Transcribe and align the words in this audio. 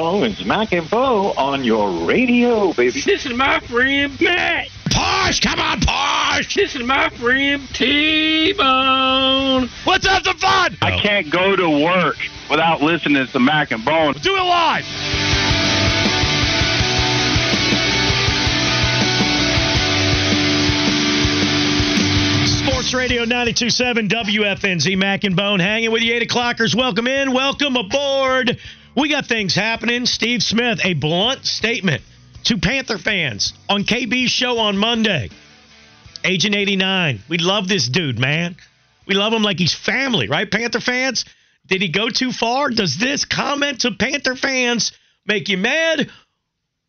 It's 0.00 0.44
Mac 0.44 0.72
and 0.72 0.88
Bo 0.88 1.32
on 1.32 1.64
your 1.64 2.06
radio, 2.06 2.72
baby. 2.72 3.00
This 3.00 3.26
is 3.26 3.34
my 3.34 3.58
friend 3.58 4.16
Matt. 4.20 4.68
Posh, 4.92 5.40
come 5.40 5.58
on, 5.58 5.80
Posh. 5.80 6.54
This 6.54 6.76
is 6.76 6.84
my 6.84 7.10
friend 7.10 7.68
T-Bone. 7.74 9.68
Let's 9.84 10.06
have 10.06 10.22
some 10.22 10.36
fun. 10.36 10.76
I 10.82 11.00
can't 11.00 11.28
go 11.30 11.56
to 11.56 11.84
work 11.84 12.16
without 12.48 12.80
listening 12.80 13.26
to 13.26 13.40
Mac 13.40 13.72
and 13.72 13.84
Bone. 13.84 14.12
Do 14.22 14.36
it 14.36 14.40
live. 14.40 14.84
Sports 22.46 22.94
Radio 22.94 23.24
92.7 23.24 24.08
WFNZ 24.08 24.96
Mac 24.96 25.24
and 25.24 25.34
Bone 25.34 25.58
hanging 25.58 25.90
with 25.90 26.02
you 26.02 26.14
8 26.14 26.22
o'clockers. 26.22 26.76
Welcome 26.76 27.08
in. 27.08 27.32
Welcome 27.32 27.74
aboard. 27.74 28.60
We 28.98 29.08
got 29.08 29.26
things 29.26 29.54
happening. 29.54 30.06
Steve 30.06 30.42
Smith, 30.42 30.80
a 30.84 30.94
blunt 30.94 31.46
statement 31.46 32.02
to 32.44 32.58
Panther 32.58 32.98
fans 32.98 33.52
on 33.68 33.84
KB's 33.84 34.32
show 34.32 34.58
on 34.58 34.76
Monday. 34.76 35.30
Agent 36.24 36.56
89. 36.56 37.20
We 37.28 37.38
love 37.38 37.68
this 37.68 37.88
dude, 37.88 38.18
man. 38.18 38.56
We 39.06 39.14
love 39.14 39.32
him 39.32 39.44
like 39.44 39.60
he's 39.60 39.72
family, 39.72 40.26
right, 40.26 40.50
Panther 40.50 40.80
fans? 40.80 41.24
Did 41.64 41.80
he 41.80 41.88
go 41.90 42.08
too 42.08 42.32
far? 42.32 42.70
Does 42.70 42.98
this 42.98 43.24
comment 43.24 43.82
to 43.82 43.92
Panther 43.92 44.34
fans 44.34 44.90
make 45.24 45.48
you 45.48 45.58
mad? 45.58 46.10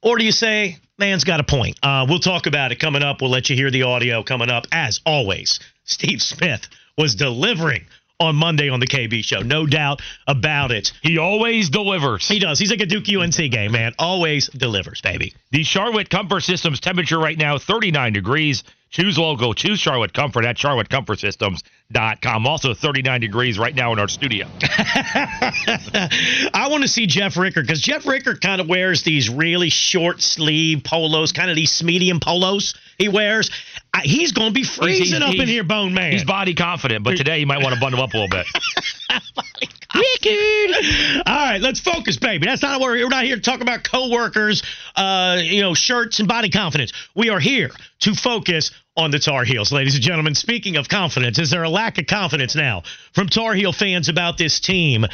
Or 0.02 0.18
do 0.18 0.26
you 0.26 0.32
say, 0.32 0.80
man's 0.98 1.26
got 1.26 1.42
a 1.42 1.44
point? 1.44 1.78
Uh, 1.84 2.08
we'll 2.10 2.18
talk 2.18 2.48
about 2.48 2.72
it 2.72 2.80
coming 2.80 3.04
up. 3.04 3.22
We'll 3.22 3.30
let 3.30 3.52
you 3.52 3.56
hear 3.56 3.70
the 3.70 3.84
audio 3.84 4.24
coming 4.24 4.50
up. 4.50 4.66
As 4.72 5.00
always, 5.06 5.60
Steve 5.84 6.24
Smith 6.24 6.70
was 6.98 7.14
delivering 7.14 7.86
on 8.20 8.36
Monday 8.36 8.70
on 8.70 8.80
the 8.80 8.88
KB 8.88 9.24
show. 9.24 9.40
No 9.40 9.66
doubt 9.66 10.02
about 10.28 10.72
it. 10.72 10.92
He 11.02 11.18
always 11.18 11.70
delivers. 11.70 12.28
He 12.28 12.40
does. 12.40 12.60
He's 12.60 12.70
like 12.70 12.82
a 12.82 12.86
Duke 12.86 13.06
UNC 13.10 13.52
game, 13.52 13.72
man. 13.72 13.94
Always 13.98 14.48
delivers, 14.48 15.00
baby. 15.02 15.34
The 15.52 15.64
Charlotte 15.64 16.10
Comfort 16.10 16.42
Systems 16.42 16.82
temperature 16.82 17.18
right 17.18 17.38
now 17.38 17.58
39 17.58 18.14
degrees. 18.14 18.64
Choose 18.90 19.20
local. 19.20 19.54
Choose 19.54 19.80
Charlotte 19.80 20.14
Comfort 20.14 20.46
at 20.46 20.58
charlottecomfortsystems.com. 20.58 22.48
Also 22.48 22.74
39 22.74 23.22
degrees 23.22 23.60
right 23.60 23.76
now 23.76 23.94
in 23.94 24.00
our 24.00 24.08
studio. 24.08 24.48
I 24.62 26.68
want 26.70 26.82
to 26.82 26.90
see 26.90 27.06
Jeff 27.06 27.38
Ricker 27.38 27.62
because 27.62 27.82
Jeff 27.82 28.08
Ricker 28.08 28.36
kind 28.36 28.60
of 28.60 28.68
wears 28.68 29.04
these 29.04 29.30
really 29.30 29.70
short 29.70 30.22
sleeve 30.22 30.84
polos, 30.84 31.32
kind 31.32 31.52
of 31.52 31.56
these 31.56 31.84
medium 31.84 32.20
polos 32.20 32.74
he 33.00 33.08
wears. 33.08 33.50
I, 33.94 34.02
he's 34.04 34.32
going 34.32 34.50
to 34.50 34.54
be 34.54 34.64
freezing 34.64 35.22
He's- 35.22 35.22
up 35.22 35.36
in 35.36 35.48
here, 35.48 35.64
Bone 35.64 35.94
Man. 35.94 36.12
He's 36.12 36.24
body 36.24 36.54
confident, 36.54 37.04
but 37.04 37.18
today 37.18 37.40
he 37.40 37.46
might 37.46 37.62
want 37.64 37.74
to 37.74 37.82
bundle 37.82 38.02
up 38.02 38.14
a 38.14 38.18
little 38.18 38.30
bit. 38.30 38.46
Wicked. 39.96 41.24
All 41.26 41.36
right, 41.36 41.60
let's 41.60 41.80
focus, 41.80 42.18
baby. 42.18 42.46
That's 42.46 42.62
not 42.62 42.80
what 42.80 42.92
we're, 42.92 43.04
we're 43.04 43.10
not 43.10 43.24
here 43.24 43.36
to 43.36 43.42
talk 43.42 43.62
about 43.62 43.84
coworkers, 43.84 44.62
uh, 44.96 45.40
you 45.42 45.62
know, 45.62 45.74
shirts 45.74 46.20
and 46.20 46.28
body 46.28 46.50
confidence. 46.50 46.94
We 47.16 47.30
are 47.30 47.40
here 47.40 47.72
to 48.02 48.14
focus 48.14 48.72
on 48.96 49.12
the 49.12 49.18
Tar 49.20 49.46
Heels, 49.46 49.72
ladies 49.72 49.96
and 49.96 50.04
gentlemen. 50.04 50.36
Speaking 50.36 50.76
of 50.78 50.88
confidence, 50.90 51.40
is 51.40 51.50
there 51.50 51.64
a 51.64 51.70
lack 51.70 51.98
of 51.98 52.06
confidence 52.06 52.56
now 52.56 52.84
from 53.14 53.28
Tar 53.30 53.54
Heel 53.56 53.74
fans 53.74 54.10
about 54.10 54.38
this 54.38 54.60
team? 54.60 55.06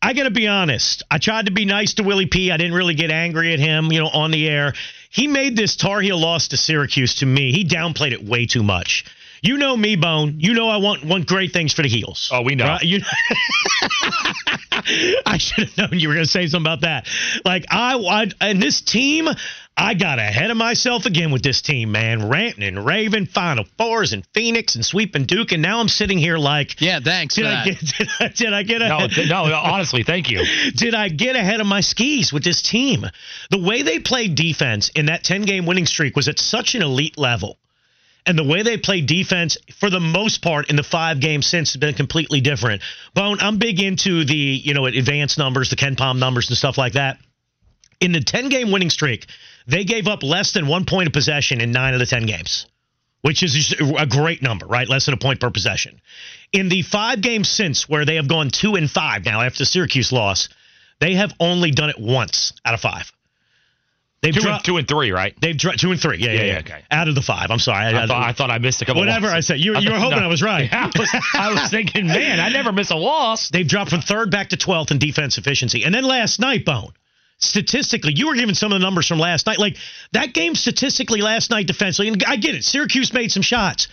I 0.00 0.14
got 0.14 0.24
to 0.24 0.30
be 0.30 0.48
honest. 0.48 1.02
I 1.10 1.18
tried 1.18 1.46
to 1.46 1.52
be 1.52 1.66
nice 1.66 1.94
to 1.94 2.02
Willie 2.02 2.26
P. 2.26 2.50
I 2.50 2.56
didn't 2.56 2.74
really 2.74 2.94
get 2.94 3.10
angry 3.10 3.52
at 3.52 3.58
him, 3.58 3.92
you 3.92 4.00
know, 4.00 4.08
on 4.08 4.30
the 4.30 4.48
air. 4.48 4.72
He 5.12 5.26
made 5.28 5.56
this 5.56 5.76
Tar 5.76 6.00
Heel 6.00 6.18
loss 6.18 6.48
to 6.48 6.56
Syracuse 6.56 7.16
to 7.16 7.26
me. 7.26 7.52
He 7.52 7.64
downplayed 7.64 8.12
it 8.12 8.24
way 8.24 8.46
too 8.46 8.62
much. 8.62 9.04
You 9.42 9.56
know 9.58 9.76
me, 9.76 9.96
Bone. 9.96 10.36
You 10.38 10.54
know 10.54 10.68
I 10.68 10.76
want 10.76 11.04
want 11.04 11.26
great 11.26 11.52
things 11.52 11.74
for 11.74 11.82
the 11.82 11.88
Heels. 11.88 12.30
Oh, 12.32 12.42
we 12.42 12.54
know. 12.54 12.66
Right? 12.66 12.82
You 12.82 13.00
I 15.26 15.36
should 15.38 15.68
have 15.70 15.90
known 15.90 15.98
you 16.00 16.08
were 16.08 16.14
going 16.14 16.24
to 16.26 16.30
say 16.30 16.46
something 16.46 16.62
about 16.72 16.80
that. 16.82 17.08
Like 17.44 17.66
I, 17.70 17.96
I 17.96 18.30
and 18.40 18.62
this 18.62 18.80
team, 18.80 19.28
I 19.76 19.94
got 19.94 20.18
ahead 20.18 20.50
of 20.50 20.56
myself 20.56 21.06
again 21.06 21.30
with 21.32 21.42
this 21.42 21.60
team, 21.62 21.92
man. 21.92 22.28
Ranting 22.28 22.62
and 22.64 22.84
raving, 22.84 23.26
Final 23.26 23.64
Fours 23.78 24.12
and 24.12 24.24
Phoenix 24.32 24.74
and 24.76 24.84
sweeping 24.84 25.24
Duke, 25.24 25.52
and 25.52 25.60
now 25.62 25.80
I'm 25.80 25.88
sitting 25.88 26.18
here 26.18 26.38
like, 26.38 26.80
Yeah, 26.80 27.00
thanks 27.00 27.34
did 27.34 27.42
for 27.44 27.48
I 27.48 27.54
that. 27.54 27.64
get 27.64 27.78
did 27.98 28.08
I, 28.20 28.28
did 28.28 28.52
I 28.52 28.62
get 28.62 28.78
No, 28.78 28.96
ahead? 28.98 29.10
th- 29.10 29.28
no, 29.28 29.44
honestly, 29.54 30.02
thank 30.04 30.30
you. 30.30 30.44
did 30.76 30.94
I 30.94 31.08
get 31.08 31.36
ahead 31.36 31.60
of 31.60 31.66
my 31.66 31.80
skis 31.80 32.32
with 32.32 32.44
this 32.44 32.62
team? 32.62 33.04
The 33.50 33.58
way 33.58 33.82
they 33.82 33.98
played 33.98 34.34
defense 34.34 34.90
in 34.94 35.06
that 35.06 35.24
10 35.24 35.42
game 35.42 35.66
winning 35.66 35.86
streak 35.86 36.16
was 36.16 36.28
at 36.28 36.38
such 36.38 36.74
an 36.74 36.82
elite 36.82 37.18
level. 37.18 37.58
And 38.24 38.38
the 38.38 38.44
way 38.44 38.62
they 38.62 38.76
play 38.76 39.00
defense, 39.00 39.56
for 39.74 39.90
the 39.90 39.98
most 39.98 40.42
part, 40.42 40.70
in 40.70 40.76
the 40.76 40.84
five 40.84 41.18
games 41.18 41.46
since, 41.46 41.72
has 41.72 41.80
been 41.80 41.94
completely 41.94 42.40
different. 42.40 42.82
Bone, 43.14 43.38
I'm 43.40 43.58
big 43.58 43.80
into 43.80 44.24
the 44.24 44.34
you 44.34 44.74
know 44.74 44.86
advanced 44.86 45.38
numbers, 45.38 45.70
the 45.70 45.76
KenPom 45.76 46.18
numbers, 46.18 46.48
and 46.48 46.56
stuff 46.56 46.78
like 46.78 46.92
that. 46.92 47.18
In 48.00 48.12
the 48.12 48.20
10 48.20 48.48
game 48.48 48.70
winning 48.70 48.90
streak, 48.90 49.26
they 49.66 49.84
gave 49.84 50.08
up 50.08 50.22
less 50.22 50.52
than 50.52 50.66
one 50.66 50.84
point 50.84 51.08
of 51.08 51.12
possession 51.12 51.60
in 51.60 51.72
nine 51.72 51.94
of 51.94 52.00
the 52.00 52.06
10 52.06 52.26
games, 52.26 52.66
which 53.22 53.42
is 53.42 53.74
a 53.80 54.06
great 54.06 54.42
number, 54.42 54.66
right? 54.66 54.88
Less 54.88 55.06
than 55.06 55.14
a 55.14 55.18
point 55.18 55.40
per 55.40 55.50
possession. 55.50 56.00
In 56.52 56.68
the 56.68 56.82
five 56.82 57.20
games 57.20 57.48
since, 57.48 57.88
where 57.88 58.04
they 58.04 58.16
have 58.16 58.28
gone 58.28 58.50
two 58.50 58.74
and 58.76 58.90
five 58.90 59.24
now 59.24 59.40
after 59.40 59.58
the 59.58 59.66
Syracuse 59.66 60.12
loss, 60.12 60.48
they 61.00 61.14
have 61.14 61.32
only 61.40 61.70
done 61.70 61.90
it 61.90 61.98
once 61.98 62.52
out 62.64 62.74
of 62.74 62.80
five. 62.80 63.12
They've 64.22 64.32
Two 64.32 64.38
and, 64.38 64.44
dropped 64.46 64.64
two 64.66 64.76
and 64.76 64.86
three, 64.86 65.10
right? 65.10 65.34
They've 65.40 65.56
dropped 65.56 65.80
two 65.80 65.90
and 65.90 66.00
three. 66.00 66.18
Yeah, 66.18 66.26
yeah, 66.26 66.32
Yeah, 66.32 66.40
yeah. 66.42 66.52
yeah, 66.52 66.58
okay. 66.60 66.82
Out 66.92 67.08
of 67.08 67.16
the 67.16 67.22
five. 67.22 67.50
I'm 67.50 67.58
sorry. 67.58 67.86
I 67.86 68.06
thought, 68.06 68.22
I 68.22 68.32
thought 68.32 68.50
I 68.52 68.58
missed 68.58 68.80
a 68.80 68.84
couple. 68.84 69.02
Whatever 69.02 69.26
losses. 69.26 69.50
I 69.50 69.54
said. 69.54 69.60
You- 69.60 69.76
you 69.78 69.90
were 69.90 69.98
hoping 69.98 70.20
I 70.20 70.28
was 70.28 70.42
right. 70.42 70.68
I 70.72 70.86
was, 70.96 71.10
I 71.34 71.52
was 71.52 71.70
thinking, 71.70 72.06
man, 72.06 72.38
I 72.38 72.48
never 72.50 72.70
miss 72.70 72.90
a 72.92 72.96
loss. 72.96 73.48
They've 73.50 73.66
dropped 73.66 73.90
from 73.90 74.00
third 74.00 74.30
back 74.30 74.50
to 74.50 74.56
12th 74.56 74.92
in 74.92 74.98
defense 74.98 75.38
efficiency. 75.38 75.82
And 75.84 75.92
then 75.92 76.04
last 76.04 76.38
night, 76.38 76.64
Bone, 76.64 76.92
statistically, 77.38 78.12
you 78.14 78.28
were 78.28 78.34
given 78.36 78.54
some 78.54 78.72
of 78.72 78.78
the 78.78 78.84
numbers 78.84 79.08
from 79.08 79.18
last 79.18 79.46
night. 79.46 79.58
Like 79.58 79.76
that 80.12 80.32
game 80.32 80.54
statistically 80.54 81.20
last 81.20 81.50
night 81.50 81.66
defensively, 81.66 82.08
and 82.08 82.22
I 82.24 82.36
get 82.36 82.54
it, 82.54 82.62
Syracuse 82.64 83.12
made 83.12 83.32
some 83.32 83.42
shots. 83.42 83.88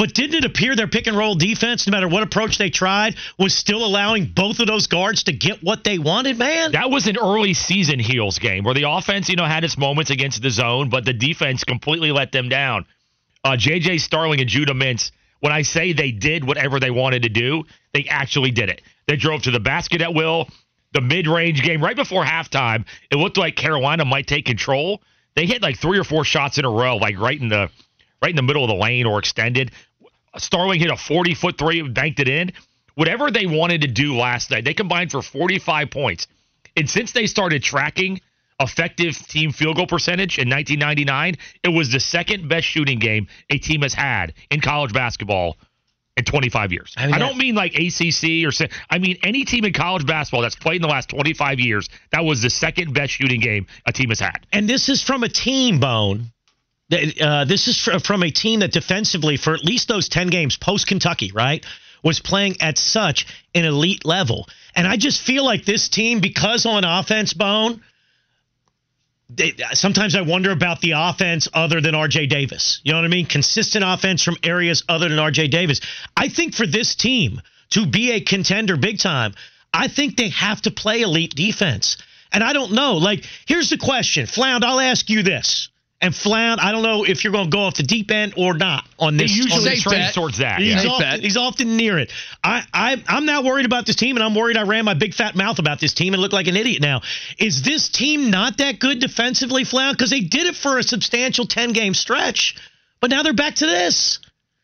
But 0.00 0.14
didn't 0.14 0.36
it 0.36 0.44
appear 0.46 0.74
their 0.74 0.86
pick 0.86 1.08
and 1.08 1.14
roll 1.14 1.34
defense, 1.34 1.86
no 1.86 1.90
matter 1.90 2.08
what 2.08 2.22
approach 2.22 2.56
they 2.56 2.70
tried, 2.70 3.16
was 3.38 3.54
still 3.54 3.84
allowing 3.84 4.24
both 4.24 4.58
of 4.58 4.66
those 4.66 4.86
guards 4.86 5.24
to 5.24 5.32
get 5.34 5.62
what 5.62 5.84
they 5.84 5.98
wanted, 5.98 6.38
man? 6.38 6.72
That 6.72 6.90
was 6.90 7.06
an 7.06 7.18
early 7.18 7.52
season 7.52 7.98
Heels 7.98 8.38
game 8.38 8.64
where 8.64 8.72
the 8.72 8.90
offense, 8.90 9.28
you 9.28 9.36
know, 9.36 9.44
had 9.44 9.62
its 9.62 9.76
moments 9.76 10.10
against 10.10 10.40
the 10.40 10.48
zone, 10.48 10.88
but 10.88 11.04
the 11.04 11.12
defense 11.12 11.64
completely 11.64 12.12
let 12.12 12.32
them 12.32 12.48
down. 12.48 12.86
Uh, 13.44 13.58
J.J. 13.58 13.98
Starling 13.98 14.40
and 14.40 14.48
Judah 14.48 14.72
Mintz, 14.72 15.10
when 15.40 15.52
I 15.52 15.60
say 15.60 15.92
they 15.92 16.12
did 16.12 16.46
whatever 16.46 16.80
they 16.80 16.90
wanted 16.90 17.24
to 17.24 17.28
do, 17.28 17.64
they 17.92 18.06
actually 18.08 18.52
did 18.52 18.70
it. 18.70 18.80
They 19.06 19.16
drove 19.16 19.42
to 19.42 19.50
the 19.50 19.60
basket 19.60 20.00
at 20.00 20.14
will. 20.14 20.48
The 20.94 21.02
mid-range 21.02 21.62
game 21.62 21.84
right 21.84 21.94
before 21.94 22.24
halftime, 22.24 22.86
it 23.10 23.16
looked 23.16 23.36
like 23.36 23.54
Carolina 23.54 24.06
might 24.06 24.26
take 24.26 24.46
control. 24.46 25.02
They 25.36 25.44
hit 25.44 25.60
like 25.60 25.78
three 25.78 25.98
or 25.98 26.04
four 26.04 26.24
shots 26.24 26.56
in 26.56 26.64
a 26.64 26.70
row, 26.70 26.96
like 26.96 27.18
right 27.18 27.38
in 27.38 27.50
the 27.50 27.70
right 28.22 28.30
in 28.30 28.36
the 28.36 28.42
middle 28.42 28.64
of 28.64 28.68
the 28.68 28.76
lane 28.76 29.06
or 29.06 29.18
extended. 29.18 29.72
Starling 30.36 30.80
hit 30.80 30.90
a 30.90 30.96
40 30.96 31.34
foot 31.34 31.58
three, 31.58 31.80
and 31.80 31.94
banked 31.94 32.20
it 32.20 32.28
in. 32.28 32.52
Whatever 32.94 33.30
they 33.30 33.46
wanted 33.46 33.82
to 33.82 33.88
do 33.88 34.16
last 34.16 34.50
night, 34.50 34.64
they 34.64 34.74
combined 34.74 35.10
for 35.10 35.22
45 35.22 35.90
points. 35.90 36.26
And 36.76 36.88
since 36.88 37.12
they 37.12 37.26
started 37.26 37.62
tracking 37.62 38.20
effective 38.60 39.16
team 39.16 39.52
field 39.52 39.76
goal 39.76 39.86
percentage 39.86 40.38
in 40.38 40.48
1999, 40.48 41.36
it 41.64 41.68
was 41.68 41.90
the 41.90 42.00
second 42.00 42.48
best 42.48 42.66
shooting 42.66 42.98
game 42.98 43.26
a 43.48 43.58
team 43.58 43.82
has 43.82 43.94
had 43.94 44.34
in 44.50 44.60
college 44.60 44.92
basketball 44.92 45.56
in 46.16 46.24
25 46.24 46.72
years. 46.72 46.94
I, 46.96 47.06
mean, 47.06 47.18
don't 47.18 47.38
mean 47.38 47.54
like 47.54 47.74
ACC 47.74 48.44
or 48.44 48.52
I 48.90 48.98
mean 48.98 49.16
any 49.22 49.44
team 49.44 49.64
in 49.64 49.72
college 49.72 50.06
basketball 50.06 50.42
that's 50.42 50.56
played 50.56 50.76
in 50.76 50.82
the 50.82 50.88
last 50.88 51.08
25 51.08 51.58
years. 51.60 51.88
That 52.12 52.24
was 52.24 52.42
the 52.42 52.50
second 52.50 52.92
best 52.92 53.12
shooting 53.12 53.40
game 53.40 53.66
a 53.86 53.92
team 53.92 54.10
has 54.10 54.20
had. 54.20 54.46
And 54.52 54.68
this 54.68 54.88
is 54.88 55.02
from 55.02 55.22
a 55.22 55.28
team, 55.28 55.80
Bone. 55.80 56.32
Uh, 56.92 57.44
this 57.44 57.68
is 57.68 57.78
from 58.04 58.22
a 58.22 58.30
team 58.30 58.60
that 58.60 58.72
defensively, 58.72 59.36
for 59.36 59.54
at 59.54 59.64
least 59.64 59.88
those 59.88 60.08
10 60.08 60.28
games 60.28 60.56
post 60.56 60.86
Kentucky, 60.86 61.30
right, 61.32 61.64
was 62.02 62.20
playing 62.20 62.56
at 62.60 62.78
such 62.78 63.26
an 63.54 63.64
elite 63.64 64.04
level. 64.04 64.48
And 64.74 64.86
I 64.86 64.96
just 64.96 65.22
feel 65.22 65.44
like 65.44 65.64
this 65.64 65.88
team, 65.88 66.20
because 66.20 66.66
on 66.66 66.84
offense, 66.84 67.32
Bone, 67.32 67.82
they, 69.28 69.54
sometimes 69.72 70.16
I 70.16 70.22
wonder 70.22 70.50
about 70.50 70.80
the 70.80 70.92
offense 70.96 71.48
other 71.54 71.80
than 71.80 71.94
RJ 71.94 72.28
Davis. 72.28 72.80
You 72.82 72.92
know 72.92 72.98
what 72.98 73.04
I 73.04 73.08
mean? 73.08 73.26
Consistent 73.26 73.84
offense 73.86 74.24
from 74.24 74.36
areas 74.42 74.82
other 74.88 75.08
than 75.08 75.18
RJ 75.18 75.50
Davis. 75.50 75.80
I 76.16 76.28
think 76.28 76.54
for 76.54 76.66
this 76.66 76.96
team 76.96 77.40
to 77.70 77.86
be 77.86 78.12
a 78.12 78.20
contender 78.20 78.76
big 78.76 78.98
time, 78.98 79.34
I 79.72 79.86
think 79.86 80.16
they 80.16 80.30
have 80.30 80.62
to 80.62 80.72
play 80.72 81.02
elite 81.02 81.34
defense. 81.34 81.96
And 82.32 82.42
I 82.42 82.52
don't 82.52 82.72
know. 82.72 82.94
Like, 82.94 83.24
here's 83.46 83.70
the 83.70 83.78
question. 83.78 84.26
Flound, 84.26 84.64
I'll 84.64 84.80
ask 84.80 85.08
you 85.08 85.22
this. 85.22 85.68
And 86.02 86.14
Flound, 86.14 86.60
I 86.60 86.72
don't 86.72 86.82
know 86.82 87.04
if 87.04 87.24
you're 87.24 87.32
going 87.32 87.50
to 87.50 87.54
go 87.54 87.60
off 87.60 87.74
the 87.74 87.82
deep 87.82 88.10
end 88.10 88.32
or 88.38 88.54
not 88.54 88.86
on 88.98 89.18
this. 89.18 89.32
on 89.32 89.36
usually 89.36 89.70
this 89.70 89.84
safe 89.84 90.14
towards 90.14 90.38
that. 90.38 90.58
He's, 90.58 90.82
Yeah. 90.82 90.90
Often, 90.90 91.20
he's 91.20 91.36
often 91.36 91.76
near 91.76 91.98
it. 91.98 92.10
I, 92.42 92.64
I, 92.72 93.04
I'm 93.06 93.26
not 93.26 93.44
worried 93.44 93.66
about 93.66 93.84
this 93.84 93.96
team, 93.96 94.16
and 94.16 94.24
I'm 94.24 94.34
worried 94.34 94.56
I 94.56 94.62
ran 94.62 94.86
my 94.86 94.94
big 94.94 95.12
fat 95.12 95.36
mouth 95.36 95.58
about 95.58 95.78
this 95.78 95.92
team 95.92 96.14
and 96.14 96.22
look 96.22 96.32
like 96.32 96.46
an 96.46 96.56
idiot 96.56 96.80
now. 96.80 97.02
Is 97.38 97.60
this 97.62 97.90
team 97.90 98.30
not 98.30 98.56
that 98.58 98.78
good 98.78 98.98
defensively, 98.98 99.64
Flound? 99.64 99.98
Because 99.98 100.10
they 100.10 100.20
did 100.20 100.46
it 100.46 100.56
for 100.56 100.78
a 100.78 100.82
substantial 100.82 101.46
10 101.46 101.74
game 101.74 101.92
stretch, 101.92 102.56
but 103.00 103.10
now 103.10 103.22
they're 103.22 103.34
back 103.34 103.56
to 103.56 103.66
this. 103.66 104.20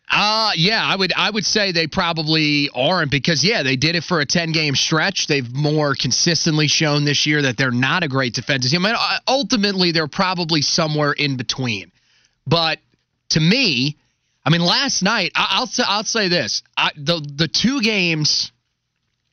Uh 0.09 0.53
yeah, 0.55 0.85
I 0.85 0.95
would 0.95 1.13
I 1.17 1.31
would 1.31 1.45
say 1.45 1.73
they 1.73 1.89
probably 1.89 2.71
aren't 2.75 3.11
because 3.11 3.43
yeah, 3.45 3.63
they 3.65 3.77
did 3.77 3.97
it 3.97 4.05
for 4.05 4.21
a 4.21 4.27
10 4.27 4.53
game 4.53 4.77
stretch. 4.77 5.27
They've 5.27 5.53
more 5.53 5.95
consistently 5.95 6.69
shown 6.69 7.05
this 7.05 7.27
year 7.27 7.43
that 7.43 7.57
they're 7.57 7.73
not 7.73 8.05
a 8.05 8.09
great 8.09 8.33
defensive 8.35 8.71
team. 8.71 8.87
I 8.87 8.91
mean, 8.91 8.97
uh, 8.99 9.19
ultimately 9.27 9.91
they're 9.93 10.07
probably 10.07 10.63
somewhere 10.63 11.13
in 11.13 11.37
between. 11.37 11.91
But 12.47 12.79
to 13.31 13.41
me, 13.41 13.97
I 14.45 14.51
mean 14.51 14.61
last 14.61 15.03
night 15.03 15.33
I, 15.35 15.47
I'll 15.51 15.67
say- 15.67 15.85
I'll 15.87 16.05
say 16.05 16.29
this. 16.29 16.63
I, 16.77 16.93
the 16.97 17.21
the 17.35 17.49
two 17.49 17.83
games 17.83 18.53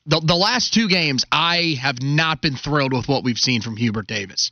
the, 0.06 0.20
the 0.20 0.34
last 0.34 0.74
two 0.74 0.88
games, 0.88 1.24
I 1.32 1.78
have 1.80 2.02
not 2.02 2.42
been 2.42 2.56
thrilled 2.56 2.92
with 2.92 3.08
what 3.08 3.24
we've 3.24 3.38
seen 3.38 3.62
from 3.62 3.76
Hubert 3.76 4.06
Davis. 4.06 4.50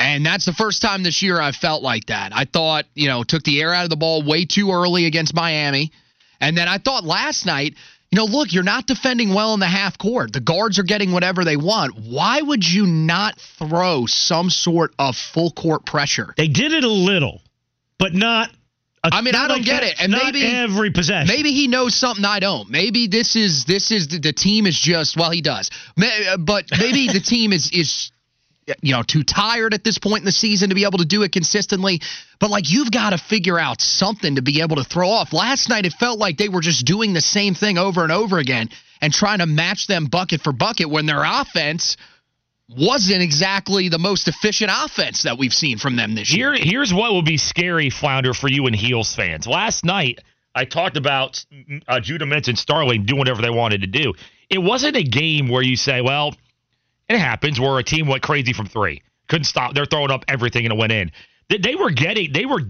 And 0.00 0.24
that's 0.24 0.46
the 0.46 0.52
first 0.54 0.80
time 0.82 1.02
this 1.02 1.22
year 1.22 1.40
I 1.40 1.52
felt 1.52 1.82
like 1.82 2.06
that. 2.06 2.32
I 2.34 2.46
thought, 2.46 2.86
you 2.94 3.08
know, 3.08 3.22
took 3.22 3.42
the 3.44 3.60
air 3.60 3.74
out 3.74 3.84
of 3.84 3.90
the 3.90 3.96
ball 3.96 4.22
way 4.22 4.46
too 4.46 4.70
early 4.72 5.04
against 5.06 5.34
Miami. 5.34 5.92
And 6.40 6.56
then 6.56 6.68
I 6.68 6.78
thought 6.78 7.04
last 7.04 7.44
night, 7.44 7.74
you 8.10 8.16
know, 8.16 8.24
look, 8.24 8.52
you're 8.52 8.62
not 8.64 8.86
defending 8.86 9.34
well 9.34 9.52
in 9.54 9.60
the 9.60 9.66
half 9.66 9.98
court. 9.98 10.32
The 10.32 10.40
guards 10.40 10.78
are 10.78 10.84
getting 10.84 11.12
whatever 11.12 11.44
they 11.44 11.56
want. 11.56 11.94
Why 11.96 12.40
would 12.40 12.68
you 12.68 12.86
not 12.86 13.38
throw 13.58 14.06
some 14.06 14.50
sort 14.50 14.94
of 14.98 15.16
full 15.16 15.50
court 15.52 15.84
pressure? 15.84 16.32
They 16.36 16.48
did 16.48 16.72
it 16.72 16.82
a 16.82 16.88
little, 16.88 17.42
but 17.98 18.14
not. 18.14 18.50
A, 19.04 19.10
I 19.12 19.20
mean, 19.20 19.34
I 19.34 19.48
don't 19.48 19.58
like 19.58 19.64
get 19.66 19.82
that- 19.82 19.92
it. 19.92 19.96
And 20.02 20.12
not 20.12 20.24
maybe- 20.32 20.44
every 20.46 20.90
possession. 20.90 21.28
Maybe 21.28 21.52
he 21.52 21.68
knows 21.68 21.94
something 21.94 22.24
I 22.24 22.40
don't. 22.40 22.68
Maybe 22.70 23.06
this 23.06 23.36
is 23.36 23.64
this 23.64 23.90
is 23.92 24.08
the, 24.08 24.18
the 24.18 24.32
team 24.32 24.66
is 24.66 24.78
just 24.78 25.16
well 25.16 25.30
he 25.30 25.40
does. 25.40 25.70
Uh, 25.96 26.36
but 26.38 26.64
maybe 26.78 27.06
the 27.06 27.20
team 27.20 27.52
is 27.52 27.70
is 27.70 28.10
you 28.80 28.94
know 28.94 29.02
too 29.02 29.22
tired 29.22 29.74
at 29.74 29.84
this 29.84 29.98
point 29.98 30.20
in 30.20 30.24
the 30.24 30.32
season 30.32 30.68
to 30.68 30.74
be 30.74 30.84
able 30.84 30.98
to 30.98 31.04
do 31.04 31.22
it 31.22 31.32
consistently. 31.32 32.00
But 32.38 32.50
like 32.50 32.70
you've 32.70 32.90
got 32.90 33.10
to 33.10 33.18
figure 33.18 33.58
out 33.58 33.80
something 33.80 34.36
to 34.36 34.42
be 34.42 34.62
able 34.62 34.76
to 34.76 34.84
throw 34.84 35.08
off. 35.08 35.32
Last 35.32 35.68
night 35.68 35.86
it 35.86 35.92
felt 35.92 36.18
like 36.18 36.36
they 36.36 36.48
were 36.48 36.60
just 36.60 36.86
doing 36.86 37.12
the 37.12 37.20
same 37.20 37.54
thing 37.54 37.78
over 37.78 38.02
and 38.02 38.12
over 38.12 38.38
again 38.38 38.68
and 39.00 39.12
trying 39.12 39.38
to 39.38 39.46
match 39.46 39.86
them 39.86 40.06
bucket 40.06 40.42
for 40.42 40.52
bucket 40.52 40.90
when 40.90 41.06
their 41.06 41.22
offense 41.24 41.96
wasn't 42.68 43.22
exactly 43.22 43.88
the 43.88 43.98
most 43.98 44.28
efficient 44.28 44.70
offense 44.72 45.24
that 45.24 45.38
we've 45.38 45.52
seen 45.52 45.78
from 45.78 45.96
them 45.96 46.14
this 46.14 46.32
year. 46.32 46.54
Here, 46.54 46.64
here's 46.64 46.94
what 46.94 47.12
will 47.12 47.22
be 47.22 47.36
scary, 47.36 47.90
Flounder, 47.90 48.32
for 48.32 48.48
you 48.48 48.66
and 48.66 48.76
Heels 48.76 49.14
fans. 49.14 49.46
Last 49.46 49.84
night, 49.84 50.20
I 50.54 50.64
talked 50.64 50.96
about 50.96 51.44
uh, 51.88 52.00
Judah 52.00 52.26
Mintz 52.26 52.48
and 52.48 52.58
Starling 52.58 53.04
doing 53.06 53.18
whatever 53.18 53.42
they 53.42 53.50
wanted 53.50 53.80
to 53.80 53.86
do. 53.86 54.14
It 54.48 54.58
wasn't 54.58 54.96
a 54.96 55.02
game 55.02 55.48
where 55.48 55.62
you 55.62 55.76
say, 55.76 56.00
well, 56.00 56.34
it 57.10 57.18
happens 57.18 57.58
where 57.58 57.78
a 57.78 57.82
team 57.82 58.06
went 58.06 58.22
crazy 58.22 58.52
from 58.52 58.66
three. 58.66 59.02
Couldn't 59.28 59.44
stop. 59.44 59.74
They're 59.74 59.86
throwing 59.86 60.10
up 60.10 60.24
everything 60.28 60.64
and 60.64 60.72
it 60.72 60.78
went 60.78 60.92
in. 60.92 61.10
They, 61.48 61.58
they 61.58 61.74
were 61.74 61.90
getting, 61.90 62.32
they 62.32 62.46
were, 62.46 62.60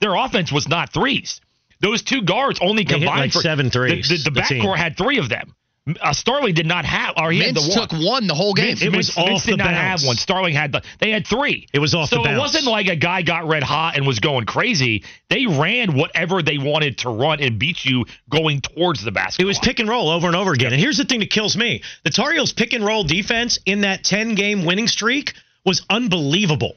their 0.00 0.14
offense 0.14 0.52
was 0.52 0.68
not 0.68 0.92
threes. 0.92 1.40
Those 1.80 2.02
two 2.02 2.22
guards 2.22 2.58
only 2.60 2.84
combined 2.84 3.20
like 3.20 3.32
for 3.32 3.40
seven 3.40 3.70
threes, 3.70 4.08
The, 4.08 4.16
the, 4.16 4.22
the 4.24 4.30
the 4.30 4.40
backcourt 4.40 4.76
had 4.76 4.96
three 4.96 5.18
of 5.18 5.28
them. 5.28 5.54
Uh, 6.00 6.12
Starling 6.12 6.54
did 6.54 6.66
not 6.66 6.84
have, 6.84 7.14
or 7.16 7.30
he 7.30 7.40
had 7.40 7.54
Mintz 7.54 7.66
the 7.66 7.78
one. 7.78 7.88
took 7.88 8.06
one 8.06 8.26
the 8.26 8.34
whole 8.34 8.54
game. 8.54 8.76
It 8.80 8.94
was 8.94 9.10
Vince, 9.10 9.14
Vince 9.14 9.18
off 9.18 9.44
the 9.44 9.52
did 9.52 9.58
not 9.58 9.74
have 9.74 10.02
one. 10.04 10.16
Starling 10.16 10.54
had 10.54 10.72
the. 10.72 10.82
They 10.98 11.10
had 11.10 11.26
three. 11.26 11.66
It 11.72 11.78
was 11.78 11.94
off 11.94 12.08
so 12.08 12.16
the 12.16 12.22
bounce. 12.24 12.36
it 12.36 12.40
wasn't 12.40 12.64
like 12.66 12.88
a 12.88 12.96
guy 12.96 13.22
got 13.22 13.46
red 13.46 13.62
hot 13.62 13.96
and 13.96 14.06
was 14.06 14.18
going 14.20 14.46
crazy. 14.46 15.04
They 15.28 15.46
ran 15.46 15.96
whatever 15.96 16.42
they 16.42 16.58
wanted 16.58 16.98
to 16.98 17.10
run 17.10 17.40
and 17.40 17.58
beat 17.58 17.84
you 17.84 18.06
going 18.28 18.60
towards 18.60 19.02
the 19.02 19.12
basket. 19.12 19.42
It 19.42 19.46
was 19.46 19.58
pick 19.58 19.78
and 19.78 19.88
roll 19.88 20.10
over 20.10 20.26
and 20.26 20.36
over 20.36 20.52
again. 20.52 20.72
And 20.72 20.80
here's 20.80 20.98
the 20.98 21.04
thing 21.04 21.20
that 21.20 21.30
kills 21.30 21.56
me: 21.56 21.82
the 22.04 22.10
Tar 22.10 22.32
Heels 22.32 22.52
pick 22.52 22.72
and 22.72 22.84
roll 22.84 23.04
defense 23.04 23.58
in 23.64 23.82
that 23.82 24.04
10 24.04 24.34
game 24.34 24.64
winning 24.64 24.88
streak 24.88 25.34
was 25.64 25.84
unbelievable. 25.90 26.76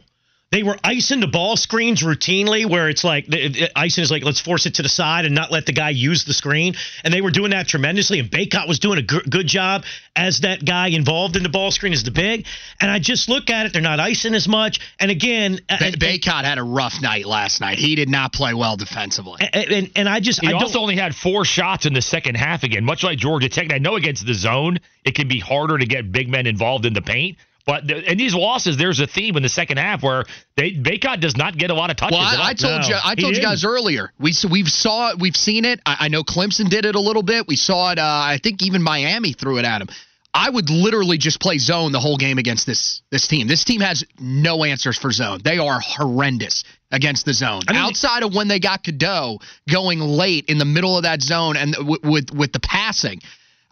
They 0.51 0.63
were 0.63 0.77
icing 0.83 1.21
the 1.21 1.27
ball 1.27 1.56
screens 1.56 2.03
routinely, 2.03 2.65
where 2.65 2.89
it's 2.89 3.06
like 3.06 3.25
the- 3.25 3.48
the- 3.48 3.80
icing 3.80 4.03
is 4.03 4.12
like 4.12 4.25
let's 4.25 4.42
force 4.42 4.65
it 4.65 4.75
to 4.75 4.81
the 4.83 4.89
side 4.89 5.24
and 5.24 5.33
not 5.33 5.50
let 5.50 5.65
the 5.65 5.71
guy 5.71 5.92
use 5.92 6.25
the 6.25 6.33
screen, 6.33 6.75
and 7.06 7.13
they 7.13 7.21
were 7.21 7.31
doing 7.31 7.51
that 7.51 7.69
tremendously. 7.69 8.19
And 8.19 8.30
Bacot 8.30 8.68
was 8.68 8.80
doing 8.80 9.00
a 9.00 9.01
g- 9.01 9.21
good 9.30 9.48
job 9.48 9.86
as 10.13 10.42
that 10.42 10.65
guy 10.65 10.88
involved 10.88 11.38
in 11.38 11.44
the 11.44 11.50
ball 11.50 11.71
screen 11.71 11.94
as 11.94 12.03
the 12.03 12.12
big. 12.12 12.45
And 12.81 12.92
I 12.92 13.00
just 13.00 13.30
look 13.30 13.50
at 13.50 13.65
it; 13.65 13.71
they're 13.71 13.81
not 13.81 14.01
icing 14.01 14.36
as 14.36 14.45
much. 14.50 14.81
And 15.00 15.09
again, 15.09 15.62
Ba- 15.69 15.94
Bacot 15.94 16.44
had 16.44 16.57
a 16.57 16.63
rough 16.63 17.01
night 17.01 17.25
last 17.25 17.62
night. 17.62 17.80
He 17.80 17.95
did 17.95 18.09
not 18.09 18.33
play 18.33 18.54
well 18.54 18.75
defensively. 18.75 19.39
and, 19.54 19.71
and, 19.71 19.92
and 19.95 20.09
I 20.09 20.19
just 20.19 20.42
He 20.42 20.47
I 20.47 20.51
don't, 20.51 20.63
also 20.63 20.80
only 20.81 20.97
had 20.97 21.15
four 21.15 21.45
shots 21.45 21.86
in 21.86 21.94
the 21.94 22.01
second 22.01 22.36
half 22.36 22.63
again, 22.63 22.83
much 22.83 23.04
like 23.06 23.18
Georgia 23.18 23.47
Tech. 23.47 23.63
And 23.63 23.74
I 23.74 23.77
know 23.77 23.95
against 23.95 24.25
the 24.25 24.33
zone, 24.33 24.80
it 25.06 25.15
can 25.15 25.30
be 25.30 25.39
harder 25.39 25.77
to 25.77 25.86
get 25.86 26.12
big 26.12 26.27
men 26.27 26.45
involved 26.45 26.86
in 26.86 26.92
the 26.92 27.01
paint. 27.01 27.38
But 27.65 27.87
the, 27.87 28.11
in 28.11 28.17
these 28.17 28.33
losses, 28.33 28.77
there's 28.77 28.99
a 28.99 29.07
theme 29.07 29.37
in 29.37 29.43
the 29.43 29.49
second 29.49 29.77
half 29.77 30.01
where 30.03 30.23
they 30.57 30.71
Bacot 30.71 31.19
does 31.19 31.37
not 31.37 31.57
get 31.57 31.69
a 31.69 31.73
lot 31.75 31.89
of 31.91 31.97
touches. 31.97 32.17
Well. 32.17 32.27
I, 32.41 32.49
I 32.49 32.53
told 32.53 32.81
No, 32.81 32.87
you, 32.87 32.95
I 32.95 33.09
he 33.15 33.21
told 33.21 33.35
you 33.35 33.41
didn't. 33.41 33.43
guys 33.43 33.63
earlier. 33.65 34.11
We 34.19 34.31
s- 34.31 34.45
we've 34.45 34.67
saw 34.69 35.11
it, 35.11 35.19
we've 35.19 35.35
seen 35.35 35.65
it. 35.65 35.79
I, 35.85 35.97
I 36.01 36.07
know 36.07 36.23
Clemson 36.23 36.69
did 36.69 36.85
it 36.85 36.95
a 36.95 36.99
little 36.99 37.23
bit. 37.23 37.47
We 37.47 37.55
saw 37.55 37.91
it. 37.91 37.99
Uh, 37.99 38.03
I 38.03 38.39
think 38.41 38.63
even 38.63 38.81
Miami 38.81 39.33
threw 39.33 39.57
it 39.59 39.65
at 39.65 39.81
him. 39.81 39.89
I 40.33 40.49
would 40.49 40.69
literally 40.69 41.17
just 41.17 41.41
play 41.41 41.57
zone 41.57 41.91
the 41.91 41.99
whole 41.99 42.15
game 42.17 42.37
against 42.37 42.65
this 42.65 43.01
this 43.11 43.27
team. 43.27 43.47
This 43.47 43.65
team 43.65 43.81
has 43.81 44.05
no 44.17 44.63
answers 44.63 44.97
for 44.97 45.11
zone. 45.11 45.41
They 45.43 45.57
are 45.57 45.79
horrendous 45.81 46.63
against 46.89 47.25
the 47.25 47.33
zone. 47.33 47.61
I 47.67 47.73
mean- 47.73 47.81
Outside 47.81 48.23
of 48.23 48.33
when 48.33 48.47
they 48.47 48.59
got 48.59 48.83
Cadeau 48.83 49.39
going 49.69 49.99
late 49.99 50.45
in 50.49 50.57
the 50.57 50.65
middle 50.65 50.95
of 50.97 51.03
that 51.03 51.21
zone 51.21 51.57
and 51.57 51.73
w- 51.73 51.99
with 52.03 52.31
with 52.33 52.53
the 52.53 52.59
passing. 52.61 53.21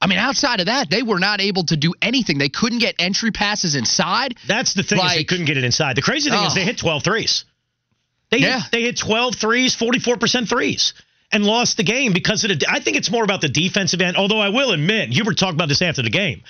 I 0.02 0.08
mean, 0.08 0.18
outside 0.18 0.60
of 0.62 0.68
that, 0.68 0.90
they 0.90 1.04
were 1.04 1.20
not 1.20 1.42
able 1.42 1.66
to 1.66 1.76
do 1.76 1.94
anything. 2.02 2.38
They 2.38 2.50
couldn't 2.50 2.80
get 2.80 2.96
entry 3.00 3.32
passes 3.32 3.76
inside. 3.76 4.36
That's 4.48 4.74
the 4.74 4.84
thing 4.84 5.00
is 5.00 5.14
they 5.14 5.24
couldn't 5.26 5.46
get 5.46 5.58
it 5.58 5.64
inside. 5.66 5.98
The 5.98 6.02
crazy 6.02 6.30
thing 6.30 6.42
is 6.44 6.52
Oh. 6.54 6.56
they 6.56 6.64
hit 6.64 6.78
12 6.78 7.04
threes. 7.04 7.44
They 8.32 8.38
Yeah. 8.40 8.62
hit, 8.62 8.72
they 8.72 8.82
hit 8.84 8.98
12 8.98 9.36
threes, 9.36 9.76
44% 9.76 10.48
threes, 10.48 10.94
and 11.32 11.44
lost 11.46 11.78
the 11.78 11.84
game 11.84 12.14
because 12.14 12.44
of 12.46 12.58
the. 12.60 12.66
I 12.70 12.80
think 12.80 12.96
it's 12.96 13.10
more 13.12 13.24
about 13.24 13.42
the 13.42 13.50
defensive 13.50 14.00
end. 14.02 14.16
Although 14.16 14.40
I 14.40 14.50
will 14.50 14.72
admit, 14.72 15.10
Hubert 15.12 15.38
talked 15.38 15.54
about 15.56 15.68
this 15.68 15.82
after 15.82 16.02
the 16.02 16.10
game. 16.10 16.44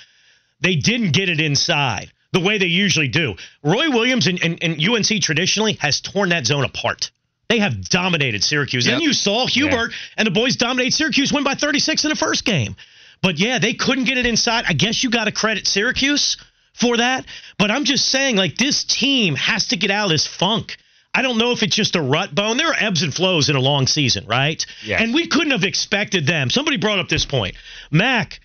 They 0.60 0.76
didn't 0.76 1.12
get 1.12 1.28
it 1.28 1.40
inside 1.40 2.12
the 2.32 2.40
way 2.40 2.58
they 2.58 2.66
usually 2.66 3.08
do. 3.08 3.34
Roy 3.64 3.90
Williams 3.90 4.26
and, 4.28 4.40
and, 4.44 4.58
and 4.62 4.80
UNC 4.80 5.20
traditionally 5.22 5.72
has 5.80 6.00
torn 6.00 6.28
that 6.28 6.46
zone 6.46 6.64
apart. 6.64 7.10
They 7.48 7.58
have 7.58 7.88
dominated 7.88 8.44
Syracuse. 8.44 8.84
Then 8.84 9.00
Yep. 9.00 9.02
you 9.02 9.12
saw 9.12 9.46
Hubert 9.46 9.92
and 10.16 10.24
the 10.26 10.30
boys 10.30 10.54
dominate 10.56 10.92
Syracuse, 10.94 11.32
win 11.32 11.42
by 11.42 11.54
36 11.54 12.04
in 12.04 12.10
the 12.10 12.14
first 12.16 12.44
game. 12.44 12.76
But 13.22 13.38
yeah, 13.38 13.58
they 13.58 13.74
couldn't 13.74 14.04
get 14.04 14.18
it 14.18 14.26
inside. 14.26 14.64
I 14.68 14.72
guess 14.72 15.02
you 15.04 15.10
got 15.10 15.24
to 15.24 15.32
credit 15.32 15.66
Syracuse 15.66 16.36
for 16.72 16.96
that. 16.96 17.26
But 17.58 17.70
I'm 17.70 17.84
just 17.84 18.06
saying, 18.06 18.36
like, 18.36 18.56
this 18.56 18.84
team 18.84 19.34
has 19.36 19.68
to 19.68 19.76
get 19.76 19.90
out 19.90 20.06
of 20.06 20.10
this 20.10 20.26
funk. 20.26 20.76
I 21.12 21.22
don't 21.22 21.38
know 21.38 21.50
if 21.50 21.62
it's 21.62 21.74
just 21.74 21.96
a 21.96 22.02
rut 22.02 22.34
bone. 22.34 22.56
There 22.56 22.68
are 22.68 22.76
ebbs 22.78 23.02
and 23.02 23.12
flows 23.12 23.48
in 23.48 23.56
a 23.56 23.60
long 23.60 23.86
season, 23.86 24.26
right? 24.26 24.64
Yes. 24.84 25.02
And 25.02 25.12
we 25.12 25.26
couldn't 25.26 25.50
have 25.50 25.64
expected 25.64 26.26
them. 26.26 26.50
Somebody 26.50 26.76
brought 26.76 27.00
up 27.00 27.08
this 27.08 27.26
point. 27.26 27.56
Mac, 27.90 28.40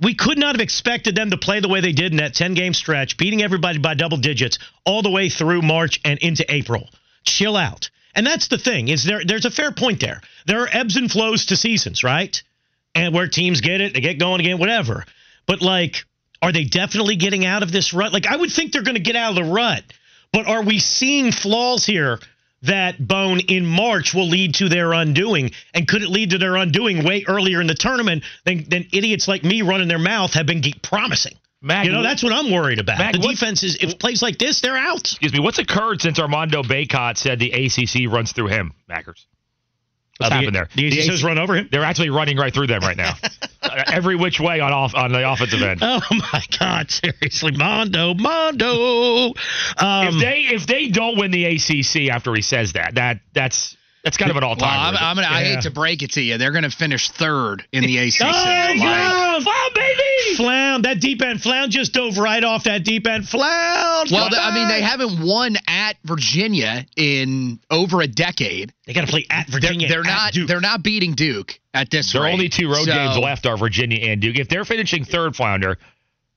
we 0.00 0.14
could 0.14 0.36
not 0.36 0.54
have 0.54 0.60
expected 0.60 1.14
them 1.14 1.30
to 1.30 1.36
play 1.36 1.60
the 1.60 1.68
way 1.68 1.80
they 1.80 1.92
did 1.92 2.12
in 2.12 2.18
that 2.18 2.34
10 2.34 2.54
game 2.54 2.74
stretch, 2.74 3.16
beating 3.16 3.42
everybody 3.42 3.78
by 3.78 3.94
double 3.94 4.16
digits 4.16 4.58
all 4.84 5.02
the 5.02 5.10
way 5.10 5.28
through 5.28 5.62
March 5.62 6.00
and 6.04 6.18
into 6.18 6.44
April. 6.52 6.88
Chill 7.24 7.56
out. 7.56 7.90
And 8.14 8.26
that's 8.26 8.48
the 8.48 8.58
thing 8.58 8.88
is 8.88 9.04
there 9.04 9.24
there's 9.24 9.44
a 9.44 9.50
fair 9.50 9.70
point 9.70 10.00
there. 10.00 10.20
There 10.46 10.62
are 10.62 10.68
ebbs 10.70 10.96
and 10.96 11.10
flows 11.10 11.46
to 11.46 11.56
seasons, 11.56 12.02
right? 12.02 12.42
And 12.98 13.14
where 13.14 13.28
teams 13.28 13.60
get 13.60 13.80
it, 13.80 13.94
they 13.94 14.00
get 14.00 14.18
going 14.18 14.40
again, 14.40 14.58
whatever. 14.58 15.04
But 15.46 15.62
like, 15.62 16.04
are 16.42 16.52
they 16.52 16.64
definitely 16.64 17.16
getting 17.16 17.44
out 17.44 17.62
of 17.62 17.72
this 17.72 17.92
rut? 17.92 18.12
Like, 18.12 18.26
I 18.26 18.36
would 18.36 18.50
think 18.50 18.72
they're 18.72 18.82
going 18.82 18.96
to 18.96 19.02
get 19.02 19.16
out 19.16 19.30
of 19.30 19.44
the 19.44 19.50
rut. 19.50 19.82
But 20.32 20.46
are 20.46 20.62
we 20.62 20.78
seeing 20.78 21.32
flaws 21.32 21.86
here 21.86 22.18
that 22.62 22.98
Bone 22.98 23.40
in 23.40 23.64
March 23.64 24.14
will 24.14 24.28
lead 24.28 24.56
to 24.56 24.68
their 24.68 24.92
undoing? 24.92 25.52
And 25.74 25.88
could 25.88 26.02
it 26.02 26.10
lead 26.10 26.30
to 26.30 26.38
their 26.38 26.56
undoing 26.56 27.04
way 27.04 27.24
earlier 27.26 27.60
in 27.60 27.66
the 27.66 27.74
tournament 27.74 28.24
than, 28.44 28.68
than 28.68 28.86
idiots 28.92 29.26
like 29.26 29.42
me 29.42 29.62
running 29.62 29.88
their 29.88 29.98
mouth 29.98 30.34
have 30.34 30.46
been 30.46 30.62
promising? 30.82 31.34
Mac, 31.60 31.86
you 31.86 31.92
know, 31.92 32.02
that's 32.02 32.22
what 32.22 32.32
I'm 32.32 32.52
worried 32.52 32.78
about. 32.78 32.98
Mac, 32.98 33.14
the 33.14 33.18
defense 33.18 33.64
is, 33.64 33.78
if 33.80 33.98
plays 33.98 34.22
like 34.22 34.38
this, 34.38 34.60
they're 34.60 34.76
out. 34.76 35.00
Excuse 35.00 35.32
me. 35.32 35.40
What's 35.40 35.58
occurred 35.58 36.00
since 36.00 36.20
Armando 36.20 36.62
Bacot 36.62 37.16
said 37.16 37.40
the 37.40 37.50
ACC 37.50 38.12
runs 38.12 38.30
through 38.30 38.48
him, 38.48 38.72
Mackers? 38.86 39.26
What's 40.18 40.32
happened 40.32 40.54
there? 40.54 40.68
The 40.74 40.88
ACC 40.88 41.10
has 41.10 41.24
run 41.24 41.38
over 41.38 41.54
him. 41.54 41.68
They're 41.70 41.84
actually 41.84 42.10
running 42.10 42.36
right 42.36 42.52
through 42.52 42.66
them 42.66 42.80
right 42.80 42.96
now, 42.96 43.14
Uh, 43.60 43.82
every 43.86 44.16
which 44.16 44.40
way 44.40 44.60
on 44.60 44.72
off 44.72 44.94
on 44.94 45.12
the 45.12 45.30
offensive 45.30 45.60
end. 45.60 45.80
Oh 45.82 46.00
my 46.10 46.42
God! 46.58 46.90
Seriously, 46.90 47.52
Mondo, 47.52 48.14
Mondo. 48.14 49.34
Um, 49.76 50.08
if 50.08 50.20
they 50.20 50.40
if 50.50 50.66
they 50.66 50.88
don't 50.88 51.18
win 51.18 51.30
the 51.32 51.44
ACC 51.44 52.08
after 52.10 52.34
he 52.34 52.42
says 52.42 52.74
that, 52.74 52.94
that 52.94 53.20
that's 53.34 53.76
that's 54.04 54.16
kind 54.16 54.30
of 54.30 54.36
an 54.36 54.42
all 54.44 54.50
Well, 54.50 54.56
time. 54.68 54.94
I'm, 54.94 54.96
I'm 54.96 55.16
gonna, 55.16 55.26
I 55.28 55.44
hate 55.44 55.62
to 55.62 55.70
break 55.70 56.02
it 56.02 56.12
to 56.12 56.20
you. 56.22 56.38
They're 56.38 56.52
going 56.52 56.64
to 56.64 56.70
finish 56.70 57.10
third 57.10 57.64
in 57.72 57.84
the 57.84 57.98
ACC. 57.98 58.20
Oh, 58.22 58.26
Like, 58.26 58.76
yeah. 58.78 59.38
Wow, 59.44 59.68
baby! 59.74 60.36
Flound, 60.36 60.84
that 60.84 61.00
deep 61.00 61.22
end 61.22 61.42
Flound 61.42 61.70
just 61.72 61.92
dove 61.92 62.18
right 62.18 62.42
off 62.42 62.64
that 62.64 62.84
deep 62.84 63.06
end. 63.06 63.28
Flound. 63.28 64.08
Well, 64.10 64.24
come 64.24 64.30
th- 64.30 64.42
I 64.42 64.54
mean, 64.54 64.68
they 64.68 64.80
haven't 64.82 65.24
won 65.24 65.56
at 65.68 65.96
Virginia 66.04 66.86
in 66.96 67.60
over 67.70 68.00
a 68.00 68.06
decade. 68.08 68.72
They 68.86 68.92
got 68.94 69.02
to 69.02 69.06
play 69.06 69.26
at 69.30 69.46
They're, 69.48 69.60
Virginia. 69.60 69.88
they're 69.88 70.00
at 70.00 70.06
not. 70.06 70.32
Duke. 70.32 70.48
They're 70.48 70.60
not 70.60 70.82
beating 70.82 71.12
Duke 71.14 71.58
at 71.74 71.90
this 71.90 72.12
There 72.12 72.22
are 72.22 72.24
rate. 72.24 72.32
only 72.32 72.48
two 72.48 72.68
road 72.68 72.84
So- 72.86 72.92
games 72.92 73.16
left 73.18 73.46
are 73.46 73.56
Virginia 73.56 73.98
and 74.10 74.20
Duke. 74.20 74.38
If 74.38 74.48
they're 74.48 74.64
finishing 74.64 75.04
third, 75.04 75.36
Flounder, 75.36 75.78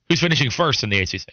who's 0.10 0.20
finishing 0.20 0.50
first 0.52 0.84
in 0.84 0.90
the 0.90 1.00
ACC? 1.00 1.26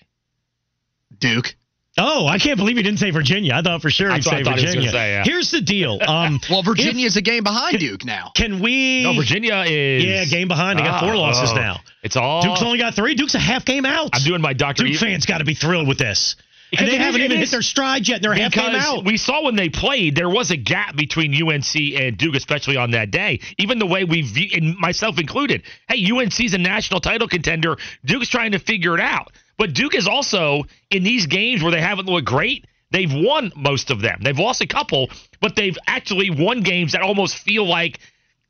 Duke. 1.18 1.54
Oh, 1.99 2.26
I 2.26 2.38
can't 2.38 2.57
believe 2.57 2.76
he 2.76 2.83
didn't 2.83 3.00
say 3.00 3.11
Virginia. 3.11 3.55
I 3.55 3.62
thought 3.62 3.83
for 3.83 3.90
sure 3.90 4.09
he'd 4.09 4.19
That's 4.23 4.26
what 4.26 4.33
say 4.37 4.40
I 4.40 4.45
thought 4.45 4.59
he 4.59 4.64
was 4.64 4.75
Virginia. 4.75 4.90
say, 4.93 5.11
yeah. 5.12 5.25
Here's 5.25 5.50
the 5.50 5.61
deal. 5.61 5.99
Um, 6.09 6.40
Well, 6.49 6.62
Virginia's 6.62 7.17
a 7.17 7.23
game 7.23 7.43
behind 7.45 7.78
Duke 7.81 8.05
now. 8.05 8.31
can 8.35 8.61
we? 8.61 9.02
No, 9.02 9.14
Virginia 9.14 9.64
is. 9.67 10.05
Yeah, 10.05 10.25
game 10.25 10.49
behind. 10.49 10.78
They 10.78 10.85
got 10.85 11.00
four 11.00 11.12
Ah, 11.14 11.19
losses 11.19 11.50
oh. 11.52 11.57
now. 11.57 11.81
It's 12.02 12.17
all. 12.17 12.43
Duke's 12.43 12.62
only 12.62 12.78
got 12.78 12.95
three. 12.95 13.14
Duke's 13.14 13.35
a 13.35 13.38
half 13.38 13.64
game 13.64 13.85
out. 13.85 14.11
I'm 14.14 14.23
doing 14.23 14.40
my 14.40 14.52
Dr. 14.55 14.85
Duke 14.85 14.93
E- 14.93 14.97
fans 14.97 15.26
got 15.26 15.38
to 15.38 15.45
be 15.45 15.55
thrilled 15.55 15.87
with 15.88 15.99
this. 15.99 16.37
Because 16.71 16.85
And 16.85 16.93
they 16.93 16.99
haven't 17.02 17.21
it 17.23 17.25
even 17.25 17.38
is- 17.38 17.49
hit 17.49 17.55
their 17.55 17.62
stride 17.62 18.07
yet. 18.07 18.21
They're 18.23 18.35
half 18.35 18.52
game 18.52 18.73
because 18.73 18.85
out. 18.99 19.05
we 19.05 19.17
saw 19.17 19.43
when 19.45 19.57
they 19.57 19.69
played, 19.71 20.14
there 20.14 20.28
was 20.28 20.50
a 20.50 20.57
gap 20.57 20.95
between 20.97 21.33
UNC 21.35 21.75
and 21.97 22.17
Duke, 22.19 22.35
especially 22.37 22.76
on 22.76 22.90
that 22.93 23.11
day. 23.11 23.40
Even 23.59 23.78
the 23.78 23.87
way 23.87 24.05
we, 24.05 24.21
view, 24.23 24.50
and 24.55 24.76
myself 24.76 25.19
included, 25.19 25.62
hey, 25.88 26.11
UNC's 26.12 26.52
a 26.55 26.59
national 26.59 27.00
title 27.00 27.26
contender. 27.26 27.76
Duke's 28.05 28.28
trying 28.28 28.52
to 28.52 28.59
figure 28.59 28.95
it 28.95 29.00
out. 29.00 29.33
But 29.59 29.75
Duke 29.75 29.95
is 29.95 30.07
also 30.07 30.65
in 30.91 31.03
these 31.03 31.27
games 31.27 31.62
where 31.62 31.73
they 31.73 31.81
haven't 31.81 32.07
looked 32.07 32.27
great. 32.27 32.67
They've 32.91 33.12
won 33.12 33.53
most 33.55 33.91
of 33.91 34.00
them. 34.00 34.21
They've 34.23 34.38
lost 34.38 34.62
a 34.62 34.67
couple, 34.67 35.11
but 35.41 35.57
they've 35.57 35.77
actually 35.87 36.31
won 36.31 36.62
games 36.62 36.93
that 36.93 37.03
almost 37.03 37.37
feel 37.37 37.67
like 37.67 37.99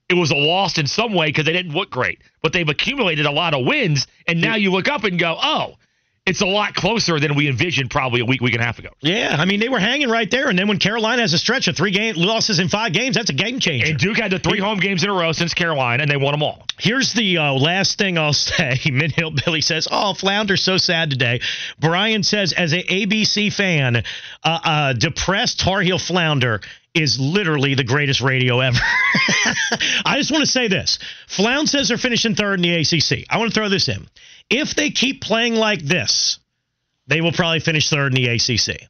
it 0.09 0.15
was 0.15 0.31
a 0.31 0.37
loss 0.37 0.79
in 0.79 0.87
some 0.87 1.15
way 1.15 1.27
because 1.27 1.45
they 1.45 1.53
didn't 1.53 1.75
look 1.75 1.91
great. 1.91 2.21
But 2.43 2.53
they've 2.53 2.69
accumulated 2.69 3.27
a 3.27 3.33
lot 3.33 3.55
of 3.55 3.67
wins, 3.67 4.07
and 4.27 4.41
now 4.41 4.55
you 4.55 4.71
look 4.71 4.89
up 4.89 5.05
and 5.05 5.19
go, 5.19 5.37
oh, 5.43 5.75
it's 6.29 6.43
a 6.43 6.47
lot 6.47 6.75
closer 6.75 7.19
than 7.19 7.35
we 7.35 7.49
envisioned 7.49 7.91
probably 7.91 8.21
a 8.21 8.25
week, 8.25 8.43
week 8.43 8.53
and 8.53 8.63
a 8.63 8.65
half 8.67 8.79
ago. 8.79 8.91
yeah, 9.01 9.35
I 9.39 9.47
mean 9.47 9.61
they 9.61 9.71
were 9.71 9.79
hanging 9.79 10.11
right 10.11 10.31
there, 10.31 10.49
and 10.49 10.59
then 10.59 10.69
when 10.69 10.79
Carolina 10.79 11.23
has 11.23 11.33
a 11.33 11.39
stretch 11.39 11.69
of 11.69 11.77
three 11.77 11.91
game 11.91 12.17
losses 12.17 12.59
in 12.59 12.69
five 12.69 12.93
games, 12.93 13.17
that's 13.17 13.31
a 13.31 13.35
game 13.35 13.59
changer. 13.61 13.87
And 13.87 13.99
Duke 13.99 14.19
had 14.19 14.31
the 14.31 14.39
three 14.39 14.61
home 14.61 14.79
games 14.79 15.03
in 15.03 15.09
a 15.09 15.15
row 15.15 15.33
since 15.33 15.55
Carolina, 15.55 16.03
and 16.03 16.11
they 16.11 16.19
won 16.19 16.33
them 16.33 16.43
all. 16.43 16.65
Here's 16.79 17.15
the 17.15 17.39
uh, 17.39 17.53
last 17.55 17.97
thing 17.99 18.19
I'll 18.19 18.33
say. 18.35 18.79
Mid 18.93 19.13
Hill 19.13 19.33
Billy 19.45 19.63
says, 19.63 19.89
"Oh, 19.91 20.13
Flounder's 20.13 20.63
so 20.63 20.77
sad 20.77 21.11
today." 21.11 21.41
Brian 21.81 22.23
says, 22.23 22.53
as 22.53 22.75
a 22.75 22.83
ABC 22.83 23.51
fan, 23.53 23.97
uh, 23.97 24.59
uh, 24.65 24.93
depressed 24.93 25.61
Tar 25.61 25.81
Heel 25.81 25.99
Flounder 25.99 26.61
is 26.95 27.19
literally 27.19 27.75
the 27.75 27.85
greatest 27.85 28.21
radio 28.21 28.61
ever. 28.61 28.79
I 30.05 30.17
just 30.17 30.31
want 30.31 30.43
to 30.43 30.51
say 30.51 30.69
this: 30.69 30.99
Flound 31.27 31.69
says 31.69 31.89
they're 31.89 31.97
finishing 31.97 32.35
third 32.35 32.55
in 32.55 32.63
the 32.63 32.75
ACC. 32.75 33.25
I 33.31 33.39
want 33.39 33.51
to 33.51 33.55
throw 33.55 33.69
this 33.69 33.89
in. 33.89 34.07
If 34.51 34.75
they 34.75 34.91
keep 34.91 35.23
playing 35.23 35.55
like 35.55 35.83
this, 35.83 36.39
they 37.07 37.21
will 37.21 37.33
probably 37.33 37.61
finish 37.61 37.89
third 37.89 38.15
in 38.15 38.23
the 38.23 38.29
ACC. 38.29 38.89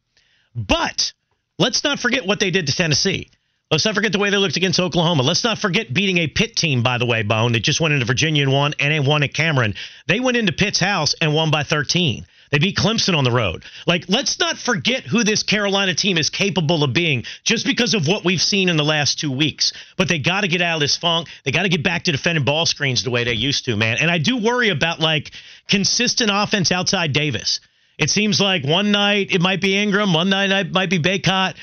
But 0.54 1.12
let's 1.58 1.84
not 1.84 2.00
forget 2.00 2.26
what 2.26 2.40
they 2.40 2.50
did 2.50 2.66
to 2.66 2.74
Tennessee. 2.74 3.30
Let's 3.70 3.84
not 3.84 3.94
forget 3.94 4.12
the 4.12 4.18
way 4.18 4.30
they 4.30 4.38
looked 4.38 4.56
against 4.56 4.80
Oklahoma. 4.80 5.22
Let's 5.22 5.44
not 5.44 5.58
forget 5.58 5.92
beating 5.92 6.18
a 6.18 6.26
Pitt 6.26 6.56
team, 6.56 6.82
by 6.82 6.96
the 6.96 7.04
way, 7.04 7.22
Bone, 7.22 7.52
that 7.52 7.60
just 7.60 7.80
went 7.80 7.92
into 7.92 8.06
Virginia 8.06 8.42
and 8.42 8.52
won, 8.52 8.74
and 8.78 8.92
they 8.92 9.00
won 9.00 9.22
at 9.22 9.34
Cameron. 9.34 9.74
They 10.06 10.20
went 10.20 10.38
into 10.38 10.52
Pitt's 10.52 10.80
house 10.80 11.14
and 11.20 11.34
won 11.34 11.50
by 11.50 11.64
13. 11.64 12.26
They 12.50 12.58
beat 12.58 12.76
Clemson 12.76 13.16
on 13.16 13.24
the 13.24 13.30
road. 13.30 13.64
Like, 13.86 14.04
let's 14.08 14.38
not 14.38 14.56
forget 14.56 15.04
who 15.04 15.24
this 15.24 15.42
Carolina 15.42 15.94
team 15.94 16.18
is 16.18 16.30
capable 16.30 16.82
of 16.82 16.92
being 16.92 17.24
just 17.44 17.66
because 17.66 17.94
of 17.94 18.06
what 18.06 18.24
we've 18.24 18.40
seen 18.40 18.68
in 18.68 18.76
the 18.76 18.84
last 18.84 19.18
two 19.18 19.30
weeks. 19.30 19.72
But 19.96 20.08
they 20.08 20.18
got 20.18 20.42
to 20.42 20.48
get 20.48 20.62
out 20.62 20.76
of 20.76 20.80
this 20.80 20.96
funk. 20.96 21.28
They 21.44 21.50
got 21.50 21.64
to 21.64 21.68
get 21.68 21.82
back 21.82 22.04
to 22.04 22.12
defending 22.12 22.44
ball 22.44 22.66
screens 22.66 23.04
the 23.04 23.10
way 23.10 23.24
they 23.24 23.34
used 23.34 23.66
to, 23.66 23.76
man. 23.76 23.98
And 24.00 24.10
I 24.10 24.18
do 24.18 24.38
worry 24.38 24.70
about, 24.70 25.00
like, 25.00 25.30
consistent 25.68 26.30
offense 26.32 26.72
outside 26.72 27.12
Davis. 27.12 27.60
It 27.98 28.10
seems 28.10 28.40
like 28.40 28.64
one 28.64 28.92
night 28.92 29.32
it 29.32 29.40
might 29.40 29.60
be 29.60 29.76
Ingram, 29.76 30.12
one 30.12 30.30
night 30.30 30.50
it 30.50 30.72
might 30.72 30.90
be 30.90 31.00
Bacot. 31.00 31.56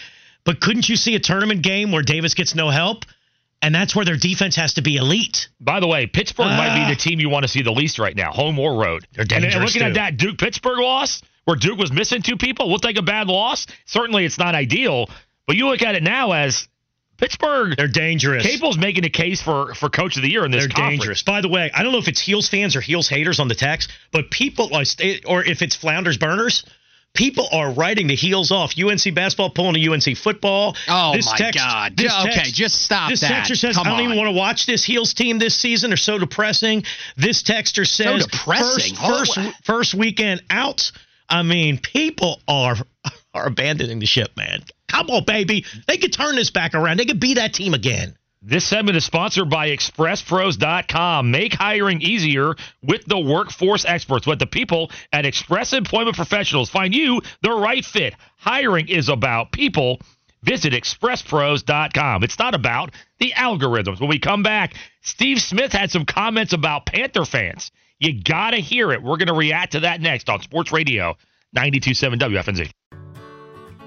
But 0.44 0.62
couldn't 0.62 0.88
you 0.88 0.96
see 0.96 1.16
a 1.16 1.20
tournament 1.20 1.64
game 1.64 1.92
where 1.92 2.04
Davis 2.04 2.36
gets 2.36 2.54
no 2.54 2.70
help? 2.70 3.06
And 3.66 3.74
that's 3.74 3.96
where 3.96 4.06
their 4.06 4.16
defense 4.18 4.56
has 4.58 4.76
to 4.76 4.82
be 4.84 4.98
elite. 4.98 5.50
By 5.60 5.80
the 5.80 5.88
way, 5.88 6.06
Pittsburgh 6.06 6.48
might 6.48 6.70
Ah. 6.70 6.88
be 6.88 6.94
the 6.94 7.00
team 7.00 7.20
you 7.20 7.30
want 7.30 7.44
to 7.44 7.48
see 7.48 7.64
the 7.64 7.72
least 7.72 7.98
right 8.00 8.16
now, 8.16 8.32
home 8.32 8.60
or 8.60 8.76
road. 8.76 9.06
They're 9.14 9.26
and, 9.36 9.44
and 9.46 9.64
looking 9.64 9.82
too. 9.82 9.88
at 9.88 9.94
that 9.96 10.18
Duke 10.18 10.38
Pittsburgh 10.38 10.80
loss, 10.80 11.22
where 11.46 11.56
Duke 11.58 11.80
was 11.80 11.92
missing 11.92 12.22
two 12.22 12.38
people, 12.38 12.70
looked 12.72 12.86
like 12.86 12.98
a 12.98 13.02
bad 13.02 13.28
loss. 13.28 13.66
Certainly, 13.86 14.26
it's 14.26 14.38
not 14.38 14.54
ideal. 14.56 15.10
But 15.48 15.56
you 15.56 15.68
look 15.68 15.82
at 15.82 15.96
it 15.96 16.04
now 16.04 16.32
as 16.34 16.68
Pittsburgh. 17.18 17.76
They're 17.78 17.88
dangerous. 17.88 18.44
Capel's 18.46 18.78
making 18.78 19.06
a 19.06 19.10
case 19.10 19.42
for 19.42 19.74
for 19.74 19.90
coach 19.90 20.16
of 20.18 20.22
the 20.22 20.30
year 20.30 20.46
in 20.46 20.52
this 20.52 20.62
They're 20.64 20.70
conference. 20.70 21.00
dangerous. 21.00 21.22
By 21.24 21.42
the 21.42 21.50
way, 21.50 21.72
I 21.74 21.82
don't 21.84 21.92
know 21.92 21.98
if 21.98 22.08
it's 22.08 22.20
Heels 22.22 22.48
fans 22.50 22.76
or 22.76 22.82
Heels 22.82 23.08
haters 23.10 23.40
on 23.40 23.48
the 23.48 23.56
text, 23.56 23.92
but 24.12 24.30
people 24.30 24.70
or 25.26 25.44
if 25.44 25.62
it's 25.62 25.76
Flounders 25.76 26.18
burners, 26.18 26.64
people 27.16 27.48
are 27.52 27.72
writing 27.72 28.08
the 28.08 28.16
heels 28.16 28.52
off. 28.52 28.74
UNC 28.78 29.14
basketball 29.16 29.50
pulling 29.50 29.74
to 29.76 29.92
UNC 29.92 30.16
football. 30.18 30.76
Oh, 30.88 31.14
This 31.16 31.26
my 31.26 31.38
text- 31.38 31.58
God. 31.60 31.98
this 31.98 32.14
Okay, 32.22 32.34
text- 32.34 32.54
just 32.54 32.82
stop 32.82 33.10
This 33.10 33.22
that. 33.22 33.32
texter 33.48 33.58
says, 33.58 33.76
Come 33.76 33.88
I 33.88 33.90
don't 33.92 34.00
on. 34.00 34.06
even 34.06 34.18
want 34.18 34.28
to 34.28 34.34
watch 34.38 34.66
this 34.66 34.84
Heels 34.84 35.14
team 35.14 35.40
this 35.40 35.56
season. 35.56 35.90
They're 35.90 35.98
so 35.98 36.20
depressing. 36.20 36.84
This 37.18 37.42
texter 37.42 37.88
says, 37.88 38.22
so 38.24 38.28
depressing. 38.30 38.96
First, 38.96 39.38
Oh, 39.38 39.44
first, 39.44 39.66
first 39.66 39.94
weekend 39.96 40.44
out. 40.50 40.92
I 41.28 41.42
mean, 41.42 41.80
people 41.80 42.40
are 42.48 42.76
are 43.34 43.48
abandoning 43.48 44.00
the 44.00 44.06
ship, 44.06 44.32
man. 44.38 44.64
Come 44.88 45.10
on, 45.10 45.24
baby. 45.26 45.66
They 45.88 45.98
could 45.98 46.14
turn 46.14 46.36
this 46.36 46.52
back 46.52 46.74
around. 46.76 46.98
They 46.98 47.06
could 47.06 47.20
be 47.20 47.34
that 47.36 47.54
team 47.54 47.74
again. 47.74 48.16
This 48.48 48.64
segment 48.64 48.96
is 48.96 49.04
sponsored 49.04 49.50
by 49.50 49.70
ExpressPros.com. 49.70 51.32
Make 51.32 51.56
hiring 51.56 52.04
easier 52.04 52.54
with 52.84 53.04
the 53.06 53.18
workforce 53.18 53.86
experts. 53.86 54.28
Let 54.28 54.38
the 54.38 54.46
people 54.46 54.92
at 55.12 55.26
Express 55.26 55.74
Employment 55.74 56.16
Professionals 56.16 56.70
find 56.70 56.94
you 56.94 57.22
the 57.42 57.50
right 57.50 57.84
fit. 57.84 58.14
Hiring 58.38 58.88
is 58.88 59.10
about 59.10 59.52
people. 59.52 60.00
Visit 60.44 60.74
ExpressPros.com. 60.74 62.24
It's 62.24 62.38
not 62.38 62.54
about 62.54 62.92
the 63.18 63.32
algorithms. 63.32 64.00
When 64.00 64.10
we 64.10 64.20
come 64.20 64.44
back, 64.44 64.76
Steve 65.02 65.42
Smith 65.42 65.72
had 65.72 65.90
some 65.90 66.06
comments 66.06 66.54
about 66.54 66.86
Panther 66.86 67.26
fans. 67.26 67.72
You 67.98 68.22
got 68.22 68.52
to 68.52 68.58
hear 68.58 68.92
it. 68.92 69.02
We're 69.02 69.18
going 69.18 69.28
to 69.28 69.34
react 69.34 69.72
to 69.72 69.80
that 69.80 70.02
next 70.02 70.30
on 70.30 70.44
Sports 70.44 70.72
Radio 70.72 71.18
927 71.54 72.20
WFNZ. 72.20 72.70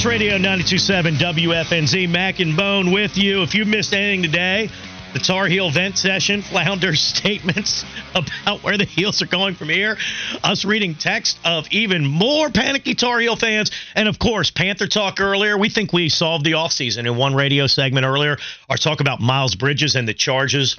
Sports 0.00 0.14
Radio 0.14 0.38
927 0.38 1.16
WFNZ. 1.16 2.08
Mac 2.08 2.40
and 2.40 2.56
Bone 2.56 2.90
with 2.90 3.18
you. 3.18 3.42
If 3.42 3.54
you 3.54 3.66
missed 3.66 3.92
anything 3.92 4.22
today, 4.22 4.70
the 5.12 5.18
Tar 5.18 5.46
Heel 5.46 5.68
vent 5.70 5.98
session, 5.98 6.40
Flounder's 6.50 7.02
statements 7.02 7.84
about 8.14 8.62
where 8.62 8.78
the 8.78 8.86
heels 8.86 9.20
are 9.20 9.26
going 9.26 9.56
from 9.56 9.68
here, 9.68 9.98
us 10.42 10.64
reading 10.64 10.94
text 10.94 11.38
of 11.44 11.66
even 11.70 12.06
more 12.06 12.48
panicky 12.48 12.94
Tar 12.94 13.20
Heel 13.20 13.36
fans, 13.36 13.72
and 13.94 14.08
of 14.08 14.18
course, 14.18 14.50
Panther 14.50 14.86
talk 14.86 15.20
earlier. 15.20 15.58
We 15.58 15.68
think 15.68 15.92
we 15.92 16.08
solved 16.08 16.46
the 16.46 16.52
offseason 16.52 17.00
in 17.00 17.18
one 17.18 17.34
radio 17.34 17.66
segment 17.66 18.06
earlier. 18.06 18.38
Our 18.70 18.78
talk 18.78 19.00
about 19.00 19.20
Miles 19.20 19.54
Bridges 19.54 19.96
and 19.96 20.08
the 20.08 20.14
charges 20.14 20.78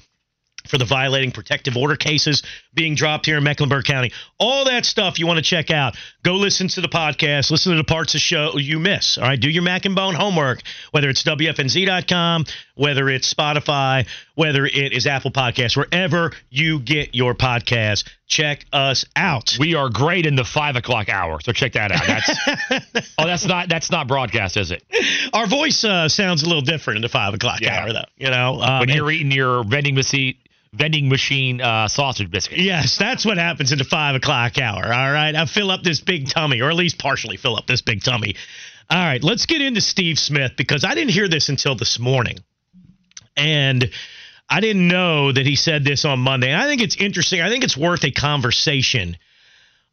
for 0.68 0.78
the 0.78 0.86
violating 0.86 1.32
protective 1.32 1.78
order 1.78 1.96
cases 1.96 2.44
being 2.74 2.96
dropped 2.96 3.26
here 3.26 3.38
in 3.38 3.44
Mecklenburg 3.44 3.86
County. 3.86 4.12
All 4.40 4.66
that 4.66 4.86
stuff 4.86 5.20
you 5.20 5.28
want 5.28 5.38
to 5.38 5.44
check 5.44 5.72
out. 5.72 5.96
Go 6.24 6.36
listen 6.36 6.68
to 6.70 6.82
the 6.82 6.88
podcast. 6.88 7.50
Listen 7.50 7.72
to 7.72 7.78
the 7.78 7.84
parts 7.84 8.14
of 8.14 8.20
the 8.20 8.24
show 8.24 8.58
you 8.58 8.78
miss. 8.80 9.18
All 9.18 9.24
right, 9.24 9.40
do 9.40 9.50
your 9.50 9.64
Mac 9.64 9.86
and 9.86 9.96
Bone 9.96 10.14
homework, 10.14 10.62
whether 10.92 11.10
it's 11.10 11.24
WFNZ.com, 11.24 12.46
whether 12.76 13.10
it's 13.10 13.34
Spotify, 13.34 14.08
whether 14.36 14.66
it 14.66 14.94
is 14.94 15.08
Apple 15.08 15.32
Podcasts, 15.32 15.76
wherever 15.76 16.32
you 16.52 16.80
get 16.80 17.16
your 17.16 17.34
podcast. 17.34 18.08
Check 18.28 18.66
us 18.72 19.04
out. 19.16 19.58
We 19.60 19.74
are 19.76 19.90
great 19.90 20.26
in 20.26 20.36
the 20.36 20.46
five 20.46 20.76
o'clock 20.76 21.10
hour, 21.10 21.40
so 21.42 21.52
check 21.52 21.74
that 21.74 21.92
out. 21.92 22.06
That's 22.06 23.12
oh, 23.18 23.26
that's 23.26 23.46
not 23.46 23.68
that's 23.68 23.92
not 23.92 24.08
broadcast, 24.08 24.58
is 24.58 24.72
it? 24.72 24.84
Our 25.34 25.48
voice 25.48 25.84
uh, 25.84 26.08
sounds 26.08 26.44
a 26.44 26.46
little 26.46 26.62
different 26.62 26.98
in 26.98 27.02
the 27.02 27.10
five 27.10 27.34
o'clock 27.34 27.60
Yeah. 27.62 27.82
hour, 27.82 27.94
though. 27.94 28.06
You 28.18 28.30
know, 28.30 28.62
um, 28.62 28.80
When 28.82 28.90
you're 28.90 29.12
eating 29.12 29.32
your 29.32 29.64
vending 29.66 29.96
machine 29.96 30.36
vending 30.74 31.10
machine 31.10 31.60
uh, 31.60 31.88
sausage 31.88 32.32
biscuit. 32.32 32.60
Yes, 32.60 32.98
that's 32.98 33.26
what 33.26 33.38
happens 33.38 33.72
in 33.72 33.78
the 33.78 33.84
five 33.84 34.16
o'clock 34.16 34.58
hour. 34.58 34.86
All 34.86 35.12
right. 35.12 35.36
I 35.36 35.46
fill 35.46 35.70
up 35.70 35.84
this 35.84 36.00
big 36.00 36.30
tummy, 36.30 36.62
or 36.62 36.70
at 36.70 36.76
least 36.76 36.98
partially 36.98 37.38
fill 37.38 37.58
up 37.58 37.68
this 37.68 37.82
big 37.82 38.04
tummy. 38.04 38.36
All 38.90 38.98
right, 39.00 39.24
let's 39.24 39.46
get 39.46 39.62
into 39.62 39.80
Steve 39.80 40.20
Smith 40.20 40.54
because 40.58 40.84
I 40.84 40.96
didn't 40.96 41.12
hear 41.12 41.30
this 41.30 41.48
until 41.48 41.76
this 41.76 41.98
morning. 41.98 42.38
And 43.38 43.90
I 44.50 44.60
didn't 44.60 44.90
know 44.90 45.32
that 45.32 45.46
he 45.46 45.56
said 45.56 45.86
this 45.86 46.04
on 46.04 46.20
Monday. 46.20 46.50
And 46.52 46.62
I 46.62 46.66
think 46.68 46.82
it's 46.82 46.98
interesting. 46.98 47.42
I 47.42 47.50
think 47.50 47.64
it's 47.64 47.78
worth 47.78 48.04
a 48.04 48.12
conversation 48.12 49.16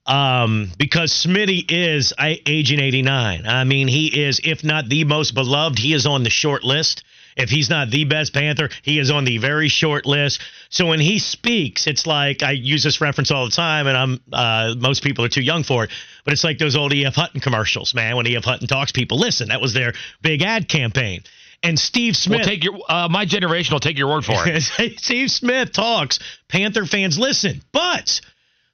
um, 0.04 0.72
because 0.78 1.12
Smitty 1.12 1.70
is 1.70 2.12
I- 2.18 2.40
Agent 2.44 2.80
89. 2.80 3.46
I 3.46 3.62
mean, 3.62 3.86
he 3.86 4.26
is, 4.26 4.40
if 4.42 4.64
not 4.64 4.88
the 4.88 5.04
most 5.04 5.32
beloved, 5.32 5.78
he 5.78 5.92
is 5.92 6.06
on 6.06 6.24
the 6.24 6.30
short 6.30 6.64
list. 6.64 7.04
If 7.38 7.50
he's 7.50 7.70
not 7.70 7.90
the 7.90 8.04
best 8.04 8.34
Panther, 8.34 8.68
he 8.82 8.98
is 8.98 9.10
on 9.10 9.24
the 9.24 9.38
very 9.38 9.68
short 9.68 10.06
list. 10.06 10.40
So 10.70 10.86
when 10.86 10.98
he 10.98 11.20
speaks, 11.20 11.86
it's 11.86 12.06
like 12.06 12.42
I 12.42 12.50
use 12.50 12.82
this 12.82 13.00
reference 13.00 13.30
all 13.30 13.44
the 13.44 13.52
time, 13.52 13.86
and 13.86 13.96
I'm 13.96 14.20
uh, 14.32 14.74
most 14.76 15.04
people 15.04 15.24
are 15.24 15.28
too 15.28 15.42
young 15.42 15.62
for 15.62 15.84
it. 15.84 15.90
But 16.24 16.32
it's 16.32 16.42
like 16.42 16.58
those 16.58 16.76
old 16.76 16.92
E.F. 16.92 17.14
Hutton 17.14 17.40
commercials, 17.40 17.94
man. 17.94 18.16
When 18.16 18.26
E.F. 18.26 18.44
Hutton 18.44 18.66
talks, 18.66 18.90
people 18.90 19.18
listen. 19.18 19.48
That 19.48 19.60
was 19.60 19.72
their 19.72 19.94
big 20.20 20.42
ad 20.42 20.68
campaign. 20.68 21.22
And 21.62 21.78
Steve 21.78 22.16
Smith, 22.16 22.40
We'll 22.40 22.46
take 22.46 22.64
your 22.64 22.78
uh, 22.88 23.08
my 23.08 23.24
generation 23.24 23.72
will 23.72 23.80
take 23.80 23.98
your 23.98 24.08
word 24.08 24.24
for 24.24 24.46
it. 24.46 24.62
Steve 24.98 25.30
Smith 25.30 25.72
talks. 25.72 26.18
Panther 26.48 26.86
fans 26.86 27.18
listen. 27.18 27.62
But 27.72 28.20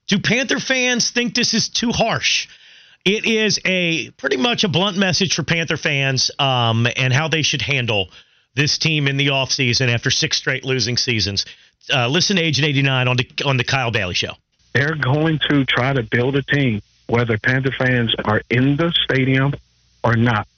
do 0.09 0.19
Panther 0.19 0.59
fans 0.59 1.11
think 1.11 1.35
this 1.35 1.55
is 1.55 1.69
too 1.69 1.93
harsh? 1.93 2.49
It 3.05 3.27
is 3.27 3.61
a 3.67 4.11
pretty 4.13 4.39
much 4.39 4.65
a 4.65 4.69
blunt 4.69 4.97
message 4.97 5.35
for 5.35 5.43
Panther 5.43 5.77
fans 5.77 6.31
um, 6.39 6.87
and 6.97 7.13
how 7.13 7.29
they 7.29 7.43
should 7.43 7.61
handle 7.61 8.09
this 8.55 8.79
team 8.79 9.09
in 9.09 9.17
the 9.17 9.29
offseason 9.29 9.93
after 9.93 10.11
six 10.11 10.37
straight 10.37 10.65
losing 10.65 10.97
seasons. 10.97 11.45
Uh, 11.93 12.09
listen 12.09 12.37
to 12.37 12.43
Agent 12.43 12.67
89 12.67 13.09
on 13.09 13.17
the 13.17 13.29
on 13.45 13.57
the 13.57 13.65
Kyle 13.65 13.91
Bailey 13.91 14.15
show. 14.15 14.33
they're 14.73 14.97
going 14.97 15.39
to 15.51 15.65
try 15.65 15.93
to 15.93 16.03
build 16.03 16.37
a 16.37 16.43
team, 16.43 16.81
whether 17.07 17.39
Panther 17.39 17.73
fans 17.73 18.15
are 18.25 18.43
in 18.51 18.77
the 18.77 18.93
stadium 19.05 19.55
or 20.03 20.17
not. 20.17 20.49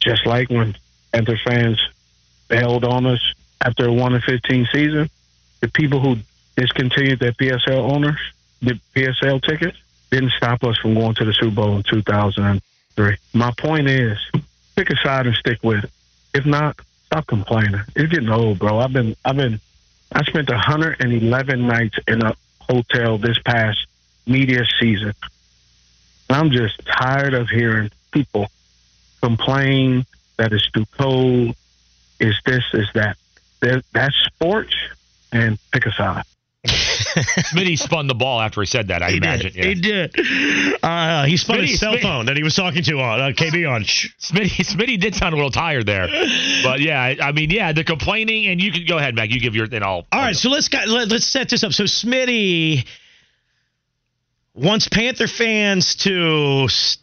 Just 0.00 0.26
like 0.26 0.48
when 0.50 0.76
Panther 1.12 1.38
fans 1.44 1.80
bailed 2.48 2.84
on 2.84 3.06
us 3.06 3.34
after 3.60 3.88
a 3.88 3.92
1 3.92 4.14
and 4.14 4.22
15 4.22 4.68
season, 4.72 5.10
the 5.60 5.68
people 5.68 6.00
who 6.00 6.16
discontinued 6.56 7.18
their 7.18 7.32
PSL 7.32 7.92
owners, 7.92 8.20
the 8.60 8.78
PSL 8.94 9.42
tickets, 9.42 9.76
didn't 10.10 10.32
stop 10.36 10.62
us 10.62 10.78
from 10.78 10.94
going 10.94 11.14
to 11.14 11.24
the 11.24 11.32
Super 11.32 11.56
Bowl 11.56 11.76
in 11.76 11.82
2003. 11.82 13.16
My 13.34 13.52
point 13.58 13.88
is, 13.88 14.18
pick 14.76 14.90
a 14.90 14.96
side 14.96 15.26
and 15.26 15.34
stick 15.34 15.58
with 15.62 15.84
it. 15.84 15.90
If 16.34 16.46
not, 16.46 16.78
stop 17.06 17.26
complaining. 17.26 17.80
It's 17.94 18.10
getting 18.12 18.28
old, 18.28 18.58
bro. 18.58 18.78
I've 18.78 18.92
been, 18.92 19.16
I've 19.24 19.36
been, 19.36 19.60
I 20.12 20.22
spent 20.24 20.48
111 20.50 21.66
nights 21.66 21.98
in 22.06 22.22
a 22.22 22.34
hotel 22.60 23.18
this 23.18 23.38
past 23.38 23.78
media 24.26 24.64
season. 24.80 25.12
I'm 26.28 26.50
just 26.50 26.80
tired 26.86 27.34
of 27.34 27.48
hearing 27.48 27.90
people 28.10 28.48
complain 29.22 30.04
that 30.36 30.52
it's 30.52 30.68
too 30.72 30.84
cold, 30.98 31.54
is 32.20 32.34
this, 32.44 32.64
is 32.72 32.88
that. 32.94 33.16
That- 33.60 33.84
That's 33.92 34.16
sports, 34.26 34.74
and 35.32 35.58
pick 35.72 35.86
a 35.86 35.92
side. 35.92 36.24
Smitty 37.52 37.78
spun 37.78 38.06
the 38.06 38.14
ball 38.14 38.40
after 38.40 38.60
he 38.60 38.66
said 38.66 38.88
that. 38.88 39.02
I 39.02 39.10
He 39.10 39.16
imagine. 39.18 39.52
did. 39.52 39.64
He 39.64 39.74
did. 39.80 40.14
Uh, 40.82 41.24
he 41.24 41.36
spun 41.36 41.58
Smitty- 41.58 41.66
his 41.68 41.80
cell 41.80 41.94
Smitty- 41.94 42.02
phone 42.02 42.26
that 42.26 42.36
he 42.36 42.42
was 42.42 42.54
talking 42.54 42.82
to 42.82 42.98
on 43.00 43.20
uh, 43.20 43.24
KB 43.28 43.70
on. 43.70 43.84
Smitty, 43.84 44.50
Smitty 44.64 44.98
did 45.00 45.14
sound 45.14 45.32
a 45.32 45.36
little 45.36 45.50
tired 45.50 45.86
there, 45.86 46.06
but 46.62 46.80
yeah, 46.80 47.14
I 47.22 47.32
mean, 47.32 47.50
yeah, 47.50 47.72
the 47.72 47.84
complaining, 47.84 48.46
and 48.46 48.60
you 48.60 48.72
can 48.72 48.84
go 48.86 48.98
ahead, 48.98 49.14
Mac. 49.14 49.30
You 49.30 49.40
give 49.40 49.54
your, 49.54 49.66
and 49.70 49.82
I'll. 49.84 50.06
All 50.12 50.20
right, 50.20 50.36
so 50.36 50.50
let's 50.50 50.68
got, 50.68 50.88
let, 50.88 51.08
let's 51.08 51.26
set 51.26 51.48
this 51.48 51.62
up. 51.64 51.72
So 51.72 51.84
Smitty 51.84 52.86
wants 54.54 54.88
Panther 54.88 55.26
fans 55.28 55.96
to 55.96 56.64
s- 56.64 56.98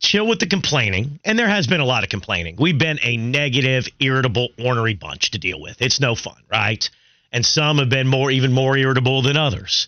chill 0.00 0.26
with 0.26 0.38
the 0.38 0.46
complaining, 0.46 1.18
and 1.24 1.38
there 1.38 1.48
has 1.48 1.66
been 1.66 1.80
a 1.80 1.84
lot 1.84 2.04
of 2.04 2.10
complaining. 2.10 2.56
We've 2.58 2.78
been 2.78 2.98
a 3.02 3.16
negative, 3.16 3.86
irritable, 4.00 4.48
ornery 4.62 4.94
bunch 4.94 5.32
to 5.32 5.38
deal 5.38 5.60
with. 5.60 5.80
It's 5.80 6.00
no 6.00 6.14
fun, 6.14 6.36
right? 6.50 6.88
And 7.34 7.44
some 7.44 7.76
have 7.76 7.90
been 7.90 8.08
more, 8.08 8.30
even 8.30 8.52
more 8.52 8.76
irritable 8.76 9.20
than 9.20 9.36
others. 9.36 9.86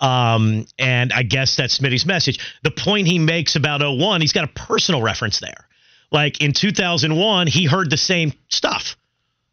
Um, 0.00 0.66
and 0.78 1.12
I 1.12 1.22
guess 1.22 1.56
that's 1.56 1.78
Smitty's 1.78 2.04
message. 2.04 2.38
The 2.62 2.70
point 2.70 3.06
he 3.06 3.18
makes 3.18 3.56
about 3.56 3.80
01, 3.80 4.20
he's 4.20 4.34
got 4.34 4.44
a 4.44 4.48
personal 4.48 5.00
reference 5.00 5.40
there. 5.40 5.66
Like 6.10 6.42
in 6.42 6.52
2001, 6.52 7.46
he 7.46 7.64
heard 7.64 7.88
the 7.88 7.96
same 7.96 8.34
stuff 8.48 8.96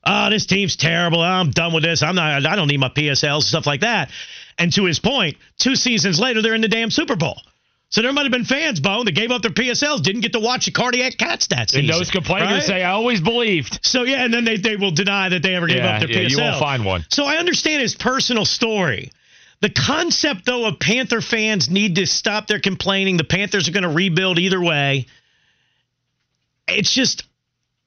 oh, 0.06 0.30
this 0.30 0.46
team's 0.46 0.76
terrible. 0.76 1.22
I'm 1.22 1.52
done 1.52 1.74
with 1.74 1.84
this. 1.84 2.04
I'm 2.04 2.16
not. 2.16 2.46
I 2.46 2.56
don't 2.56 2.68
need 2.68 2.80
my 2.80 2.90
PSLs 2.90 3.44
stuff 3.44 3.66
like 3.66 3.82
that. 3.82 4.10
And 4.58 4.72
to 4.74 4.86
his 4.86 5.00
point, 5.00 5.38
two 5.58 5.76
seasons 5.76 6.20
later, 6.20 6.42
they're 6.42 6.56
in 6.56 6.62
the 6.62 6.68
damn 6.68 6.92
Super 6.92 7.16
Bowl. 7.16 7.38
So 7.90 8.02
there 8.02 8.12
might 8.12 8.24
have 8.24 8.32
been 8.32 8.46
fans, 8.46 8.80
Bone, 8.80 9.06
that 9.06 9.14
gave 9.14 9.32
up 9.32 9.42
their 9.42 9.52
PSLs, 9.52 10.02
didn't 10.02 10.22
get 10.22 10.34
to 10.34 10.40
watch 10.40 10.66
the 10.66 10.72
cardiac 10.72 11.18
cats 11.18 11.48
that 11.48 11.70
season. 11.70 11.90
And 11.90 11.94
those 11.94 12.12
complainers 12.12 12.50
right? 12.52 12.64
say, 12.64 12.84
"I 12.84 12.92
always 12.92 13.22
believed." 13.22 13.80
So 13.84 14.04
yeah, 14.04 14.26
and 14.26 14.34
then 14.34 14.44
they, 14.44 14.58
they 14.58 14.76
will 14.76 14.92
deny 14.92 15.30
that 15.30 15.42
they 15.44 15.56
ever 15.56 15.68
gave 15.68 15.78
Yeah, 15.78 15.94
up 15.96 16.00
their 16.02 16.10
yeah, 16.10 16.28
PSL. 16.28 16.30
you 16.30 16.38
won't 16.40 16.60
find 16.60 16.84
one. 16.84 17.06
So 17.10 17.26
I 17.26 17.38
understand 17.38 17.82
his 17.82 17.96
personal 17.96 18.44
story. 18.44 19.12
The 19.62 19.70
concept, 19.70 20.46
though, 20.46 20.66
of 20.66 20.80
Panther 20.80 21.22
fans 21.22 21.70
need 21.70 21.96
to 21.96 22.06
stop 22.06 22.48
their 22.48 22.60
complaining. 22.60 23.18
The 23.18 23.24
Panthers 23.24 23.70
are 23.70 23.72
going 23.72 23.84
to 23.84 23.90
rebuild 23.90 24.38
either 24.40 24.62
way. 24.62 25.06
It's 26.68 26.94
just, 26.94 27.24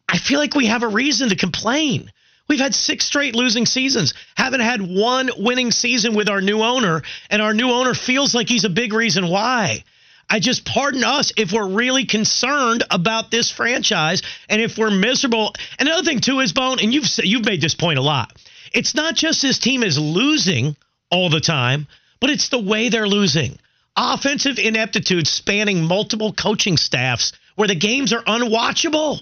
I 0.09 0.19
feel 0.19 0.39
like 0.39 0.55
we 0.55 0.67
have 0.67 0.83
a 0.83 0.89
reason 0.89 1.29
to 1.29 1.37
complain. 1.37 2.11
We've 2.49 2.59
had 2.59 2.75
six 2.75 3.05
straight 3.05 3.35
losing 3.35 3.67
seasons, 3.67 4.15
haven't 4.37 4.61
had 4.61 4.81
one 4.81 5.31
winning 5.37 5.71
season 5.71 6.15
with 6.15 6.29
our 6.29 6.41
new 6.41 6.63
owner, 6.63 7.03
and 7.31 7.43
our 7.43 7.53
new 7.53 7.71
owner 7.71 7.95
feels 7.95 8.35
like 8.35 8.49
he's 8.49 8.65
a 8.65 8.71
big 8.71 8.93
reason 8.93 9.29
why. 9.29 9.85
I 10.31 10.41
just 10.41 10.65
pardon 10.65 11.05
us 11.05 11.33
if 11.37 11.53
we're 11.53 11.69
really 11.69 12.05
concerned 12.05 12.85
about 12.91 13.31
this 13.31 13.51
franchise 13.51 14.23
and 14.49 14.61
if 14.61 14.77
we're 14.77 14.91
miserable. 14.91 15.55
Another 15.79 16.05
thing 16.05 16.21
too 16.21 16.41
is 16.41 16.53
Bone, 16.53 16.79
and 16.81 16.93
you've 16.93 17.09
you've 17.23 17.47
made 17.47 17.61
this 17.61 17.75
point 17.75 17.99
a 17.99 18.03
lot. 18.03 18.37
It's 18.73 18.95
not 18.95 19.15
just 19.15 19.41
this 19.41 19.59
team 19.59 19.83
is 19.83 19.99
losing 19.99 20.77
all 21.11 21.31
the 21.31 21.41
time, 21.41 21.87
but 22.21 22.31
it's 22.31 22.51
the 22.51 22.59
way 22.59 22.89
they're 22.89 23.09
losing. 23.09 23.59
Offensive 23.97 24.59
ineptitude 24.59 25.27
spanning 25.27 25.83
multiple 25.83 26.33
coaching 26.33 26.77
staffs 26.77 27.33
where 27.57 27.69
the 27.69 27.75
games 27.75 28.13
are 28.13 28.23
unwatchable. 28.23 29.21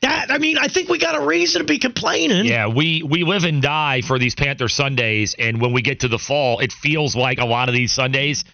That 0.00 0.30
I 0.30 0.38
mean, 0.38 0.58
I 0.58 0.68
think 0.68 0.88
we 0.88 0.98
got 0.98 1.20
a 1.20 1.26
reason 1.26 1.60
to 1.60 1.66
be 1.66 1.78
complaining. 1.78 2.46
Yeah, 2.46 2.68
we 2.68 3.02
we 3.02 3.24
live 3.24 3.44
and 3.44 3.60
die 3.60 4.00
for 4.02 4.18
these 4.18 4.34
Panther 4.34 4.68
Sundays, 4.68 5.34
and 5.38 5.60
when 5.60 5.72
we 5.72 5.82
get 5.82 6.00
to 6.00 6.08
the 6.08 6.18
fall, 6.18 6.60
it 6.60 6.72
feels 6.72 7.16
like 7.16 7.38
a 7.38 7.44
lot 7.46 7.68
of 7.68 7.74
these 7.74 7.92
Sundays 7.92 8.44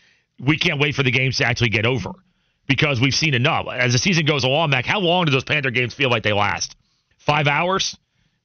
we 0.40 0.56
can't 0.56 0.80
wait 0.80 0.94
for 0.94 1.02
the 1.02 1.10
games 1.12 1.36
to 1.38 1.44
actually 1.44 1.68
get 1.68 1.86
over 1.86 2.10
because 2.66 3.00
we've 3.00 3.14
seen 3.14 3.34
enough. 3.34 3.66
As 3.70 3.92
the 3.92 3.98
season 3.98 4.26
goes 4.26 4.42
along, 4.42 4.70
Mac, 4.70 4.84
how 4.84 4.98
long 5.00 5.26
do 5.26 5.30
those 5.32 5.44
Panther 5.44 5.70
games 5.70 5.94
feel 5.94 6.10
like 6.10 6.22
they 6.24 6.32
last? 6.32 6.74
Five 7.18 7.46
hours? 7.46 7.96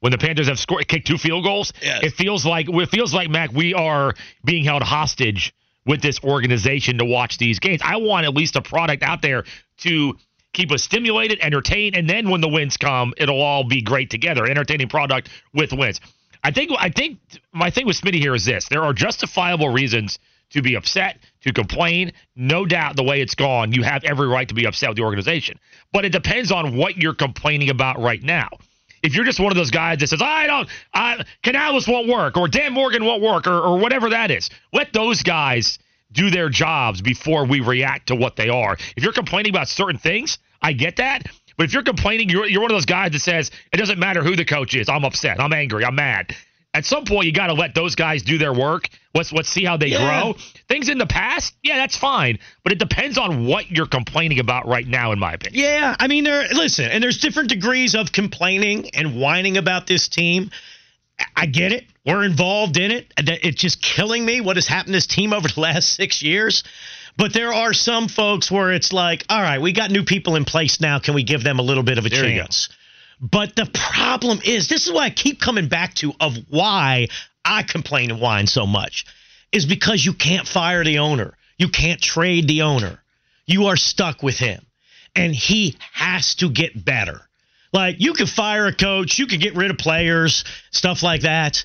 When 0.02 0.12
the 0.12 0.18
Panthers 0.18 0.48
have 0.48 0.60
scored, 0.60 0.88
kicked 0.88 1.08
two 1.08 1.18
field 1.18 1.44
goals, 1.44 1.74
Yes. 1.82 2.04
it 2.04 2.14
feels 2.14 2.46
like 2.46 2.68
it 2.70 2.90
feels 2.90 3.14
like 3.14 3.30
Mac. 3.30 3.52
We 3.52 3.74
are 3.74 4.14
being 4.46 4.64
held 4.64 4.84
hostage 4.84 5.54
with 5.86 6.02
this 6.02 6.20
organization 6.24 7.00
to 7.00 7.06
watch 7.06 7.38
these 7.38 7.60
games. 7.60 7.82
I 7.84 7.98
want 7.98 8.26
at 8.26 8.34
least 8.34 8.56
a 8.56 8.62
product 8.62 9.04
out 9.04 9.22
there 9.22 9.44
to 9.80 10.16
keep 10.54 10.72
us 10.72 10.84
stimulated, 10.84 11.40
entertained, 11.42 11.96
and 11.96 12.10
then 12.10 12.30
when 12.30 12.42
the 12.42 12.50
wins 12.50 12.78
come, 12.78 13.14
it'll 13.18 13.42
all 13.42 13.64
be 13.64 13.82
great 13.82 14.10
together. 14.10 14.46
Entertaining 14.46 14.90
product 14.90 15.30
with 15.54 15.74
wins. 15.74 16.02
I 16.44 16.52
think 16.52 16.72
I 16.78 16.90
think 16.90 17.20
my 17.54 17.70
thing 17.70 17.86
with 17.86 18.00
Smitty 18.00 18.20
here 18.20 18.36
is 18.36 18.46
this: 18.46 18.68
there 18.70 18.84
are 18.84 18.94
justifiable 18.94 19.70
reasons 19.70 20.20
to 20.52 20.62
be 20.62 20.76
upset, 20.76 21.20
to 21.42 21.54
complain. 21.54 22.12
No 22.36 22.66
doubt, 22.66 22.96
the 22.96 23.04
way 23.04 23.22
it's 23.22 23.36
gone, 23.36 23.72
you 23.72 23.84
have 23.84 24.04
every 24.04 24.28
right 24.28 24.48
to 24.48 24.56
be 24.56 24.66
upset 24.66 24.90
with 24.90 24.98
the 24.98 25.04
organization. 25.04 25.60
But 25.94 26.06
it 26.06 26.12
depends 26.12 26.52
on 26.52 26.76
what 26.76 26.98
you're 26.98 27.14
complaining 27.14 27.70
about 27.70 28.00
right 28.00 28.22
now. 28.22 28.50
If 29.04 29.16
you're 29.16 29.26
just 29.26 29.40
one 29.40 29.52
of 29.52 29.56
those 29.56 29.72
guys 29.72 30.00
that 30.00 30.08
says, 30.08 30.22
I 30.22 30.48
don't, 30.48 30.68
I, 30.94 31.24
Canales 31.44 31.88
won't 31.88 32.08
work, 32.08 32.36
or 32.36 32.48
Dan 32.48 32.74
Morgan 32.74 33.06
won't 33.06 33.22
work, 33.22 33.48
or, 33.48 33.60
or 33.60 33.78
whatever 33.78 34.10
that 34.10 34.32
is, 34.32 34.50
let 34.74 34.92
those 34.92 35.24
guys 35.24 35.80
do 36.12 36.30
their 36.30 36.50
jobs 36.50 37.02
before 37.02 37.46
we 37.46 37.60
react 37.62 38.08
to 38.08 38.16
what 38.16 38.36
they 38.36 38.50
are. 38.50 38.78
If 38.96 39.04
you're 39.04 39.14
complaining 39.14 39.52
about 39.52 39.68
certain 39.68 40.00
things, 40.00 40.38
I 40.62 40.74
get 40.74 40.98
that. 40.98 41.24
But 41.58 41.66
if 41.66 41.74
you're 41.74 41.84
complaining, 41.84 42.30
you're, 42.30 42.48
you're 42.48 42.62
one 42.62 42.72
of 42.72 42.76
those 42.76 42.86
guys 42.86 43.12
that 43.12 43.20
says, 43.20 43.52
it 43.74 43.78
doesn't 43.78 44.00
matter 44.00 44.24
who 44.24 44.36
the 44.36 44.46
coach 44.46 44.76
is. 44.76 44.90
I'm 44.90 45.04
upset. 45.04 45.40
I'm 45.40 45.54
angry. 45.54 45.84
I'm 45.86 45.96
mad. 45.96 46.36
At 46.74 46.86
some 46.86 47.04
point, 47.04 47.26
you 47.26 47.32
got 47.34 47.48
to 47.48 47.54
let 47.54 47.74
those 47.74 47.96
guys 47.96 48.22
do 48.22 48.38
their 48.38 48.54
work. 48.54 48.90
Let's 49.16 49.34
let's 49.34 49.50
see 49.50 49.66
how 49.66 49.76
they 49.78 49.88
Yeah. 49.88 49.98
grow. 49.98 50.36
Things 50.68 50.88
in 50.88 51.00
the 51.00 51.08
past, 51.08 51.56
yeah, 51.64 51.78
that's 51.78 51.98
fine. 51.98 52.38
But 52.64 52.72
it 52.74 52.78
depends 52.80 53.18
on 53.18 53.48
what 53.48 53.72
you're 53.72 53.88
complaining 53.88 54.40
about 54.40 54.68
right 54.68 54.88
now, 54.88 55.12
in 55.12 55.18
my 55.18 55.34
opinion. 55.34 55.64
Yeah, 55.64 55.96
I 56.00 56.08
mean, 56.08 56.26
there. 56.26 56.48
Listen, 56.54 56.86
and 56.86 57.04
there's 57.04 57.18
different 57.18 57.50
degrees 57.50 57.96
of 57.96 58.12
complaining 58.12 58.92
and 58.94 59.20
whining 59.20 59.58
about 59.58 59.88
this 59.88 60.08
team. 60.08 60.52
I 61.36 61.46
get 61.46 61.72
it. 61.72 61.86
We're 62.06 62.24
involved 62.24 62.78
in 62.78 62.92
it. 62.92 63.14
It's 63.18 63.62
just 63.62 63.82
killing 63.82 64.26
me 64.26 64.42
what 64.42 64.58
has 64.58 64.68
happened 64.68 64.94
to 64.94 64.98
this 64.98 65.08
team 65.08 65.34
over 65.34 65.48
the 65.54 65.60
last 65.60 65.94
six 65.94 66.22
years. 66.22 66.64
But 67.18 67.34
there 67.34 67.54
are 67.54 67.74
some 67.74 68.08
folks 68.08 68.50
where 68.50 68.72
it's 68.72 68.94
like, 68.94 69.26
all 69.30 69.42
right, 69.42 69.60
we 69.60 69.74
got 69.74 69.92
new 69.92 70.04
people 70.04 70.36
in 70.36 70.46
place 70.46 70.80
now. 70.80 71.00
Can 71.00 71.16
we 71.16 71.24
give 71.24 71.44
them 71.44 71.60
a 71.60 71.62
little 71.62 71.84
bit 71.84 71.98
of 71.98 72.06
a 72.06 72.10
There 72.10 72.24
chance? 72.24 72.70
But 73.20 73.56
the 73.56 73.70
problem 73.74 74.40
is, 74.46 74.70
this 74.70 74.88
is 74.88 74.94
what 74.94 75.04
I 75.04 75.10
keep 75.10 75.42
coming 75.42 75.68
back 75.68 75.96
to 75.96 76.14
of 76.20 76.38
why 76.50 77.10
I 77.44 77.64
complain 77.64 78.12
and 78.12 78.22
whine 78.22 78.48
so 78.48 78.66
much, 78.66 79.06
is 79.52 79.66
because 79.66 80.06
you 80.06 80.14
can't 80.14 80.48
fire 80.48 80.84
the 80.84 81.00
owner. 81.00 81.34
You 81.58 81.68
can't 81.68 82.02
trade 82.02 82.48
the 82.48 82.62
owner. 82.62 83.02
You 83.46 83.66
are 83.66 83.76
stuck 83.76 84.24
with 84.24 84.38
him. 84.38 84.66
And 85.16 85.36
he 85.36 85.76
has 85.92 86.36
to 86.36 86.50
get 86.50 86.86
better. 86.86 87.29
Like, 87.72 87.98
you 88.00 88.14
could 88.14 88.30
fire 88.30 88.68
a 88.68 88.74
coach, 88.74 89.20
you 89.20 89.28
could 89.28 89.42
get 89.42 89.56
rid 89.56 89.72
of 89.72 89.78
players, 89.78 90.44
stuff 90.72 91.04
like 91.04 91.22
that. 91.22 91.64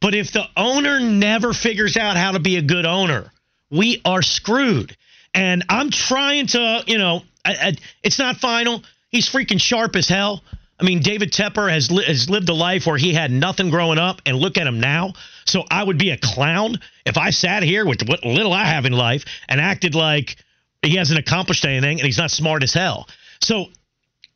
But 0.00 0.14
if 0.14 0.32
the 0.32 0.44
owner 0.56 1.00
never 1.00 1.52
figures 1.52 1.96
out 1.96 2.16
how 2.16 2.32
to 2.32 2.38
be 2.38 2.56
a 2.56 2.62
good 2.62 2.86
owner, 2.86 3.32
we 3.70 4.00
are 4.04 4.22
screwed. 4.22 4.96
And 5.34 5.64
I'm 5.68 5.90
trying 5.90 6.46
to, 6.48 6.82
you 6.86 6.98
know, 6.98 7.22
I, 7.44 7.52
I, 7.52 7.72
it's 8.02 8.18
not 8.18 8.36
final. 8.36 8.82
He's 9.10 9.28
freaking 9.28 9.60
sharp 9.60 9.96
as 9.96 10.08
hell. 10.08 10.42
I 10.80 10.84
mean, 10.84 11.00
David 11.00 11.30
Tepper 11.30 11.70
has 11.70 11.90
li- 11.90 12.04
has 12.04 12.30
lived 12.30 12.48
a 12.48 12.54
life 12.54 12.86
where 12.86 12.96
he 12.96 13.12
had 13.12 13.30
nothing 13.30 13.68
growing 13.68 13.98
up, 13.98 14.22
and 14.24 14.36
look 14.36 14.56
at 14.56 14.66
him 14.66 14.80
now. 14.80 15.12
So 15.44 15.64
I 15.70 15.84
would 15.84 15.98
be 15.98 16.10
a 16.10 16.16
clown 16.16 16.78
if 17.04 17.18
I 17.18 17.30
sat 17.30 17.62
here 17.62 17.84
with 17.84 18.08
what 18.08 18.24
little 18.24 18.52
I 18.52 18.64
have 18.64 18.86
in 18.86 18.92
life 18.92 19.24
and 19.48 19.60
acted 19.60 19.94
like 19.94 20.36
he 20.82 20.96
hasn't 20.96 21.18
accomplished 21.18 21.64
anything 21.66 21.98
and 21.98 22.06
he's 22.06 22.18
not 22.18 22.30
smart 22.30 22.62
as 22.62 22.72
hell. 22.72 23.08
So 23.42 23.66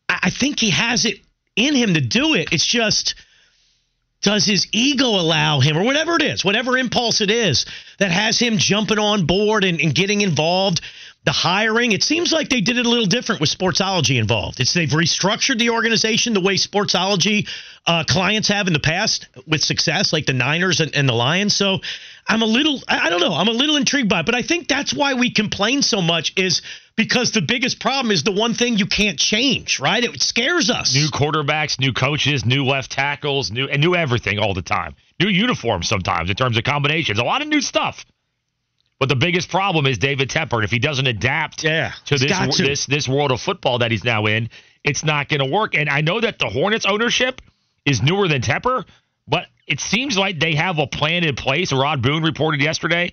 I 0.08 0.30
think 0.30 0.58
he 0.60 0.70
has 0.70 1.04
it 1.04 1.20
in 1.56 1.74
him 1.74 1.94
to 1.94 2.00
do 2.00 2.34
it. 2.34 2.52
It's 2.52 2.66
just 2.66 3.14
does 4.24 4.46
his 4.46 4.66
ego 4.72 5.06
allow 5.06 5.60
him, 5.60 5.76
or 5.76 5.84
whatever 5.84 6.16
it 6.16 6.22
is, 6.22 6.44
whatever 6.44 6.78
impulse 6.78 7.20
it 7.20 7.30
is 7.30 7.66
that 7.98 8.10
has 8.10 8.38
him 8.38 8.56
jumping 8.56 8.98
on 8.98 9.26
board 9.26 9.64
and, 9.64 9.80
and 9.80 9.94
getting 9.94 10.22
involved? 10.22 10.80
The 11.24 11.32
hiring, 11.32 11.92
it 11.92 12.02
seems 12.02 12.32
like 12.32 12.50
they 12.50 12.60
did 12.60 12.76
it 12.76 12.84
a 12.84 12.88
little 12.88 13.06
different 13.06 13.40
with 13.40 13.50
Sportsology 13.50 14.18
involved. 14.18 14.60
It's 14.60 14.74
they've 14.74 14.88
restructured 14.88 15.58
the 15.58 15.70
organization 15.70 16.34
the 16.34 16.40
way 16.40 16.56
Sportsology 16.56 17.48
uh, 17.86 18.04
clients 18.06 18.48
have 18.48 18.66
in 18.66 18.74
the 18.74 18.80
past 18.80 19.28
with 19.46 19.62
success, 19.62 20.12
like 20.12 20.26
the 20.26 20.34
Niners 20.34 20.80
and, 20.80 20.94
and 20.94 21.08
the 21.08 21.14
Lions. 21.14 21.56
So 21.56 21.80
I'm 22.26 22.42
a 22.42 22.46
little, 22.46 22.80
I 22.88 23.06
I 23.06 23.10
don't 23.10 23.20
know, 23.20 23.32
I'm 23.32 23.48
a 23.48 23.52
little 23.52 23.76
intrigued 23.76 24.08
by 24.08 24.20
it, 24.20 24.26
but 24.26 24.34
I 24.34 24.42
think 24.42 24.68
that's 24.68 24.92
why 24.92 25.14
we 25.14 25.30
complain 25.30 25.80
so 25.80 26.02
much 26.02 26.34
is 26.36 26.60
because 26.96 27.32
the 27.32 27.42
biggest 27.42 27.80
problem 27.80 28.12
is 28.12 28.22
the 28.22 28.32
one 28.32 28.54
thing 28.54 28.76
you 28.78 28.86
can't 28.86 29.18
change, 29.18 29.80
right? 29.80 30.02
It 30.04 30.20
scares 30.22 30.70
us. 30.70 30.94
New 30.94 31.08
quarterbacks, 31.08 31.78
new 31.80 31.92
coaches, 31.92 32.44
new 32.44 32.64
left 32.64 32.92
tackles, 32.92 33.50
new 33.50 33.66
and 33.66 33.80
new 33.80 33.94
everything 33.94 34.38
all 34.38 34.54
the 34.54 34.62
time. 34.62 34.94
New 35.20 35.28
uniforms 35.28 35.88
sometimes 35.88 36.30
in 36.30 36.36
terms 36.36 36.56
of 36.56 36.64
combinations. 36.64 37.18
A 37.18 37.24
lot 37.24 37.42
of 37.42 37.48
new 37.48 37.60
stuff. 37.60 38.04
But 39.00 39.08
the 39.08 39.16
biggest 39.16 39.50
problem 39.50 39.86
is 39.86 39.98
David 39.98 40.30
Tepper. 40.30 40.54
And 40.54 40.64
if 40.64 40.70
he 40.70 40.78
doesn't 40.78 41.06
adapt 41.06 41.64
Yeah, 41.64 41.92
to 42.06 42.16
this 42.16 42.56
to. 42.56 42.62
this 42.62 42.86
this 42.86 43.08
world 43.08 43.32
of 43.32 43.40
football 43.40 43.78
that 43.78 43.90
he's 43.90 44.04
now 44.04 44.26
in, 44.26 44.48
it's 44.84 45.04
not 45.04 45.28
going 45.28 45.40
to 45.40 45.46
work. 45.50 45.74
And 45.74 45.88
I 45.88 46.00
know 46.00 46.20
that 46.20 46.38
the 46.38 46.48
Hornets 46.48 46.86
ownership 46.86 47.40
is 47.84 48.02
newer 48.02 48.28
than 48.28 48.40
Tepper, 48.40 48.84
but 49.26 49.46
it 49.66 49.80
seems 49.80 50.16
like 50.16 50.38
they 50.38 50.54
have 50.54 50.78
a 50.78 50.86
plan 50.86 51.24
in 51.24 51.34
place. 51.34 51.72
Rod 51.72 52.02
Boone 52.02 52.22
reported 52.22 52.62
yesterday 52.62 53.12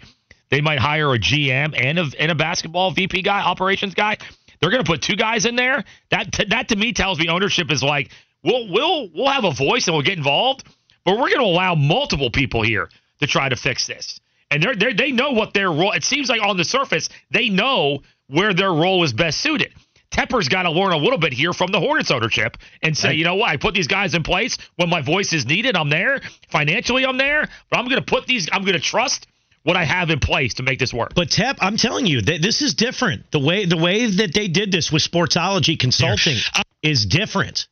they 0.52 0.62
might 0.62 0.80
hire 0.80 1.14
a 1.14 1.18
GM 1.18 1.74
and 1.76 1.98
a 1.98 2.06
and 2.20 2.32
a 2.32 2.36
basketball 2.36 2.92
VP 2.92 3.24
guy, 3.24 3.42
operations 3.42 3.96
guy. 3.96 4.18
They're 4.60 4.70
going 4.70 4.84
to 4.84 4.90
put 4.90 5.02
two 5.02 5.16
guys 5.16 5.46
in 5.46 5.56
there. 5.56 5.84
That 6.12 6.32
t- 6.32 6.46
that 6.50 6.68
to 6.70 6.76
me 6.76 6.94
tells 6.94 7.18
me 7.18 7.30
ownership 7.30 7.72
is 7.72 7.82
like 7.82 8.12
we'll 8.44 8.72
we'll 8.72 9.10
we'll 9.16 9.30
have 9.32 9.46
a 9.46 9.54
voice 9.54 9.88
and 9.88 9.96
we'll 9.96 10.04
get 10.04 10.18
involved, 10.18 10.64
but 11.04 11.14
we're 11.14 11.30
going 11.30 11.40
to 11.40 11.46
allow 11.46 11.74
multiple 11.74 12.30
people 12.30 12.62
here 12.62 12.90
to 13.22 13.28
try 13.28 13.50
to 13.50 13.56
fix 13.56 13.88
this. 13.88 14.20
And 14.52 14.62
they're, 14.62 14.76
they 14.76 14.94
they 14.94 15.12
know 15.12 15.32
what 15.32 15.54
their 15.54 15.70
role. 15.70 15.94
It 15.94 16.04
seems 16.04 16.30
like 16.30 16.42
on 16.42 16.58
the 16.58 16.66
surface 16.66 17.10
they 17.32 17.50
know 17.50 18.02
where 18.28 18.54
their 18.54 18.72
role 18.72 19.04
is 19.04 19.14
best 19.14 19.40
suited. 19.40 19.74
Tepper's 20.12 20.50
got 20.50 20.64
to 20.64 20.72
learn 20.72 20.92
a 20.92 20.98
little 20.98 21.18
bit 21.18 21.32
here 21.32 21.54
from 21.54 21.72
the 21.72 21.80
Hornets 21.80 22.12
ownership 22.12 22.58
and 22.84 22.98
say, 22.98 23.14
you 23.14 23.24
know 23.24 23.36
what, 23.36 23.50
I 23.50 23.56
put 23.56 23.74
these 23.74 23.88
guys 23.88 24.14
in 24.14 24.24
place 24.24 24.58
when 24.76 24.90
my 24.90 25.02
voice 25.02 25.32
is 25.32 25.46
needed. 25.46 25.78
I'm 25.78 25.88
there 25.90 26.20
financially. 26.50 27.06
I'm 27.06 27.18
there, 27.18 27.48
but 27.70 27.80
I'm 27.80 27.86
going 27.86 28.00
to 28.00 28.06
put 28.06 28.28
these. 28.28 28.50
I'm 28.52 28.64
going 28.64 28.74
to 28.74 28.82
trust 28.82 29.28
what 29.64 29.78
I 29.78 29.84
have 29.84 30.10
in 30.10 30.20
place 30.20 30.56
to 30.56 30.64
make 30.64 30.80
this 30.80 30.94
work. 30.94 31.14
But 31.16 31.30
Tep, 31.30 31.58
I'm 31.62 31.78
telling 31.78 32.06
you, 32.08 32.22
th- 32.22 32.42
this 32.42 32.62
is 32.62 32.74
different. 32.74 33.30
The 33.32 33.40
way 33.40 33.66
the 33.66 33.78
way 33.78 34.08
that 34.08 34.34
they 34.34 34.48
did 34.48 34.72
this 34.72 34.92
with 34.92 35.04
Sportsology 35.04 35.78
Consulting 35.80 36.38
is 36.82 37.06
different. 37.06 37.68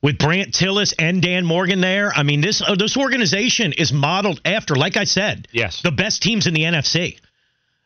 With 0.00 0.18
Brandt 0.18 0.52
Tilis 0.52 0.94
and 0.98 1.22
Dan 1.22 1.44
Morgan 1.44 1.80
there, 1.80 2.12
I 2.12 2.22
mean 2.24 2.40
this 2.40 2.60
uh, 2.60 2.74
this 2.74 2.96
organization 2.96 3.72
is 3.72 3.92
modeled 3.92 4.40
after, 4.44 4.74
like 4.74 4.96
I 4.96 5.04
said, 5.04 5.46
Yes. 5.52 5.80
the 5.82 5.92
best 5.92 6.22
teams 6.22 6.46
in 6.46 6.54
the 6.54 6.62
NFC. 6.62 7.18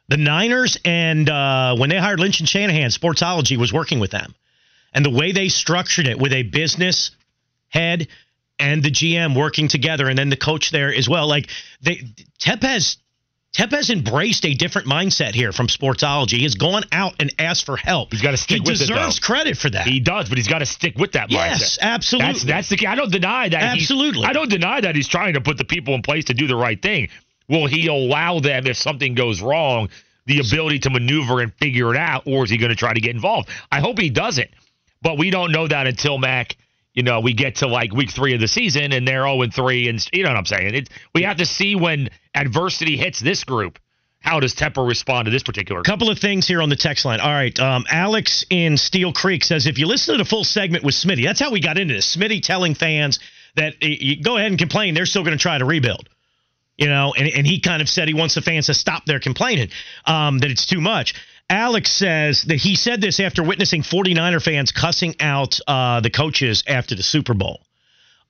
The 0.09 0.17
Niners 0.17 0.79
and 0.85 1.29
uh, 1.29 1.75
when 1.77 1.91
they 1.91 1.99
hired 1.99 2.21
Lynch 2.21 2.41
and 2.41 2.49
Shanahan, 2.49 2.91
Sportsology 2.91 3.57
was 3.57 3.73
working 3.73 3.99
with 3.99 4.13
them, 4.13 4.35
and 4.95 5.05
the 5.05 5.11
way 5.11 5.33
they 5.33 5.49
structured 5.49 6.07
it 6.07 6.19
with 6.19 6.33
a 6.33 6.43
business 6.45 7.11
head 7.69 8.09
and 8.59 8.83
the 8.83 8.91
GM 8.91 9.37
working 9.37 9.69
together, 9.69 10.09
and 10.09 10.17
then 10.17 10.31
the 10.31 10.37
coach 10.37 10.71
there 10.71 10.95
as 10.95 11.09
well. 11.09 11.27
Like 11.29 11.49
they, 11.83 12.01
Tep 12.39 12.63
has 12.63 12.97
Tep 13.57 13.71
has 13.71 13.89
embraced 13.89 14.45
a 14.45 14.53
different 14.53 14.87
mindset 14.87 15.35
here 15.35 15.51
from 15.51 15.69
Sportsology. 15.69 16.33
He 16.33 16.43
has 16.43 16.57
gone 16.57 16.85
out 16.93 17.15
and 17.21 17.35
asked 17.39 17.65
for 17.65 17.79
help. 17.79 18.13
He's 18.13 18.21
gotta 18.21 18.37
stick 18.37 18.57
he 18.57 18.61
with 18.61 18.83
it, 18.83 18.87
He 18.87 18.93
deserves 18.93 19.19
credit 19.19 19.57
for 19.57 19.71
that. 19.71 19.87
He 19.87 19.99
does, 19.99 20.29
but 20.29 20.37
he's 20.37 20.47
got 20.47 20.59
to 20.59 20.67
stick 20.67 20.99
with 20.99 21.13
that 21.13 21.31
Yes, 21.31 21.79
mindset. 21.79 21.79
absolutely. 21.81 22.33
That's 22.33 22.45
that's 22.45 22.69
the 22.69 22.77
key. 22.77 22.87
I 22.87 22.97
don't 22.97 23.11
deny 23.11 23.49
that. 23.49 23.63
Absolutely. 23.63 24.27
I 24.27 24.35
don't 24.35 24.51
deny 24.51 24.83
that 24.83 24.95
he's 24.95 25.09
trying 25.09 25.33
to 25.35 25.41
put 25.41 25.57
the 25.57 25.65
people 25.65 25.95
in 25.95 26.03
place 26.03 26.27
to 26.27 26.35
do 26.35 26.47
the 26.47 26.55
right 26.55 26.81
thing. 26.81 27.09
Will 27.49 27.67
he 27.67 27.87
allow 27.87 28.41
them 28.41 28.67
if 28.67 28.77
something 28.77 29.15
goes 29.15 29.41
wrong, 29.41 29.89
the 30.27 30.41
ability 30.41 30.81
to 30.81 30.91
maneuver 30.91 31.41
and 31.41 31.51
figure 31.55 31.95
it 31.95 31.97
out, 31.97 32.25
or 32.27 32.45
is 32.45 32.51
he 32.51 32.59
going 32.59 32.69
to 32.69 32.77
try 32.77 32.93
to 32.93 33.01
get 33.01 33.15
involved? 33.15 33.49
I 33.73 33.81
hope 33.81 33.99
he 33.99 34.11
doesn't, 34.11 34.51
but 35.01 35.17
we 35.17 35.31
don't 35.31 35.51
know 35.51 35.67
that 35.67 35.87
until 35.87 36.19
Mac. 36.19 36.59
You 36.97 37.03
know, 37.03 37.21
we 37.21 37.35
get 37.35 37.57
to 37.57 37.69
like 37.69 37.93
week 37.93 38.11
three 38.11 38.35
of 38.35 38.41
the 38.41 38.49
season 38.49 38.91
and 38.93 39.07
they're 39.07 39.27
zero 39.27 39.43
and 39.43 39.53
three, 39.53 39.89
and 39.89 40.05
you 40.15 40.25
know 40.25 40.31
what 40.31 40.39
I'm 40.39 40.47
saying. 40.47 40.75
It, 40.75 40.89
we 41.15 41.23
have 41.23 41.37
to 41.37 41.47
see 41.47 41.77
when 41.77 42.09
adversity 42.35 42.97
hits 42.97 43.21
this 43.21 43.45
group. 43.45 43.79
How 44.19 44.41
does 44.41 44.55
Tepper 44.55 44.89
respond 44.89 45.27
to 45.27 45.31
this 45.31 45.43
particular? 45.43 45.83
couple 45.83 46.11
of 46.11 46.19
things 46.19 46.49
here 46.49 46.61
on 46.61 46.71
the 46.71 46.75
text 46.75 47.05
line. 47.05 47.21
All 47.21 47.31
right, 47.31 47.57
um, 47.61 47.85
Alex 47.89 48.47
in 48.49 48.79
Steel 48.79 49.13
Creek 49.13 49.45
says 49.45 49.67
if 49.67 49.79
you 49.79 49.87
listen 49.87 50.15
to 50.15 50.19
the 50.19 50.29
full 50.29 50.43
segment 50.43 50.85
with 50.85 50.95
Smitty, 50.95 51.23
that's 51.23 51.39
how 51.39 51.53
we 51.53 51.61
got 51.61 51.79
into 51.79 51.95
this. 51.95 52.17
Smitty 52.17 52.43
telling 52.43 52.75
fans 52.75 53.21
that 53.57 53.75
you 53.83 54.23
go 54.23 54.39
ahead 54.39 54.51
and 54.51 54.59
complain, 54.59 54.95
they're 54.95 55.07
still 55.07 55.23
going 55.23 55.37
to 55.37 55.43
try 55.43 55.59
to 55.59 55.67
rebuild. 55.67 56.09
You 56.79 56.89
know, 56.89 57.15
and, 57.17 57.29
and 57.29 57.47
he 57.47 57.61
kind 57.61 57.81
of 57.81 57.89
said 57.89 58.09
he 58.09 58.15
wants 58.15 58.35
the 58.35 58.43
fans 58.43 58.67
to 58.67 58.75
stop 58.75 59.05
their 59.07 59.21
complaining, 59.21 59.69
um, 60.07 60.39
that 60.39 60.51
it's 60.51 60.67
too 60.67 60.81
much. 60.81 61.15
Alex 61.49 61.93
says 61.93 62.43
that 62.43 62.57
he 62.57 62.75
said 62.75 63.01
this 63.01 63.21
after 63.21 63.43
witnessing 63.43 63.83
49er 63.83 64.43
fans 64.43 64.73
cussing 64.73 65.15
out 65.21 65.61
uh, 65.67 66.01
the 66.01 66.11
coaches 66.11 66.65
after 66.67 66.95
the 66.95 67.03
Super 67.03 67.35
Bowl. 67.35 67.61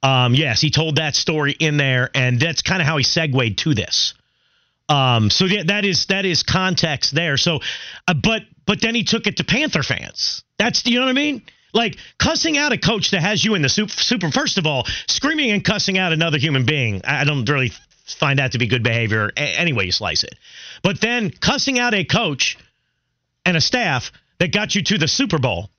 Um, 0.02 0.35
yes, 0.35 0.61
he 0.61 0.70
told 0.70 0.96
that 0.96 1.16
story 1.16 1.52
in 1.59 1.79
there, 1.79 2.11
and 2.14 2.38
that's 2.38 2.62
kind 2.62 2.83
of 2.83 2.87
how 2.87 2.98
he 2.98 3.05
segued 3.05 3.59
to 3.59 3.74
this. 3.74 4.14
Um, 4.88 5.31
so 5.31 5.48
that 5.48 5.85
is 5.85 6.07
that 6.07 6.24
is 6.24 6.42
context 6.42 7.14
there. 7.14 7.37
So, 7.37 7.61
uh, 8.07 8.14
but 8.14 8.42
but 8.66 8.81
then 8.81 8.94
he 8.94 9.02
took 9.02 9.26
it 9.26 9.38
to 9.38 9.44
Panther 9.44 9.83
fans. 9.83 10.44
That's 10.59 10.87
you 10.87 11.00
know 11.00 11.07
what 11.07 11.11
I 11.11 11.14
mean. 11.14 11.42
Like 11.72 11.96
cussing 12.18 12.57
out 12.57 12.72
a 12.72 12.79
coach 12.79 13.11
that 13.11 13.20
has 13.20 13.44
you 13.44 13.55
in 13.55 13.62
the 13.62 13.68
super, 13.68 13.92
super. 13.92 14.31
First 14.31 14.59
of 14.59 14.66
all, 14.66 14.87
screaming 15.09 15.50
and 15.50 15.64
cussing 15.64 15.98
out 15.98 16.12
another 16.12 16.38
human 16.38 16.64
being. 16.64 17.02
I 17.05 17.24
don't 17.24 17.44
really 17.48 17.72
find 18.07 18.38
that 18.38 18.52
to 18.52 18.59
be 18.59 18.66
good 18.66 18.83
behavior. 18.83 19.33
a- 19.37 19.68
you 19.68 19.92
slice 19.92 20.22
it. 20.22 20.37
But 20.83 21.00
then 21.00 21.31
cussing 21.31 21.79
out 21.79 21.92
a 21.92 22.05
coach 22.05 22.57
and 23.46 23.56
a 23.56 23.61
staff 23.61 24.12
that 24.38 24.52
got 24.52 24.74
you 24.74 24.82
to 24.82 24.98
the 24.98 25.09
Super 25.09 25.38
Bowl 25.38 25.70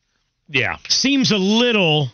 Yeah, 0.50 0.78
seems 0.90 1.32
a 1.32 1.38
little 1.38 2.10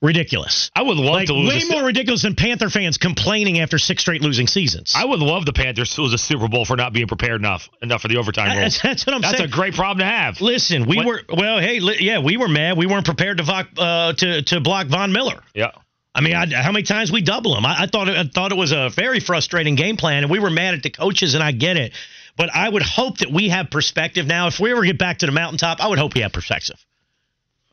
ridiculous. 0.00 0.70
I 0.74 0.82
would 0.82 0.96
love 0.96 1.14
Like 1.14 1.26
to 1.28 1.34
lose. 1.34 1.48
way 1.48 1.62
a 1.68 1.72
more 1.78 1.84
ridiculous 1.86 2.22
than 2.22 2.34
Panther 2.34 2.68
fans 2.68 2.98
complaining 2.98 3.60
after 3.60 3.78
six 3.78 4.02
straight 4.02 4.20
losing 4.20 4.46
seasons. 4.48 4.94
I 4.96 5.04
would 5.04 5.20
love 5.20 5.46
the 5.46 5.52
Panthers 5.52 5.94
to 5.94 6.02
lose 6.02 6.12
a 6.12 6.18
Super 6.18 6.48
Bowl 6.48 6.64
for 6.64 6.76
not 6.76 6.92
being 6.92 7.06
prepared 7.06 7.40
enough 7.40 7.68
enough 7.82 8.02
for 8.02 8.08
the 8.08 8.16
overtime 8.16 8.50
rule. 8.50 8.60
that's, 8.62 8.82
that's 8.82 9.06
what 9.06 9.14
I'm 9.14 9.20
That's 9.20 9.36
saying. 9.38 9.42
That's 9.48 9.54
a 9.54 9.56
great 9.56 9.74
problem 9.74 9.98
to 9.98 10.04
have. 10.04 10.40
Listen, 10.40 10.86
we 10.86 10.96
What- 10.96 11.06
were 11.06 11.22
well. 11.32 11.60
Hey, 11.60 11.80
li- 11.80 11.98
yeah, 12.00 12.18
we 12.18 12.36
were 12.36 12.48
mad. 12.48 12.76
We 12.76 12.86
weren't 12.86 13.04
prepared 13.06 13.38
to 13.38 13.44
voc, 13.44 13.66
uh, 13.78 14.12
to 14.14 14.42
to 14.42 14.60
block 14.60 14.88
Von 14.88 15.12
Miller. 15.12 15.40
Yeah. 15.54 15.70
I 16.14 16.20
mean, 16.20 16.34
I, 16.34 16.46
how 16.60 16.72
many 16.72 16.82
times 16.82 17.10
we 17.10 17.22
double 17.22 17.56
him? 17.56 17.64
I, 17.64 17.84
I 17.84 17.86
thought 17.86 18.06
it, 18.08 18.16
I 18.18 18.24
thought 18.24 18.52
it 18.52 18.58
was 18.58 18.72
a 18.72 18.90
very 18.90 19.18
frustrating 19.20 19.76
game 19.76 19.96
plan, 19.96 20.24
and 20.24 20.30
we 20.30 20.40
were 20.40 20.50
mad 20.50 20.74
at 20.74 20.82
the 20.82 20.90
coaches, 20.90 21.32
and 21.34 21.42
I 21.42 21.52
get 21.52 21.78
it. 21.78 21.92
But 22.36 22.54
I 22.54 22.68
would 22.68 22.82
hope 22.82 23.18
that 23.18 23.30
we 23.30 23.50
have 23.50 23.70
perspective 23.70 24.26
now. 24.26 24.46
If 24.46 24.58
we 24.58 24.72
ever 24.72 24.82
get 24.84 24.98
back 24.98 25.18
to 25.18 25.26
the 25.26 25.32
mountaintop, 25.32 25.82
I 25.84 25.88
would 25.88 25.98
hope 25.98 26.14
we 26.14 26.22
have 26.22 26.32
perspective. 26.32 26.76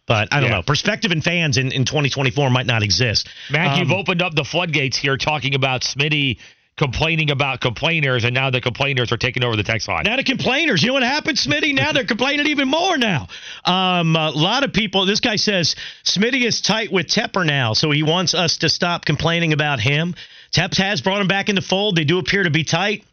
But 0.06 0.30
I 0.32 0.40
don't 0.42 0.50
Yeah. 0.50 0.58
know. 0.58 0.62
Perspective 0.64 1.12
and 1.12 1.24
fans 1.24 1.58
in, 1.58 1.72
in 1.72 1.86
2024 1.86 2.50
might 2.50 2.66
not 2.66 2.84
exist. 2.84 3.30
Mac, 3.50 3.72
Um, 3.74 3.80
you've 3.80 3.92
opened 3.92 4.22
up 4.22 4.36
the 4.36 4.44
floodgates 4.44 4.98
here 4.98 5.18
talking 5.18 5.54
about 5.56 5.82
Smitty 5.84 6.38
complaining 6.78 7.30
about 7.30 7.60
complainers, 7.60 8.24
and 8.24 8.34
now 8.34 8.50
the 8.50 8.62
complainers 8.62 9.12
are 9.12 9.18
taking 9.18 9.44
over 9.44 9.58
the 9.58 9.64
text 9.64 9.88
line. 9.90 10.04
Now 10.06 10.16
the 10.16 10.24
complainers, 10.24 10.82
you 10.82 10.88
know 10.88 10.94
what 10.94 11.04
happened, 11.04 11.38
Smitty? 11.38 11.76
Now 11.76 11.92
they're 11.92 12.06
complaining 12.06 12.48
even 12.48 12.70
more 12.70 12.98
now. 12.98 13.28
Um, 13.66 14.16
a 14.16 14.30
lot 14.32 14.64
of 14.64 14.72
people. 14.72 15.06
This 15.06 15.20
guy 15.20 15.36
says 15.36 15.76
Smitty 16.06 16.42
is 16.44 16.62
tight 16.62 16.90
with 16.92 17.08
Tepper 17.08 17.46
now, 17.46 17.74
so 17.74 17.92
he 17.92 18.02
wants 18.02 18.34
us 18.34 18.58
to 18.58 18.70
stop 18.70 19.04
complaining 19.06 19.52
about 19.52 19.80
him. 19.82 20.16
Tepps 20.54 20.78
has 20.78 21.02
brought 21.02 21.20
him 21.22 21.28
back 21.28 21.50
in 21.50 21.56
the 21.56 21.62
fold. 21.62 21.98
They 21.98 22.06
do 22.06 22.18
appear 22.18 22.44
to 22.44 22.50
be 22.50 22.64
tight. 22.64 23.04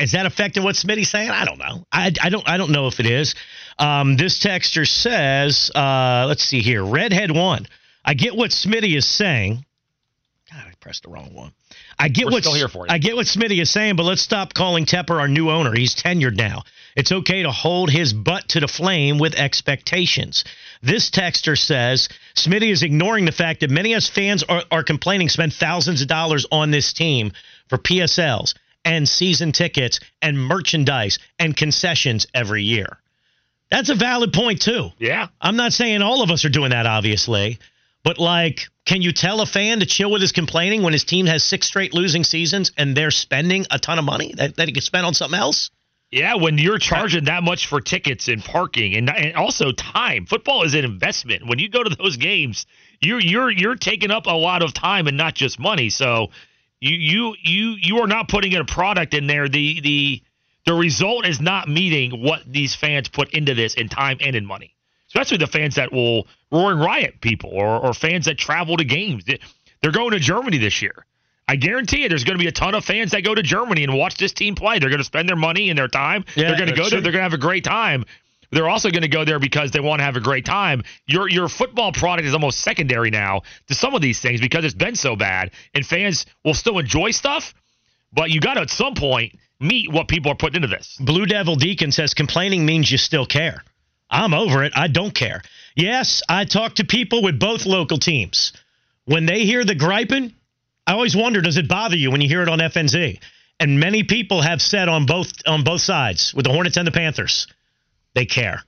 Is 0.00 0.12
that 0.12 0.26
affecting 0.26 0.62
what 0.62 0.74
Smitty's 0.74 1.10
saying? 1.10 1.30
I 1.30 1.44
don't 1.44 1.58
know. 1.58 1.86
I, 1.92 2.12
I 2.20 2.28
don't. 2.28 2.48
I 2.48 2.56
don't 2.56 2.70
know 2.70 2.86
if 2.86 3.00
it 3.00 3.06
is. 3.06 3.34
Um, 3.78 4.16
this 4.16 4.38
texter 4.38 4.86
says, 4.86 5.70
uh, 5.74 6.24
let's 6.28 6.42
see 6.44 6.60
here. 6.60 6.84
Redhead 6.84 7.30
one. 7.30 7.66
I 8.04 8.14
get 8.14 8.36
what 8.36 8.50
Smitty 8.50 8.96
is 8.96 9.06
saying. 9.06 9.64
God, 10.50 10.64
I 10.66 10.72
pressed 10.80 11.02
the 11.02 11.10
wrong 11.10 11.34
one. 11.34 11.52
I 11.98 12.08
get 12.08 12.26
We're 12.26 12.32
what 12.32 12.44
here 12.44 12.68
for 12.68 12.86
you. 12.86 12.92
I 12.92 12.98
get 12.98 13.16
what 13.16 13.26
Smitty 13.26 13.60
is 13.60 13.70
saying, 13.70 13.96
but 13.96 14.04
let's 14.04 14.22
stop 14.22 14.54
calling 14.54 14.86
Tepper 14.86 15.18
our 15.18 15.28
new 15.28 15.50
owner. 15.50 15.74
He's 15.74 15.94
tenured 15.94 16.36
now. 16.36 16.62
It's 16.94 17.10
okay 17.12 17.42
to 17.42 17.50
hold 17.50 17.90
his 17.90 18.12
butt 18.12 18.48
to 18.50 18.60
the 18.60 18.68
flame 18.68 19.18
with 19.18 19.34
expectations. 19.34 20.44
This 20.82 21.10
texter 21.10 21.58
says 21.58 22.08
Smitty 22.36 22.70
is 22.70 22.82
ignoring 22.82 23.24
the 23.24 23.32
fact 23.32 23.60
that 23.60 23.70
many 23.70 23.92
of 23.92 23.98
us 23.98 24.08
fans 24.08 24.44
are, 24.44 24.62
are 24.70 24.84
complaining, 24.84 25.28
spend 25.28 25.52
thousands 25.52 26.00
of 26.00 26.08
dollars 26.08 26.46
on 26.50 26.70
this 26.70 26.92
team 26.92 27.32
for 27.68 27.76
PSLs 27.76 28.54
and 28.86 29.06
season 29.08 29.50
tickets 29.52 30.00
and 30.22 30.38
merchandise 30.38 31.18
and 31.38 31.54
concessions 31.54 32.26
every 32.32 32.62
year. 32.62 32.98
That's 33.68 33.90
a 33.90 33.96
valid 33.96 34.32
point 34.32 34.62
too. 34.62 34.90
Yeah. 34.98 35.26
I'm 35.40 35.56
not 35.56 35.72
saying 35.72 36.00
all 36.00 36.22
of 36.22 36.30
us 36.30 36.44
are 36.44 36.50
doing 36.50 36.70
that, 36.70 36.86
obviously, 36.86 37.58
but 38.04 38.18
like, 38.18 38.68
can 38.84 39.02
you 39.02 39.12
tell 39.12 39.40
a 39.40 39.46
fan 39.46 39.80
to 39.80 39.86
chill 39.86 40.12
with 40.12 40.22
his 40.22 40.30
complaining 40.30 40.82
when 40.82 40.92
his 40.92 41.02
team 41.02 41.26
has 41.26 41.42
six 41.42 41.66
straight 41.66 41.92
losing 41.92 42.22
seasons 42.22 42.70
and 42.78 42.96
they're 42.96 43.10
spending 43.10 43.66
a 43.72 43.80
ton 43.80 43.98
of 43.98 44.04
money 44.04 44.32
that, 44.36 44.56
that 44.56 44.68
he 44.68 44.72
could 44.72 44.84
spend 44.84 45.04
on 45.04 45.14
something 45.14 45.38
else? 45.38 45.70
Yeah, 46.12 46.36
when 46.36 46.56
you're 46.56 46.78
charging 46.78 47.24
that 47.24 47.42
much 47.42 47.66
for 47.66 47.80
tickets 47.80 48.28
and 48.28 48.42
parking 48.42 48.94
and, 48.94 49.10
and 49.10 49.34
also 49.34 49.72
time, 49.72 50.26
football 50.26 50.62
is 50.62 50.74
an 50.74 50.84
investment. 50.84 51.48
When 51.48 51.58
you 51.58 51.68
go 51.68 51.82
to 51.82 51.90
those 51.90 52.16
games, 52.16 52.66
you're 53.00 53.18
you're 53.18 53.50
you're 53.50 53.74
taking 53.74 54.12
up 54.12 54.26
a 54.26 54.30
lot 54.30 54.62
of 54.62 54.72
time 54.72 55.08
and 55.08 55.16
not 55.16 55.34
just 55.34 55.58
money. 55.58 55.90
So 55.90 56.28
you 56.80 56.96
you 56.96 57.34
you 57.42 57.76
you 57.80 57.98
are 57.98 58.06
not 58.06 58.28
putting 58.28 58.52
in 58.52 58.60
a 58.60 58.64
product 58.64 59.14
in 59.14 59.26
there. 59.26 59.48
The 59.48 59.80
the 59.80 60.22
the 60.66 60.74
result 60.74 61.26
is 61.26 61.40
not 61.40 61.68
meeting 61.68 62.22
what 62.22 62.42
these 62.46 62.74
fans 62.74 63.08
put 63.08 63.30
into 63.30 63.54
this 63.54 63.74
in 63.74 63.88
time 63.88 64.18
and 64.20 64.36
in 64.36 64.44
money. 64.44 64.74
Especially 65.08 65.38
the 65.38 65.46
fans 65.46 65.76
that 65.76 65.92
will 65.92 66.26
roaring 66.50 66.78
riot 66.78 67.20
people 67.20 67.50
or 67.52 67.78
or 67.78 67.94
fans 67.94 68.26
that 68.26 68.38
travel 68.38 68.76
to 68.76 68.84
games. 68.84 69.24
They're 69.82 69.92
going 69.92 70.10
to 70.10 70.18
Germany 70.18 70.58
this 70.58 70.82
year. 70.82 71.06
I 71.48 71.54
guarantee 71.56 72.02
you, 72.02 72.08
there's 72.08 72.24
going 72.24 72.36
to 72.36 72.42
be 72.42 72.48
a 72.48 72.52
ton 72.52 72.74
of 72.74 72.84
fans 72.84 73.12
that 73.12 73.22
go 73.22 73.32
to 73.32 73.42
Germany 73.42 73.84
and 73.84 73.94
watch 73.94 74.16
this 74.16 74.32
team 74.32 74.56
play. 74.56 74.80
They're 74.80 74.88
going 74.88 74.98
to 74.98 75.04
spend 75.04 75.28
their 75.28 75.36
money 75.36 75.70
and 75.70 75.78
their 75.78 75.86
time. 75.86 76.24
Yeah, 76.34 76.48
they're 76.48 76.56
going 76.56 76.70
to 76.70 76.74
go 76.74 76.90
there. 76.90 77.00
They're 77.00 77.12
going 77.12 77.20
to 77.20 77.30
have 77.30 77.34
a 77.34 77.38
great 77.38 77.62
time. 77.62 78.04
They're 78.50 78.68
also 78.68 78.90
going 78.90 79.02
to 79.02 79.08
go 79.08 79.24
there 79.24 79.38
because 79.38 79.70
they 79.70 79.80
want 79.80 80.00
to 80.00 80.04
have 80.04 80.16
a 80.16 80.20
great 80.20 80.44
time. 80.44 80.82
Your 81.06 81.28
your 81.28 81.48
football 81.48 81.92
product 81.92 82.26
is 82.26 82.34
almost 82.34 82.60
secondary 82.60 83.10
now 83.10 83.42
to 83.68 83.74
some 83.74 83.94
of 83.94 84.02
these 84.02 84.20
things 84.20 84.40
because 84.40 84.64
it's 84.64 84.74
been 84.74 84.96
so 84.96 85.16
bad, 85.16 85.50
and 85.74 85.84
fans 85.84 86.26
will 86.44 86.54
still 86.54 86.78
enjoy 86.78 87.10
stuff. 87.10 87.54
But 88.12 88.30
you 88.30 88.40
got 88.40 88.54
to 88.54 88.60
at 88.60 88.70
some 88.70 88.94
point 88.94 89.34
meet 89.60 89.90
what 89.90 90.08
people 90.08 90.30
are 90.32 90.36
putting 90.36 90.62
into 90.62 90.68
this. 90.68 90.96
Blue 91.00 91.26
Devil 91.26 91.56
Deacon 91.56 91.92
says 91.92 92.14
complaining 92.14 92.64
means 92.64 92.90
you 92.90 92.98
still 92.98 93.26
care. 93.26 93.62
I'm 94.08 94.34
over 94.34 94.62
it. 94.62 94.72
I 94.76 94.88
don't 94.88 95.14
care. 95.14 95.42
Yes, 95.74 96.22
I 96.28 96.44
talk 96.44 96.76
to 96.76 96.84
people 96.84 97.22
with 97.22 97.38
both 97.38 97.66
local 97.66 97.98
teams. 97.98 98.52
When 99.04 99.26
they 99.26 99.44
hear 99.44 99.64
the 99.64 99.74
griping, 99.74 100.32
I 100.86 100.92
always 100.92 101.16
wonder, 101.16 101.40
does 101.40 101.56
it 101.56 101.68
bother 101.68 101.96
you 101.96 102.10
when 102.10 102.20
you 102.20 102.28
hear 102.28 102.42
it 102.42 102.48
on 102.48 102.58
FNZ? 102.58 103.20
And 103.58 103.80
many 103.80 104.02
people 104.02 104.42
have 104.42 104.60
said 104.60 104.88
on 104.88 105.06
both 105.06 105.32
on 105.46 105.64
both 105.64 105.80
sides, 105.80 106.34
with 106.34 106.44
the 106.44 106.52
Hornets 106.52 106.76
and 106.76 106.86
the 106.86 106.92
Panthers, 106.92 107.46
they 108.16 108.26
care. 108.26 108.62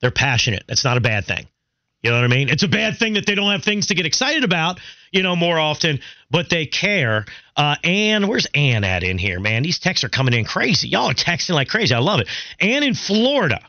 They're 0.00 0.10
passionate. 0.10 0.64
That's 0.66 0.84
not 0.84 0.96
a 0.96 1.00
bad 1.00 1.26
thing. 1.26 1.46
You 2.02 2.10
know 2.10 2.18
what 2.18 2.24
I 2.24 2.34
mean? 2.34 2.50
It's 2.50 2.62
a 2.62 2.68
bad 2.68 2.98
thing 2.98 3.14
that 3.14 3.26
they 3.26 3.34
don't 3.34 3.50
have 3.50 3.64
things 3.64 3.88
to 3.88 3.94
get 3.96 4.06
excited 4.06 4.44
about, 4.44 4.78
you 5.10 5.24
know, 5.24 5.34
more 5.34 5.58
often, 5.58 5.98
but 6.30 6.48
they 6.48 6.66
care. 6.66 7.24
Uh, 7.56 7.74
Ann, 7.82 8.28
where's 8.28 8.46
Ann 8.54 8.84
at 8.84 9.02
in 9.02 9.18
here, 9.18 9.40
man? 9.40 9.64
These 9.64 9.80
texts 9.80 10.04
are 10.04 10.08
coming 10.08 10.32
in 10.32 10.44
crazy. 10.44 10.88
Y'all 10.88 11.10
are 11.10 11.14
texting 11.14 11.54
like 11.54 11.68
crazy. 11.68 11.94
I 11.94 11.98
love 11.98 12.20
it. 12.20 12.28
Ann 12.60 12.84
in 12.84 12.94
Florida. 12.94 13.60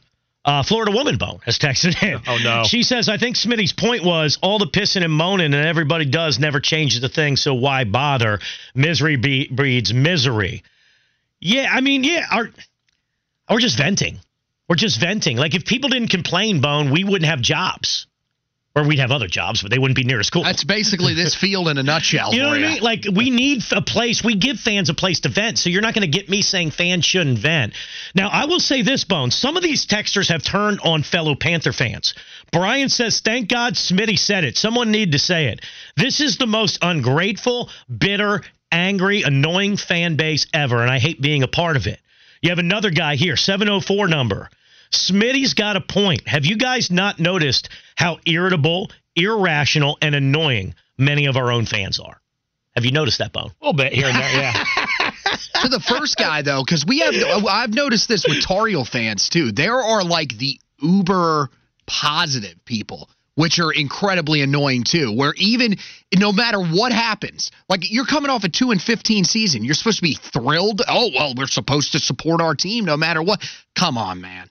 Uh, 0.46 0.62
Florida 0.62 0.92
Woman 0.92 1.18
Bone 1.18 1.40
has 1.46 1.58
texted 1.58 2.02
in. 2.04 2.22
Oh, 2.28 2.38
no. 2.44 2.64
She 2.66 2.84
says, 2.84 3.10
I 3.10 3.18
think 3.18 3.38
Smitty's 3.38 3.74
point 3.74 4.04
was 4.04 4.38
all 4.44 4.60
the 4.60 4.68
pissing 4.68 5.04
and 5.04 5.12
moaning 5.12 5.54
and 5.54 5.66
everybody 5.66 6.06
does 6.06 6.38
never 6.38 6.60
changes 6.60 7.02
the 7.02 7.10
thing, 7.10 7.38
so 7.38 7.56
why 7.56 7.86
bother? 7.86 8.40
Misery 8.76 9.16
be- 9.16 9.50
breeds 9.50 9.94
misery. 9.94 10.64
Yeah, 11.40 11.70
I 11.72 11.82
mean, 11.82 12.04
yeah, 12.04 12.28
we're 13.50 13.60
just 13.60 13.78
venting. 13.78 14.20
We're 14.70 14.76
just 14.76 15.00
venting. 15.00 15.38
Like 15.38 15.56
if 15.56 15.66
people 15.66 15.90
didn't 15.90 16.10
complain, 16.10 16.62
Bone, 16.62 16.92
we 16.92 17.04
wouldn't 17.04 17.30
have 17.30 17.42
jobs. 17.42 18.08
Or 18.76 18.84
we'd 18.84 19.00
have 19.00 19.10
other 19.10 19.28
jobs, 19.28 19.64
but 19.64 19.72
they 19.72 19.80
wouldn't 19.80 19.96
be 19.96 20.04
near 20.04 20.20
as 20.20 20.30
cool. 20.30 20.44
That's 20.44 20.64
basically 20.64 21.16
this 21.16 21.34
field 21.42 21.68
in 21.68 21.80
a 21.80 21.84
nutshell. 21.84 22.32
You 22.32 22.44
know 22.44 22.50
what 22.50 22.60
I 22.60 22.62
mean? 22.62 22.84
Like 22.84 23.06
we 23.12 23.32
need 23.32 23.64
a 23.72 23.82
place. 23.82 24.24
We 24.24 24.36
give 24.36 24.60
fans 24.60 24.90
a 24.90 24.94
place 24.94 25.22
to 25.22 25.30
vent. 25.30 25.58
So 25.58 25.72
you're 25.72 25.82
not 25.82 25.96
going 25.96 26.10
to 26.10 26.16
get 26.16 26.30
me 26.30 26.44
saying 26.44 26.72
fans 26.72 27.04
shouldn't 27.04 27.40
vent. 27.40 27.74
Now 28.14 28.30
I 28.30 28.46
will 28.46 28.60
say 28.60 28.84
this, 28.84 29.04
Bone. 29.04 29.32
Some 29.32 29.58
of 29.58 29.64
these 29.64 29.88
texters 29.88 30.30
have 30.30 30.44
turned 30.44 30.82
on 30.82 31.02
fellow 31.02 31.34
Panther 31.34 31.74
fans. 31.74 32.14
Brian 32.52 32.90
says, 32.90 33.20
"Thank 33.20 33.50
God 33.50 33.74
Smitty 33.74 34.20
said 34.20 34.44
it. 34.44 34.58
Someone 34.58 34.92
need 34.92 35.14
to 35.14 35.20
say 35.20 35.48
it. 35.48 35.62
This 35.96 36.22
is 36.22 36.38
the 36.38 36.46
most 36.46 36.78
ungrateful, 36.84 37.72
bitter, 37.90 38.44
angry, 38.72 39.24
annoying 39.24 39.78
fan 39.78 40.18
base 40.18 40.46
ever, 40.54 40.84
and 40.84 40.92
I 40.92 41.00
hate 41.00 41.20
being 41.20 41.42
a 41.42 41.48
part 41.48 41.78
of 41.78 41.88
it." 41.88 42.00
You 42.44 42.52
have 42.52 42.60
another 42.60 42.92
guy 42.92 43.16
here, 43.16 43.36
704 43.36 44.08
number. 44.08 44.52
Smitty's 44.92 45.54
got 45.54 45.76
a 45.76 45.82
point. 45.82 46.28
Have 46.28 46.46
you 46.46 46.58
guys 46.58 46.92
not 46.92 47.20
noticed 47.20 47.70
how 47.96 48.20
irritable, 48.26 48.92
irrational, 49.16 49.98
and 50.02 50.16
annoying 50.16 50.76
many 50.98 51.26
of 51.26 51.38
our 51.38 51.52
own 51.52 51.66
fans 51.66 52.00
are? 52.00 52.22
Have 52.76 52.86
you 52.86 52.92
noticed 52.92 53.18
that, 53.20 53.34
Bone? 53.34 53.52
A 53.62 53.66
little 53.66 53.74
bit 53.74 53.92
here 53.92 54.06
and 54.06 54.16
there, 54.16 54.34
yeah. 54.34 54.54
to 55.62 55.68
the 55.68 55.80
first 55.80 56.16
guy 56.16 56.42
though, 56.42 56.64
because 56.64 56.86
we 56.86 57.00
have 57.00 57.16
I've 57.50 57.74
noticed 57.74 58.08
this 58.08 58.26
with 58.28 58.44
Tar 58.44 58.68
Heel 58.68 58.86
fans 58.86 59.30
too. 59.30 59.52
There 59.52 59.82
are 59.82 60.04
like 60.04 60.38
the 60.38 60.60
uber 60.80 61.50
positive 61.88 62.64
people, 62.66 63.10
which 63.36 63.60
are 63.60 63.72
incredibly 63.72 64.42
annoying 64.42 64.84
too. 64.84 65.12
Where 65.12 65.34
even 65.38 65.78
no 66.16 66.32
matter 66.32 66.60
what 66.60 66.92
happens, 66.92 67.52
like 67.68 67.82
you're 67.92 68.06
coming 68.06 68.30
off 68.30 68.44
a 68.44 68.50
two 68.50 68.72
and 68.72 68.82
fifteen 68.82 69.24
season, 69.24 69.64
you're 69.64 69.74
supposed 69.74 69.98
to 69.98 70.04
be 70.04 70.14
thrilled. 70.14 70.82
Oh 70.88 71.10
well, 71.14 71.34
we're 71.36 71.48
supposed 71.48 71.94
to 71.94 72.00
support 72.00 72.42
our 72.42 72.56
team 72.56 72.86
no 72.86 72.98
matter 72.98 73.22
what. 73.22 73.42
Come 73.76 73.98
on, 73.98 74.22
man. 74.22 74.50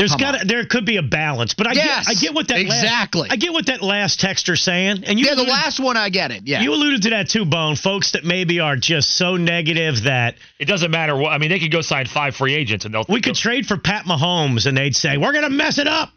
There's 0.00 0.12
Come 0.12 0.20
got 0.20 0.48
there 0.48 0.64
could 0.64 0.86
be 0.86 0.96
a 0.96 1.02
balance, 1.02 1.52
but 1.52 1.66
I 1.66 1.72
Yes, 1.72 2.06
get 2.06 2.16
I 2.16 2.18
get 2.18 2.34
what 2.34 2.48
that 2.48 2.58
exactly. 2.58 3.20
Last, 3.22 3.32
I 3.32 3.36
get 3.36 3.52
what 3.52 3.66
that 3.66 3.82
last 3.82 4.18
texter's 4.18 4.62
saying, 4.62 5.04
and 5.04 5.20
you 5.20 5.26
Yeah, 5.26 5.34
the 5.34 5.42
last 5.42 5.78
one 5.78 5.98
I 5.98 6.08
get 6.08 6.30
it. 6.30 6.44
Yeah. 6.46 6.62
You 6.62 6.72
alluded 6.72 7.02
to 7.02 7.10
that 7.10 7.28
too, 7.28 7.44
Bone. 7.44 7.76
Folks 7.76 8.12
that 8.12 8.24
maybe 8.24 8.60
are 8.60 8.76
just 8.76 9.10
so 9.10 9.36
negative 9.36 10.04
that 10.04 10.36
It 10.58 10.64
doesn't 10.64 10.90
matter 10.90 11.14
what. 11.14 11.32
I 11.32 11.38
mean, 11.38 11.50
they 11.50 11.58
could 11.58 11.70
go 11.70 11.82
sign 11.82 12.06
five 12.06 12.34
free 12.34 12.54
agents 12.54 12.86
and 12.86 12.94
they'll. 12.94 13.04
we 13.10 13.20
could 13.20 13.34
trade 13.34 13.66
for 13.66 13.76
Pat 13.76 14.06
Mahomes, 14.06 14.64
and 14.64 14.74
they'd 14.74 14.96
say 14.96 15.18
we're 15.18 15.34
gonna 15.34 15.50
mess 15.50 15.76
it 15.76 15.86
up. 15.86 16.10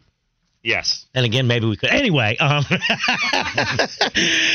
Yes. 0.64 1.04
And 1.14 1.26
again, 1.26 1.46
maybe 1.46 1.66
we 1.66 1.76
could. 1.76 1.90
Anyway, 1.90 2.38
um, 2.38 2.64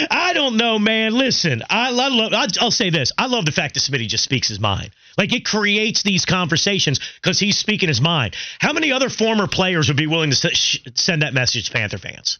I 0.09 0.31
don't 0.33 0.57
know, 0.57 0.79
man. 0.79 1.13
Listen, 1.13 1.61
I, 1.69 1.89
I 1.89 2.07
love. 2.07 2.33
I'll, 2.33 2.47
I'll 2.59 2.71
say 2.71 2.89
this: 2.89 3.11
I 3.15 3.27
love 3.27 3.45
the 3.45 3.51
fact 3.51 3.75
that 3.75 3.81
Smitty 3.81 4.07
just 4.07 4.23
speaks 4.23 4.47
his 4.47 4.59
mind. 4.59 4.89
Like 5.19 5.31
it 5.33 5.45
creates 5.45 6.01
these 6.01 6.25
conversations 6.25 6.99
because 7.21 7.39
he's 7.39 7.59
speaking 7.59 7.89
his 7.89 8.01
mind. 8.01 8.35
How 8.57 8.73
many 8.73 8.91
other 8.91 9.09
former 9.09 9.45
players 9.45 9.87
would 9.87 9.97
be 9.97 10.07
willing 10.07 10.31
to 10.31 10.47
s- 10.47 10.57
sh- 10.57 10.79
send 10.95 11.21
that 11.21 11.35
message 11.35 11.67
to 11.67 11.73
Panther 11.73 11.99
fans? 11.99 12.39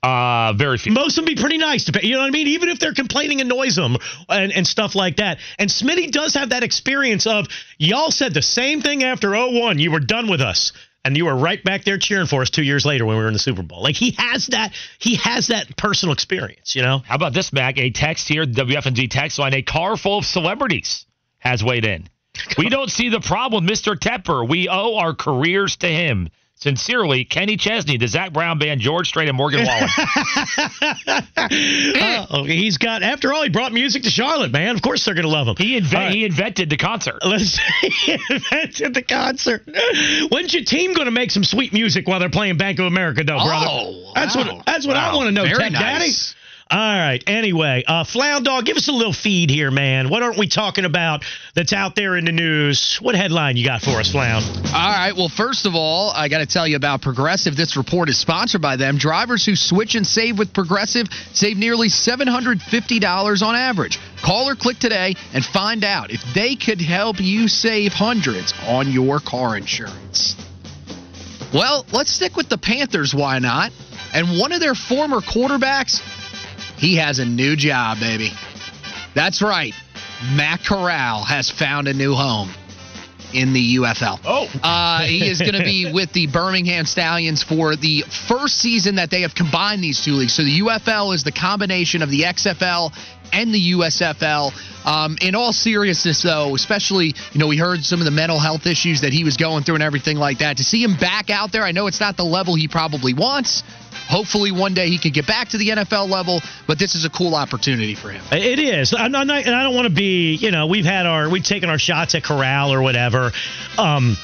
Uh, 0.00 0.52
very 0.52 0.78
few. 0.78 0.92
Most 0.92 1.18
of 1.18 1.24
them 1.24 1.34
be 1.34 1.40
pretty 1.40 1.58
nice 1.58 1.86
to 1.86 1.92
pay. 1.92 2.06
You 2.06 2.14
know 2.14 2.20
what 2.20 2.28
I 2.28 2.30
mean? 2.30 2.46
Even 2.46 2.68
if 2.68 2.78
they're 2.78 2.94
complaining 2.94 3.40
annoys 3.40 3.74
them 3.74 3.96
and, 4.28 4.52
and 4.52 4.64
stuff 4.64 4.94
like 4.94 5.16
that. 5.16 5.38
And 5.58 5.68
Smitty 5.68 6.12
does 6.12 6.34
have 6.34 6.50
that 6.50 6.62
experience 6.62 7.26
of 7.26 7.48
y'all 7.76 8.12
said 8.12 8.34
the 8.34 8.42
same 8.42 8.82
thing 8.82 9.02
after 9.02 9.30
01. 9.30 9.80
You 9.80 9.90
were 9.90 10.00
done 10.00 10.28
with 10.28 10.42
us. 10.42 10.72
And 11.04 11.16
you 11.16 11.26
were 11.26 11.36
right 11.36 11.62
back 11.62 11.84
there 11.84 11.98
cheering 11.98 12.26
for 12.26 12.40
us 12.40 12.48
two 12.48 12.62
years 12.62 12.86
later 12.86 13.04
when 13.04 13.16
we 13.16 13.22
were 13.22 13.28
in 13.28 13.34
the 13.34 13.38
Super 13.38 13.62
Bowl. 13.62 13.82
Like 13.82 13.94
he 13.94 14.12
has 14.12 14.46
that, 14.48 14.72
he 14.98 15.16
has 15.16 15.48
that 15.48 15.76
personal 15.76 16.14
experience, 16.14 16.74
you 16.74 16.80
know? 16.80 17.00
How 17.00 17.16
about 17.16 17.34
this, 17.34 17.52
Mac? 17.52 17.78
A 17.78 17.90
text 17.90 18.26
here, 18.26 18.46
WFNZ 18.46 19.10
text 19.10 19.38
line. 19.38 19.52
A 19.52 19.62
car 19.62 19.98
full 19.98 20.18
of 20.18 20.24
celebrities 20.24 21.04
has 21.38 21.62
weighed 21.62 21.84
in. 21.84 22.08
We 22.56 22.68
don't 22.70 22.90
see 22.90 23.10
the 23.10 23.20
problem 23.20 23.66
Mr. 23.66 23.94
Tepper. 23.96 24.48
We 24.48 24.68
owe 24.68 24.96
our 24.96 25.14
careers 25.14 25.76
to 25.76 25.88
him. 25.88 26.30
Sincerely, 26.56 27.24
Kenny 27.24 27.56
Chesney, 27.56 27.96
the 27.98 28.06
Zac 28.06 28.32
Brown 28.32 28.58
Band, 28.58 28.80
George 28.80 29.08
Strait, 29.08 29.28
and 29.28 29.36
Morgan 29.36 29.66
Wallen. 29.66 29.88
Oh, 32.30 32.44
he's 32.44 32.78
got, 32.78 33.02
after 33.02 33.32
all, 33.32 33.42
he 33.42 33.48
brought 33.50 33.72
music 33.72 34.02
to 34.04 34.10
Charlotte, 34.10 34.50
man. 34.50 34.74
Of 34.74 34.82
course 34.82 35.04
they're 35.04 35.14
going 35.14 35.24
to 35.26 35.30
love 35.30 35.46
him. 35.46 35.56
he, 35.58 35.78
inve- 35.78 35.94
All 35.94 36.00
right. 36.00 36.12
he 36.14 36.24
invented 36.24 36.70
the 36.70 36.76
concert. 36.76 37.18
Let's 37.24 37.58
he 37.80 38.12
invented 38.30 38.94
the 38.94 39.02
concert. 39.02 39.62
When's 40.30 40.54
your 40.54 40.64
team 40.64 40.94
going 40.94 41.04
to 41.06 41.10
make 41.12 41.30
some 41.30 41.44
sweet 41.44 41.72
music 41.72 42.08
while 42.08 42.18
they're 42.18 42.30
playing 42.30 42.56
Bank 42.56 42.78
of 42.78 42.86
America, 42.86 43.24
though, 43.24 43.36
brother? 43.38 43.66
Oh, 43.68 44.12
that's 44.14 44.34
wow. 44.36 44.56
what 44.56 44.66
that's 44.66 44.86
what 44.86 44.96
I 44.96 45.14
want 45.14 45.26
to 45.28 45.32
know, 45.32 45.42
Very 45.42 45.58
Tech 45.58 45.72
nice. 45.72 46.34
All 46.70 46.78
right. 46.78 47.22
Anyway, 47.26 47.84
uh, 47.86 48.04
Flound 48.04 48.46
Dog, 48.46 48.64
give 48.64 48.78
us 48.78 48.88
a 48.88 48.92
little 48.92 49.12
feed 49.12 49.50
here, 49.50 49.70
man. 49.70 50.08
What 50.08 50.22
aren't 50.22 50.38
we 50.38 50.48
talking 50.48 50.86
about 50.86 51.22
that's 51.54 51.74
out 51.74 51.94
there 51.94 52.16
in 52.16 52.24
the 52.24 52.32
news? 52.32 52.98
What 53.02 53.14
headline 53.14 53.58
you 53.58 53.66
got 53.66 53.82
for 53.82 54.00
us, 54.00 54.10
Flound? 54.10 54.44
All 54.68 54.72
right. 54.72 55.12
Well, 55.14 55.28
first 55.28 55.66
of 55.66 55.74
all, 55.74 56.10
I 56.10 56.28
got 56.28 56.38
to 56.38 56.46
tell 56.46 56.66
you 56.66 56.76
about 56.76 57.02
Progressive. 57.02 57.54
This 57.54 57.76
report 57.76 58.08
is 58.08 58.18
sponsored 58.18 58.62
by 58.62 58.76
them. 58.76 58.96
Drivers 58.96 59.44
who 59.44 59.56
switch 59.56 59.94
and 59.94 60.06
save 60.06 60.38
with 60.38 60.54
Progressive 60.54 61.08
save 61.34 61.58
nearly 61.58 61.88
$750 61.88 63.42
on 63.42 63.54
average. 63.54 63.98
Call 64.24 64.48
or 64.48 64.56
click 64.56 64.78
today 64.78 65.16
and 65.34 65.44
find 65.44 65.84
out 65.84 66.10
if 66.10 66.22
they 66.34 66.56
could 66.56 66.80
help 66.80 67.20
you 67.20 67.46
save 67.46 67.92
hundreds 67.92 68.54
on 68.66 68.90
your 68.90 69.20
car 69.20 69.54
insurance. 69.56 70.34
Well, 71.52 71.84
let's 71.92 72.10
stick 72.10 72.36
with 72.36 72.48
the 72.48 72.58
Panthers. 72.58 73.14
Why 73.14 73.38
not? 73.38 73.70
And 74.14 74.38
one 74.38 74.52
of 74.52 74.60
their 74.60 74.74
former 74.74 75.20
quarterbacks, 75.20 76.00
he 76.84 76.96
has 76.96 77.18
a 77.18 77.24
new 77.24 77.56
job, 77.56 77.98
baby. 77.98 78.30
That's 79.14 79.40
right. 79.40 79.72
Matt 80.36 80.60
Corral 80.64 81.24
has 81.24 81.50
found 81.50 81.88
a 81.88 81.94
new 81.94 82.14
home 82.14 82.50
in 83.32 83.54
the 83.54 83.76
UFL. 83.76 84.20
Oh. 84.24 84.46
Uh, 84.62 85.02
he 85.02 85.28
is 85.28 85.40
going 85.40 85.54
to 85.54 85.64
be 85.64 85.90
with 85.94 86.12
the 86.12 86.26
Birmingham 86.26 86.84
Stallions 86.84 87.42
for 87.42 87.74
the 87.74 88.04
first 88.28 88.58
season 88.58 88.96
that 88.96 89.10
they 89.10 89.22
have 89.22 89.34
combined 89.34 89.82
these 89.82 90.04
two 90.04 90.12
leagues. 90.12 90.34
So 90.34 90.42
the 90.44 90.60
UFL 90.60 91.14
is 91.14 91.24
the 91.24 91.32
combination 91.32 92.02
of 92.02 92.10
the 92.10 92.22
XFL 92.22 92.92
and 93.32 93.52
the 93.52 93.72
USFL. 93.72 94.52
Um, 94.86 95.16
in 95.22 95.34
all 95.34 95.52
seriousness, 95.52 96.22
though, 96.22 96.54
especially, 96.54 97.14
you 97.32 97.40
know, 97.40 97.48
we 97.48 97.56
heard 97.56 97.82
some 97.82 98.00
of 98.00 98.04
the 98.04 98.10
mental 98.10 98.38
health 98.38 98.66
issues 98.66 99.00
that 99.00 99.12
he 99.12 99.24
was 99.24 99.36
going 99.36 99.64
through 99.64 99.76
and 99.76 99.84
everything 99.84 100.18
like 100.18 100.38
that. 100.38 100.58
To 100.58 100.64
see 100.64 100.82
him 100.82 100.96
back 100.96 101.30
out 101.30 101.50
there, 101.50 101.62
I 101.62 101.72
know 101.72 101.86
it's 101.86 102.00
not 102.00 102.16
the 102.16 102.24
level 102.24 102.54
he 102.54 102.68
probably 102.68 103.14
wants. 103.14 103.64
Hopefully, 104.08 104.52
one 104.52 104.74
day 104.74 104.88
he 104.88 104.98
could 104.98 105.14
get 105.14 105.26
back 105.26 105.48
to 105.50 105.58
the 105.58 105.70
NFL 105.70 106.08
level, 106.08 106.40
but 106.66 106.78
this 106.78 106.94
is 106.94 107.04
a 107.04 107.10
cool 107.10 107.34
opportunity 107.34 107.94
for 107.94 108.10
him. 108.10 108.22
It 108.32 108.58
is. 108.58 108.94
I'm 108.96 109.12
not, 109.12 109.28
and 109.28 109.54
I 109.54 109.62
don't 109.62 109.74
want 109.74 109.88
to 109.88 109.94
be, 109.94 110.34
you 110.34 110.50
know, 110.50 110.66
we've 110.66 110.84
had 110.84 111.06
our, 111.06 111.28
we've 111.28 111.44
taken 111.44 111.70
our 111.70 111.78
shots 111.78 112.14
at 112.14 112.22
Corral 112.22 112.72
or 112.72 112.82
whatever. 112.82 113.32
Um, 113.78 114.16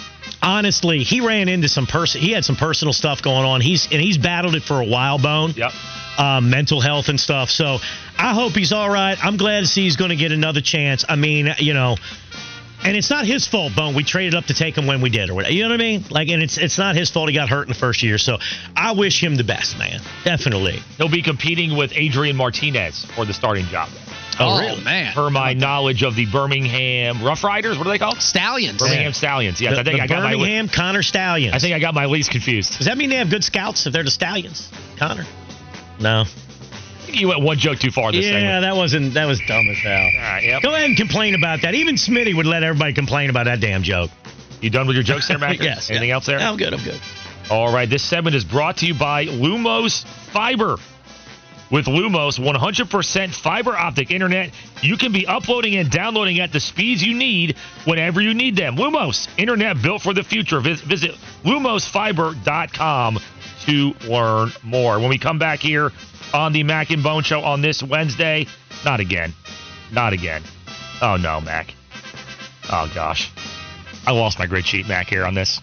honestly, 0.42 1.02
he 1.02 1.20
ran 1.20 1.48
into 1.48 1.68
some 1.68 1.86
person. 1.86 2.20
He 2.20 2.32
had 2.32 2.44
some 2.44 2.56
personal 2.56 2.92
stuff 2.92 3.22
going 3.22 3.44
on. 3.44 3.60
He's 3.60 3.86
and 3.90 4.00
he's 4.00 4.18
battled 4.18 4.54
it 4.54 4.62
for 4.62 4.80
a 4.80 4.86
while, 4.86 5.18
Bone. 5.18 5.52
Yep. 5.56 5.72
Um, 6.18 6.50
mental 6.50 6.80
health 6.80 7.08
and 7.08 7.18
stuff. 7.18 7.50
So 7.50 7.78
I 8.18 8.34
hope 8.34 8.52
he's 8.52 8.72
all 8.72 8.90
right. 8.90 9.16
I'm 9.24 9.36
glad 9.36 9.60
to 9.60 9.66
see 9.66 9.84
he's 9.84 9.96
going 9.96 10.10
to 10.10 10.16
get 10.16 10.32
another 10.32 10.60
chance. 10.60 11.04
I 11.08 11.16
mean, 11.16 11.48
you 11.58 11.72
know, 11.72 11.96
and 12.84 12.96
it's 12.96 13.10
not 13.10 13.26
his 13.26 13.46
fault, 13.46 13.74
Bone. 13.74 13.94
We 13.94 14.04
traded 14.04 14.34
up 14.34 14.46
to 14.46 14.54
take 14.54 14.76
him 14.76 14.86
when 14.86 15.00
we 15.00 15.10
did, 15.10 15.30
or 15.30 15.34
whatever. 15.34 15.52
You 15.52 15.62
know 15.62 15.70
what 15.70 15.80
I 15.80 15.84
mean? 15.84 16.04
Like, 16.10 16.28
and 16.28 16.42
it's 16.42 16.58
it's 16.58 16.78
not 16.78 16.96
his 16.96 17.10
fault. 17.10 17.28
He 17.28 17.34
got 17.34 17.48
hurt 17.48 17.62
in 17.62 17.68
the 17.68 17.78
first 17.78 18.02
year. 18.02 18.18
So 18.18 18.38
I 18.76 18.92
wish 18.92 19.22
him 19.22 19.36
the 19.36 19.44
best, 19.44 19.78
man. 19.78 20.00
Definitely. 20.24 20.80
He'll 20.96 21.08
be 21.10 21.22
competing 21.22 21.76
with 21.76 21.92
Adrian 21.94 22.36
Martinez 22.36 23.04
for 23.16 23.24
the 23.24 23.32
starting 23.32 23.66
job. 23.66 23.88
Oh, 24.38 24.58
really? 24.58 24.80
Oh, 24.80 24.84
man. 24.84 25.12
Per 25.12 25.28
my 25.28 25.52
knowledge 25.52 26.02
of 26.02 26.16
the 26.16 26.24
Birmingham 26.24 27.22
Rough 27.22 27.44
Riders, 27.44 27.76
what 27.76 27.86
are 27.86 27.90
they 27.90 27.98
called? 27.98 28.22
Stallions. 28.22 28.78
Birmingham 28.78 29.12
Stallions. 29.12 29.60
Yes, 29.60 29.74
the, 29.74 29.80
I 29.80 29.84
think 29.84 29.96
the 29.98 30.02
I 30.02 30.06
got 30.06 30.22
my 30.22 30.32
Birmingham 30.32 30.66
my 30.66 30.72
Connor 30.72 31.02
Stalions. 31.02 31.54
I 31.54 31.58
think 31.58 31.74
I 31.74 31.78
got 31.78 31.94
my 31.94 32.06
least 32.06 32.30
confused. 32.30 32.78
Does 32.78 32.86
that 32.86 32.96
mean 32.96 33.10
they 33.10 33.16
have 33.16 33.28
good 33.28 33.44
scouts 33.44 33.86
if 33.86 33.92
they're 33.92 34.02
the 34.02 34.10
Stallions? 34.10 34.70
Connor? 34.96 35.26
No. 36.00 36.24
You 37.14 37.28
went 37.28 37.42
one 37.42 37.58
joke 37.58 37.78
too 37.78 37.90
far 37.90 38.12
this 38.12 38.24
time. 38.26 38.34
yeah, 38.34 38.40
segment. 38.40 38.62
that 38.62 38.76
wasn't 38.76 39.14
that 39.14 39.26
was 39.26 39.40
dumb 39.46 39.68
as 39.70 39.78
hell. 39.78 39.92
All 39.92 40.20
right, 40.20 40.42
yep. 40.44 40.62
Go 40.62 40.74
ahead 40.74 40.86
and 40.86 40.96
complain 40.96 41.34
about 41.34 41.62
that. 41.62 41.74
Even 41.74 41.96
Smitty 41.96 42.34
would 42.34 42.46
let 42.46 42.62
everybody 42.62 42.92
complain 42.92 43.30
about 43.30 43.44
that 43.44 43.60
damn 43.60 43.82
joke. 43.82 44.10
You 44.60 44.70
done 44.70 44.86
with 44.86 44.96
your 44.96 45.02
jokes 45.02 45.28
there, 45.28 45.38
Mac? 45.40 45.60
yes. 45.60 45.90
Anything 45.90 46.08
yeah. 46.10 46.14
else 46.16 46.26
there? 46.26 46.38
I'm 46.38 46.56
good. 46.56 46.74
I'm 46.74 46.84
good. 46.84 47.00
All 47.50 47.72
right. 47.72 47.88
This 47.88 48.02
segment 48.02 48.36
is 48.36 48.44
brought 48.44 48.78
to 48.78 48.86
you 48.86 48.94
by 48.94 49.26
Lumos 49.26 50.04
Fiber. 50.32 50.76
With 51.70 51.86
Lumos 51.86 52.36
100% 52.36 53.32
fiber 53.32 53.76
optic 53.76 54.10
internet, 54.10 54.50
you 54.82 54.96
can 54.96 55.12
be 55.12 55.24
uploading 55.24 55.76
and 55.76 55.88
downloading 55.88 56.40
at 56.40 56.52
the 56.52 56.58
speeds 56.58 57.00
you 57.00 57.14
need 57.14 57.54
whenever 57.84 58.20
you 58.20 58.34
need 58.34 58.56
them. 58.56 58.74
Lumos, 58.74 59.28
internet 59.38 59.80
built 59.80 60.02
for 60.02 60.12
the 60.12 60.24
future. 60.24 60.58
Vis- 60.60 60.80
Visit 60.80 61.12
lumosfiber.com 61.44 63.18
to 63.66 63.94
learn 64.06 64.52
more. 64.62 64.98
When 64.98 65.08
we 65.08 65.18
come 65.18 65.38
back 65.38 65.58
here 65.60 65.90
on 66.32 66.52
the 66.52 66.62
Mac 66.62 66.90
and 66.90 67.02
Bone 67.02 67.22
Show 67.22 67.40
on 67.42 67.60
this 67.62 67.82
Wednesday, 67.82 68.46
not 68.84 69.00
again. 69.00 69.32
Not 69.92 70.12
again. 70.12 70.42
Oh, 71.02 71.16
no, 71.16 71.40
Mac. 71.40 71.74
Oh, 72.70 72.90
gosh. 72.94 73.30
I 74.06 74.12
lost 74.12 74.38
my 74.38 74.46
grid 74.46 74.66
sheet, 74.66 74.86
Mac, 74.88 75.08
here 75.08 75.24
on 75.24 75.34
this. 75.34 75.60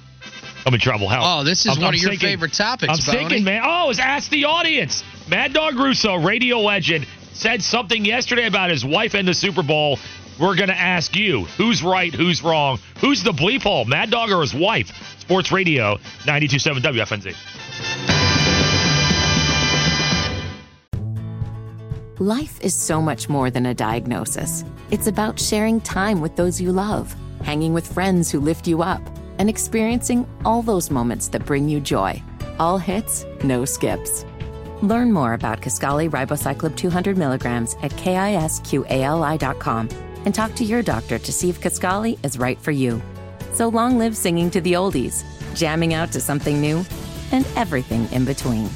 I'm 0.65 0.73
in 0.73 0.79
trouble. 0.79 1.07
Help. 1.07 1.23
Oh, 1.25 1.43
this 1.43 1.61
is 1.61 1.67
I'm- 1.67 1.77
one 1.77 1.87
I'm 1.89 1.93
of 1.93 2.01
your 2.01 2.11
thinking- 2.11 2.27
favorite 2.29 2.53
topics, 2.53 2.91
I'm 2.91 2.99
Boney. 3.13 3.17
thinking, 3.29 3.43
man. 3.45 3.61
Oh, 3.63 3.89
it's 3.89 3.99
Ask 3.99 4.29
the 4.29 4.45
Audience. 4.45 5.03
Mad 5.29 5.53
Dog 5.53 5.75
Russo, 5.75 6.15
radio 6.15 6.59
legend, 6.59 7.07
said 7.33 7.63
something 7.63 8.03
yesterday 8.03 8.45
about 8.47 8.69
his 8.69 8.83
wife 8.83 9.13
and 9.13 9.27
the 9.27 9.33
Super 9.33 9.63
Bowl. 9.63 9.97
We're 10.39 10.55
going 10.55 10.69
to 10.69 10.77
ask 10.77 11.15
you 11.15 11.45
who's 11.57 11.81
right, 11.81 12.13
who's 12.13 12.43
wrong, 12.43 12.79
who's 12.99 13.23
the 13.23 13.31
bleep 13.31 13.63
hole, 13.63 13.85
Mad 13.85 14.11
Dog 14.11 14.29
or 14.31 14.41
his 14.41 14.53
wife? 14.53 14.91
Sports 15.27 15.51
Radio 15.51 15.97
927 16.25 16.83
WFNZ. 16.83 17.35
Life 22.19 22.61
is 22.61 22.73
so 22.73 23.01
much 23.01 23.27
more 23.27 23.51
than 23.51 23.65
a 23.65 23.73
diagnosis. 23.73 24.63
It's 24.89 25.07
about 25.07 25.37
sharing 25.37 25.81
time 25.81 26.21
with 26.21 26.37
those 26.37 26.61
you 26.61 26.71
love, 26.71 27.13
hanging 27.43 27.73
with 27.73 27.91
friends 27.91 28.31
who 28.31 28.39
lift 28.39 28.69
you 28.69 28.81
up, 28.81 29.01
and 29.37 29.49
experiencing 29.49 30.25
all 30.45 30.61
those 30.61 30.89
moments 30.89 31.27
that 31.27 31.43
bring 31.43 31.67
you 31.67 31.81
joy. 31.81 32.23
All 32.57 32.77
hits, 32.77 33.25
no 33.43 33.65
skips. 33.65 34.23
Learn 34.81 35.11
more 35.11 35.33
about 35.33 35.59
Kisqali 35.59 36.09
Ribociclib 36.09 36.77
200 36.77 37.17
milligrams 37.17 37.75
at 37.83 37.91
kisqali.com 37.91 39.89
and 40.23 40.33
talk 40.33 40.55
to 40.55 40.63
your 40.63 40.81
doctor 40.81 41.19
to 41.19 41.33
see 41.33 41.49
if 41.49 41.59
Kisqali 41.59 42.17
is 42.23 42.39
right 42.39 42.57
for 42.61 42.71
you. 42.71 43.01
So 43.57 43.69
long 43.69 43.97
live 43.97 44.15
singing 44.15 44.51
to 44.51 44.61
the 44.61 44.73
oldies, 44.73 45.23
jamming 45.55 45.95
out 45.95 46.11
to 46.11 46.21
something 46.21 46.61
new, 46.61 46.85
and 47.31 47.43
everything 47.55 48.07
in 48.11 48.23
between. 48.23 48.69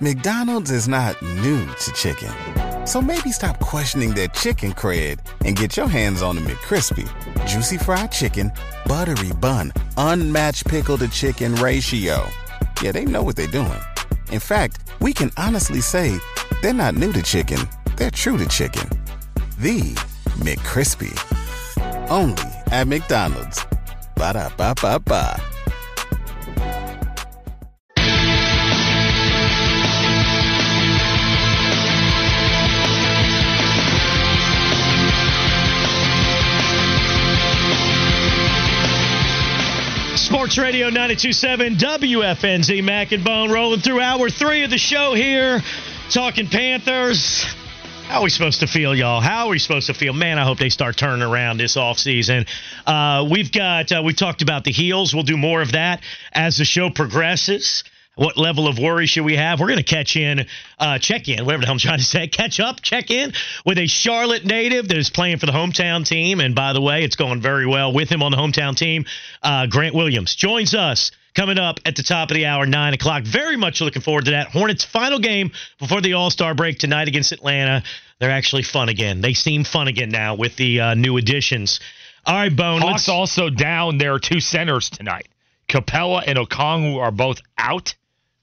McDonald's 0.00 0.72
is 0.72 0.88
not 0.88 1.22
new 1.22 1.64
to 1.64 1.92
chicken. 1.92 2.32
So 2.84 3.00
maybe 3.00 3.30
stop 3.30 3.60
questioning 3.60 4.14
their 4.14 4.26
chicken 4.26 4.72
cred 4.72 5.20
and 5.44 5.54
get 5.54 5.76
your 5.76 5.86
hands 5.86 6.22
on 6.22 6.34
the 6.34 6.42
McCrispy. 6.42 7.06
Juicy 7.46 7.78
fried 7.78 8.10
chicken, 8.10 8.50
buttery 8.84 9.30
bun, 9.34 9.72
unmatched 9.96 10.66
pickle 10.66 10.98
to 10.98 11.06
chicken 11.06 11.54
ratio. 11.54 12.26
Yeah, 12.82 12.90
they 12.90 13.04
know 13.04 13.22
what 13.22 13.36
they're 13.36 13.46
doing. 13.46 13.80
In 14.32 14.40
fact, 14.40 14.80
we 14.98 15.12
can 15.12 15.30
honestly 15.36 15.80
say 15.80 16.18
they're 16.62 16.74
not 16.74 16.96
new 16.96 17.12
to 17.12 17.22
chicken, 17.22 17.60
they're 17.96 18.10
true 18.10 18.36
to 18.36 18.48
chicken. 18.48 18.99
The 19.60 19.92
McCrispy. 20.40 21.12
Only 22.10 22.42
at 22.72 22.88
McDonald's. 22.88 23.62
Ba 24.16 24.32
da 24.32 24.48
ba 24.56 24.74
ba 24.80 24.98
ba. 24.98 25.36
Sports 40.16 40.56
Radio 40.56 40.86
927 40.86 41.74
WFNZ 41.76 42.82
Mac 42.82 43.12
and 43.12 43.22
Bone 43.22 43.50
rolling 43.50 43.80
through 43.80 44.00
hour 44.00 44.30
three 44.30 44.64
of 44.64 44.70
the 44.70 44.78
show 44.78 45.12
here, 45.12 45.62
talking 46.08 46.46
Panthers. 46.46 47.44
How 48.10 48.18
are 48.18 48.22
we 48.24 48.30
supposed 48.30 48.58
to 48.58 48.66
feel, 48.66 48.92
y'all? 48.92 49.20
How 49.20 49.46
are 49.46 49.50
we 49.50 49.60
supposed 49.60 49.86
to 49.86 49.94
feel? 49.94 50.12
Man, 50.12 50.36
I 50.36 50.42
hope 50.42 50.58
they 50.58 50.68
start 50.68 50.96
turning 50.96 51.22
around 51.22 51.58
this 51.58 51.76
offseason. 51.76 52.48
Uh, 52.84 53.24
we've 53.30 53.52
got, 53.52 53.92
uh, 53.92 54.02
we 54.04 54.14
talked 54.14 54.42
about 54.42 54.64
the 54.64 54.72
heels. 54.72 55.14
We'll 55.14 55.22
do 55.22 55.36
more 55.36 55.62
of 55.62 55.70
that 55.72 56.02
as 56.32 56.56
the 56.56 56.64
show 56.64 56.90
progresses. 56.90 57.84
What 58.16 58.36
level 58.36 58.66
of 58.66 58.80
worry 58.80 59.06
should 59.06 59.24
we 59.24 59.36
have? 59.36 59.60
We're 59.60 59.68
going 59.68 59.78
to 59.78 59.84
catch 59.84 60.16
in, 60.16 60.46
uh, 60.80 60.98
check 60.98 61.28
in, 61.28 61.44
whatever 61.44 61.60
the 61.60 61.66
hell 61.66 61.74
I'm 61.74 61.78
trying 61.78 61.98
to 61.98 62.04
say, 62.04 62.26
catch 62.26 62.58
up, 62.58 62.82
check 62.82 63.12
in 63.12 63.32
with 63.64 63.78
a 63.78 63.86
Charlotte 63.86 64.44
native 64.44 64.88
that 64.88 64.96
is 64.96 65.08
playing 65.08 65.38
for 65.38 65.46
the 65.46 65.52
hometown 65.52 66.04
team. 66.04 66.40
And 66.40 66.52
by 66.52 66.72
the 66.72 66.80
way, 66.80 67.04
it's 67.04 67.14
going 67.14 67.40
very 67.40 67.64
well 67.64 67.92
with 67.92 68.08
him 68.08 68.24
on 68.24 68.32
the 68.32 68.38
hometown 68.38 68.76
team. 68.76 69.04
Uh, 69.40 69.68
Grant 69.68 69.94
Williams 69.94 70.34
joins 70.34 70.74
us 70.74 71.12
coming 71.34 71.58
up 71.58 71.80
at 71.84 71.96
the 71.96 72.02
top 72.02 72.30
of 72.30 72.34
the 72.34 72.46
hour, 72.46 72.66
9 72.66 72.94
o'clock. 72.94 73.24
Very 73.24 73.56
much 73.56 73.80
looking 73.80 74.02
forward 74.02 74.26
to 74.26 74.32
that. 74.32 74.48
Hornets' 74.48 74.84
final 74.84 75.18
game 75.18 75.52
before 75.78 76.00
the 76.00 76.14
All 76.14 76.30
Star 76.30 76.54
break 76.54 76.78
tonight 76.78 77.08
against 77.08 77.32
Atlanta. 77.32 77.82
They're 78.18 78.30
actually 78.30 78.62
fun 78.62 78.88
again. 78.88 79.20
They 79.20 79.34
seem 79.34 79.64
fun 79.64 79.88
again 79.88 80.10
now 80.10 80.34
with 80.34 80.56
the 80.56 80.80
uh, 80.80 80.94
new 80.94 81.16
additions. 81.16 81.80
All 82.26 82.34
right, 82.34 82.54
Bone. 82.54 82.82
Hawks 82.82 83.08
also 83.08 83.48
down 83.48 83.98
their 83.98 84.18
two 84.18 84.40
centers 84.40 84.90
tonight. 84.90 85.28
Capela 85.68 86.22
and 86.26 86.38
Okongwu 86.38 86.98
are 86.98 87.10
both 87.10 87.40
out. 87.56 87.94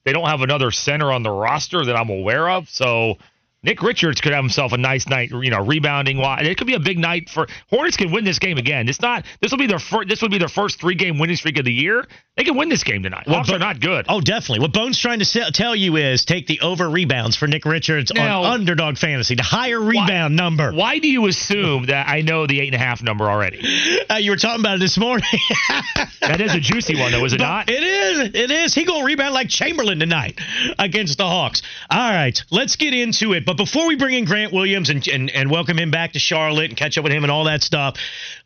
They 0.03 0.13
don't 0.13 0.27
have 0.27 0.41
another 0.41 0.71
center 0.71 1.11
on 1.11 1.21
the 1.21 1.29
roster 1.29 1.85
that 1.85 1.95
I'm 1.95 2.09
aware 2.09 2.49
of. 2.49 2.69
So 2.69 3.17
Nick 3.63 3.81
Richards 3.81 4.21
could 4.21 4.33
have 4.33 4.43
himself 4.43 4.71
a 4.71 4.77
nice 4.77 5.07
night, 5.07 5.31
you 5.31 5.49
know, 5.49 5.63
rebounding. 5.63 6.19
It 6.19 6.57
could 6.57 6.67
be 6.67 6.75
a 6.75 6.79
big 6.79 6.99
night 6.99 7.29
for 7.29 7.47
Hornets. 7.69 7.97
Can 7.97 8.11
win 8.11 8.23
this 8.23 8.39
game 8.39 8.57
again. 8.57 8.87
It's 8.87 9.01
not. 9.01 9.25
This 9.41 9.51
will 9.51 9.57
be 9.57 9.65
their 9.65 9.79
first. 9.79 10.09
This 10.09 10.21
would 10.21 10.31
be 10.31 10.37
their 10.37 10.47
first 10.47 10.79
three 10.79 10.95
game 10.95 11.17
winning 11.17 11.35
streak 11.35 11.57
of 11.57 11.65
the 11.65 11.73
year. 11.73 12.05
They 12.37 12.43
can 12.43 12.55
win 12.55 12.69
this 12.69 12.83
game 12.83 13.01
tonight. 13.01 13.25
Well, 13.25 13.37
Hawks 13.37 13.49
are 13.49 13.57
not 13.57 13.79
good. 13.79 14.05
Oh, 14.07 14.21
definitely. 14.21 14.59
What 14.59 14.71
Bone's 14.71 14.99
trying 14.99 15.19
to 15.19 15.51
tell 15.51 15.75
you 15.75 15.95
is 15.95 16.23
take 16.23 16.45
the 16.45 16.59
over 16.61 16.87
rebounds 16.87 17.35
for 17.35 17.47
Nick 17.47 17.65
Richards 17.65 18.13
now, 18.13 18.43
on 18.43 18.59
underdog 18.59 18.99
fantasy, 18.99 19.33
the 19.33 19.41
higher 19.41 19.81
rebound 19.81 20.35
why, 20.37 20.43
number. 20.43 20.71
Why 20.71 20.99
do 20.99 21.07
you 21.07 21.25
assume 21.25 21.87
that 21.87 22.07
I 22.07 22.21
know 22.21 22.45
the 22.45 22.61
eight 22.61 22.67
and 22.67 22.75
a 22.75 22.85
half 22.85 23.01
number 23.01 23.25
already? 23.25 23.63
Uh, 24.09 24.15
you 24.15 24.31
were 24.31 24.37
talking 24.37 24.61
about 24.61 24.77
it 24.77 24.79
this 24.79 24.97
morning. 24.97 25.27
that 26.21 26.39
is 26.39 26.55
a 26.55 26.61
juicy 26.61 26.95
one, 26.97 27.11
though, 27.11 27.25
is 27.25 27.33
it 27.33 27.39
but 27.39 27.43
not? 27.43 27.69
It 27.69 27.83
is. 27.83 28.19
It 28.33 28.51
is. 28.51 28.73
He 28.73 28.85
gonna 28.85 29.03
rebound 29.03 29.33
like 29.33 29.49
Chamberlain 29.49 29.99
tonight 29.99 30.39
against 30.79 31.17
the 31.17 31.25
Hawks. 31.25 31.61
All 31.89 32.09
right, 32.09 32.41
let's 32.49 32.77
get 32.77 32.93
into 32.93 33.33
it. 33.33 33.45
But 33.47 33.55
before 33.55 33.87
we 33.87 33.95
bring 33.95 34.13
in 34.13 34.25
Grant 34.25 34.51
Williams 34.51 34.89
and, 34.89 35.07
and, 35.07 35.29
and 35.29 35.49
welcome 35.49 35.79
him 35.79 35.89
back 35.89 36.11
to 36.11 36.19
Charlotte 36.19 36.65
and 36.65 36.75
catch 36.75 36.97
up 36.97 37.05
with 37.05 37.13
him 37.13 37.23
and 37.23 37.31
all 37.31 37.45
that 37.45 37.63
stuff. 37.63 37.95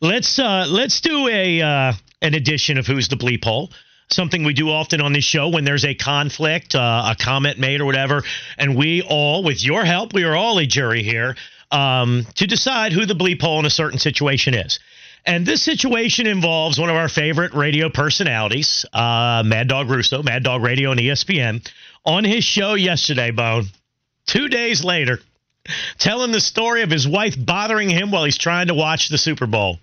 Let's 0.00 0.38
uh, 0.38 0.66
let's 0.68 1.00
do 1.00 1.26
a 1.26 1.60
uh, 1.60 1.92
an 2.22 2.34
edition 2.34 2.78
of 2.78 2.86
Who's 2.86 3.08
the 3.08 3.16
Bleep 3.16 3.42
Hole. 3.42 3.72
Something 4.10 4.44
we 4.44 4.52
do 4.52 4.70
often 4.70 5.00
on 5.00 5.12
this 5.12 5.24
show 5.24 5.48
when 5.48 5.64
there's 5.64 5.84
a 5.84 5.94
conflict, 5.94 6.76
uh, 6.76 7.16
a 7.18 7.20
comment 7.20 7.58
made 7.58 7.80
or 7.80 7.84
whatever, 7.84 8.22
and 8.56 8.76
we 8.76 9.02
all, 9.02 9.42
with 9.42 9.64
your 9.64 9.84
help, 9.84 10.12
we 10.12 10.22
are 10.22 10.36
all 10.36 10.60
a 10.60 10.66
jury 10.66 11.02
here 11.02 11.34
um, 11.72 12.24
to 12.36 12.46
decide 12.46 12.92
who 12.92 13.04
the 13.04 13.14
bleep 13.14 13.40
hole 13.40 13.58
in 13.58 13.66
a 13.66 13.70
certain 13.70 13.98
situation 13.98 14.54
is. 14.54 14.78
And 15.26 15.44
this 15.44 15.62
situation 15.62 16.28
involves 16.28 16.78
one 16.78 16.90
of 16.90 16.96
our 16.96 17.08
favorite 17.08 17.54
radio 17.54 17.88
personalities, 17.88 18.86
uh, 18.92 19.42
Mad 19.44 19.66
Dog 19.66 19.90
Russo, 19.90 20.22
Mad 20.22 20.44
Dog 20.44 20.62
Radio 20.62 20.92
and 20.92 21.00
ESPN, 21.00 21.68
on 22.04 22.22
his 22.22 22.44
show 22.44 22.74
yesterday, 22.74 23.32
Bone. 23.32 23.64
Two 24.26 24.48
days 24.48 24.84
later, 24.84 25.20
telling 25.98 26.32
the 26.32 26.40
story 26.40 26.82
of 26.82 26.90
his 26.90 27.06
wife 27.06 27.34
bothering 27.38 27.90
him 27.90 28.10
while 28.10 28.24
he's 28.24 28.38
trying 28.38 28.68
to 28.68 28.74
watch 28.74 29.08
the 29.08 29.18
Super 29.18 29.46
Bowl. 29.46 29.78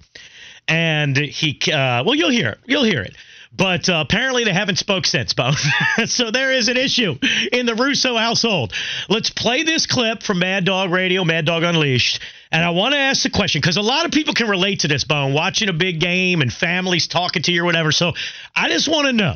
And 0.68 1.18
he, 1.18 1.60
uh, 1.72 2.04
well, 2.04 2.16
you'll 2.16 2.30
hear 2.30 2.50
it. 2.50 2.60
You'll 2.66 2.84
hear 2.84 3.02
it. 3.02 3.16
But 3.52 3.90
uh, 3.90 4.04
apparently 4.08 4.44
they 4.44 4.54
haven't 4.54 4.78
spoke 4.78 5.08
since, 5.08 5.34
Bone. 5.34 5.56
so 6.06 6.30
there 6.30 6.52
is 6.52 6.68
an 6.68 6.78
issue 6.78 7.18
in 7.52 7.66
the 7.66 7.74
Russo 7.74 8.16
household. 8.16 8.74
Let's 9.10 9.32
play 9.32 9.64
this 9.64 9.88
clip 9.88 10.22
from 10.22 10.40
Mad 10.40 10.66
Dog 10.66 10.92
Radio, 10.92 11.24
Mad 11.24 11.46
Dog 11.46 11.64
Unleashed. 11.64 12.22
And 12.52 12.64
I 12.64 12.70
want 12.70 12.94
to 12.94 13.00
ask 13.00 13.24
the 13.24 13.30
question 13.32 13.60
because 13.60 13.78
a 13.78 13.82
lot 13.82 14.06
of 14.06 14.12
people 14.12 14.36
can 14.36 14.48
relate 14.48 14.82
to 14.82 14.88
this, 14.88 15.04
Bone, 15.04 15.34
watching 15.34 15.70
a 15.70 15.74
big 15.74 16.00
game 16.00 16.42
and 16.42 16.54
families 16.54 17.08
talking 17.08 17.42
to 17.44 17.52
you 17.52 17.64
or 17.64 17.66
whatever. 17.66 17.92
So 17.92 18.14
I 18.56 18.70
just 18.70 18.88
want 18.88 19.08
to 19.08 19.14
know 19.14 19.36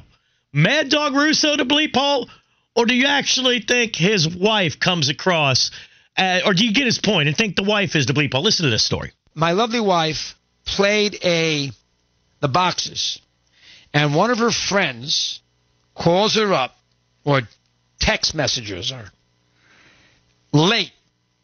Mad 0.52 0.90
Dog 0.90 1.16
Russo 1.16 1.56
to 1.58 1.66
bleep 1.66 1.96
hole, 1.96 2.30
or 2.76 2.86
do 2.86 2.96
you 2.96 3.08
actually 3.08 3.60
think 3.60 3.96
his 3.96 4.28
wife 4.28 4.80
comes 4.80 5.10
across 5.10 5.72
uh, 6.18 6.42
or 6.46 6.54
do 6.54 6.66
you 6.66 6.74
get 6.74 6.86
his 6.86 7.00
point 7.00 7.28
and 7.28 7.36
think 7.36 7.56
the 7.56 7.64
wife 7.64 7.96
is 7.96 8.06
the 8.06 8.14
bleep? 8.14 8.34
Listen 8.34 8.66
to 8.66 8.70
this 8.70 8.86
story. 8.86 9.12
My 9.34 9.52
lovely 9.52 9.80
wife 9.80 10.36
played 10.66 11.18
a 11.24 11.72
the 12.40 12.48
boxes, 12.48 13.20
and 13.94 14.14
one 14.14 14.30
of 14.30 14.38
her 14.40 14.52
friends 14.52 15.42
calls 15.96 16.36
her 16.36 16.54
up 16.54 16.76
or 17.24 17.42
text 18.00 18.36
messages 18.36 18.92
her 18.92 19.06
late. 20.52 20.92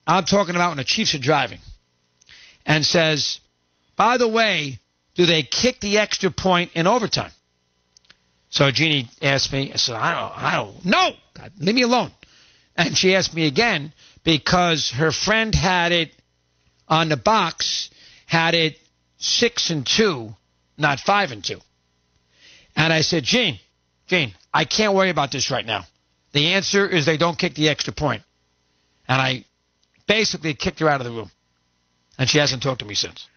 I'm 0.06 0.26
talking 0.26 0.56
about 0.56 0.70
when 0.70 0.78
the 0.78 0.84
Chiefs 0.84 1.16
are 1.16 1.20
driving, 1.20 1.60
and 2.66 2.86
says, 2.86 3.40
"By 3.96 4.18
the 4.18 4.28
way, 4.28 4.80
do 5.16 5.26
they 5.26 5.44
kick 5.44 5.80
the 5.80 5.98
extra 5.98 6.30
point 6.30 6.72
in 6.76 6.86
overtime?" 6.86 7.32
So 8.50 8.72
Jeannie 8.72 9.08
asked 9.22 9.52
me. 9.54 9.72
I 9.74 9.78
said, 9.78 9.96
"I 9.96 10.20
don't. 10.20 10.44
I 10.44 10.56
don't. 10.56 10.86
No, 10.86 11.12
God, 11.34 11.52
leave 11.60 11.76
me 11.76 11.84
alone." 11.84 12.12
And 12.76 12.98
she 12.98 13.16
asked 13.16 13.34
me 13.34 13.46
again 13.46 13.94
because 14.24 14.92
her 14.92 15.12
friend 15.12 15.54
had 15.54 15.92
it 15.92 16.12
on 16.88 17.10
the 17.10 17.18
box, 17.18 17.90
had 18.26 18.56
it 18.56 18.80
six 19.18 19.70
and 19.70 19.86
two, 19.86 20.36
not 20.78 21.00
five 21.00 21.32
and 21.32 21.44
two. 21.44 21.60
And 22.76 22.94
I 22.94 23.02
said, 23.02 23.24
Gene, 23.24 23.60
Gene, 24.08 24.34
I 24.54 24.66
can't 24.66 24.94
worry 24.94 25.10
about 25.10 25.32
this 25.32 25.52
right 25.52 25.66
now. 25.66 25.86
The 26.32 26.54
answer 26.54 26.88
is 26.88 27.06
they 27.06 27.18
don't 27.18 27.38
kick 27.38 27.56
the 27.56 27.70
extra 27.70 27.94
point. 27.94 28.24
And 29.08 29.22
I 29.22 29.46
basically 30.08 30.54
kicked 30.54 30.80
her 30.80 30.90
out 30.90 31.02
of 31.02 31.06
the 31.06 31.12
room. 31.12 31.32
And 32.18 32.30
she 32.30 32.38
hasn't 32.38 32.64
talked 32.64 32.80
to 32.80 32.86
me 32.86 32.96
since. 32.96 33.28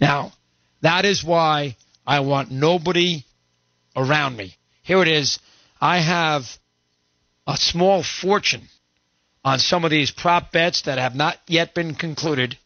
Now, 0.00 0.32
that 0.82 1.04
is 1.04 1.24
why 1.24 1.76
I 2.06 2.20
want 2.20 2.50
nobody 2.50 3.24
around 3.96 4.36
me. 4.36 4.56
Here 4.82 5.02
it 5.02 5.08
is. 5.08 5.38
I 5.80 5.98
have 5.98 6.58
a 7.46 7.56
small 7.56 8.02
fortune 8.02 8.68
on 9.44 9.58
some 9.58 9.84
of 9.84 9.90
these 9.90 10.10
prop 10.10 10.52
bets 10.52 10.82
that 10.82 10.98
have 10.98 11.14
not 11.14 11.38
yet 11.46 11.74
been 11.74 11.94
concluded, 11.94 12.58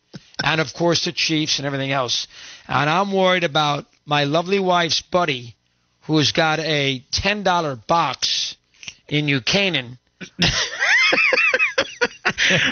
and 0.43 0.61
of 0.61 0.72
course 0.74 1.05
the 1.05 1.12
Chiefs 1.12 1.59
and 1.59 1.66
everything 1.66 1.93
else. 1.93 2.26
And 2.68 2.88
I'm 2.88 3.12
worried 3.12 3.45
about 3.45 3.86
my 4.07 4.24
lovely 4.24 4.59
wife's 4.59 5.03
buddy, 5.03 5.57
who's 6.03 6.32
got 6.32 6.59
a 6.61 7.05
ten 7.12 7.43
dollar 7.43 7.76
box 7.76 8.57
in 9.09 9.41
Canaan. 9.41 9.99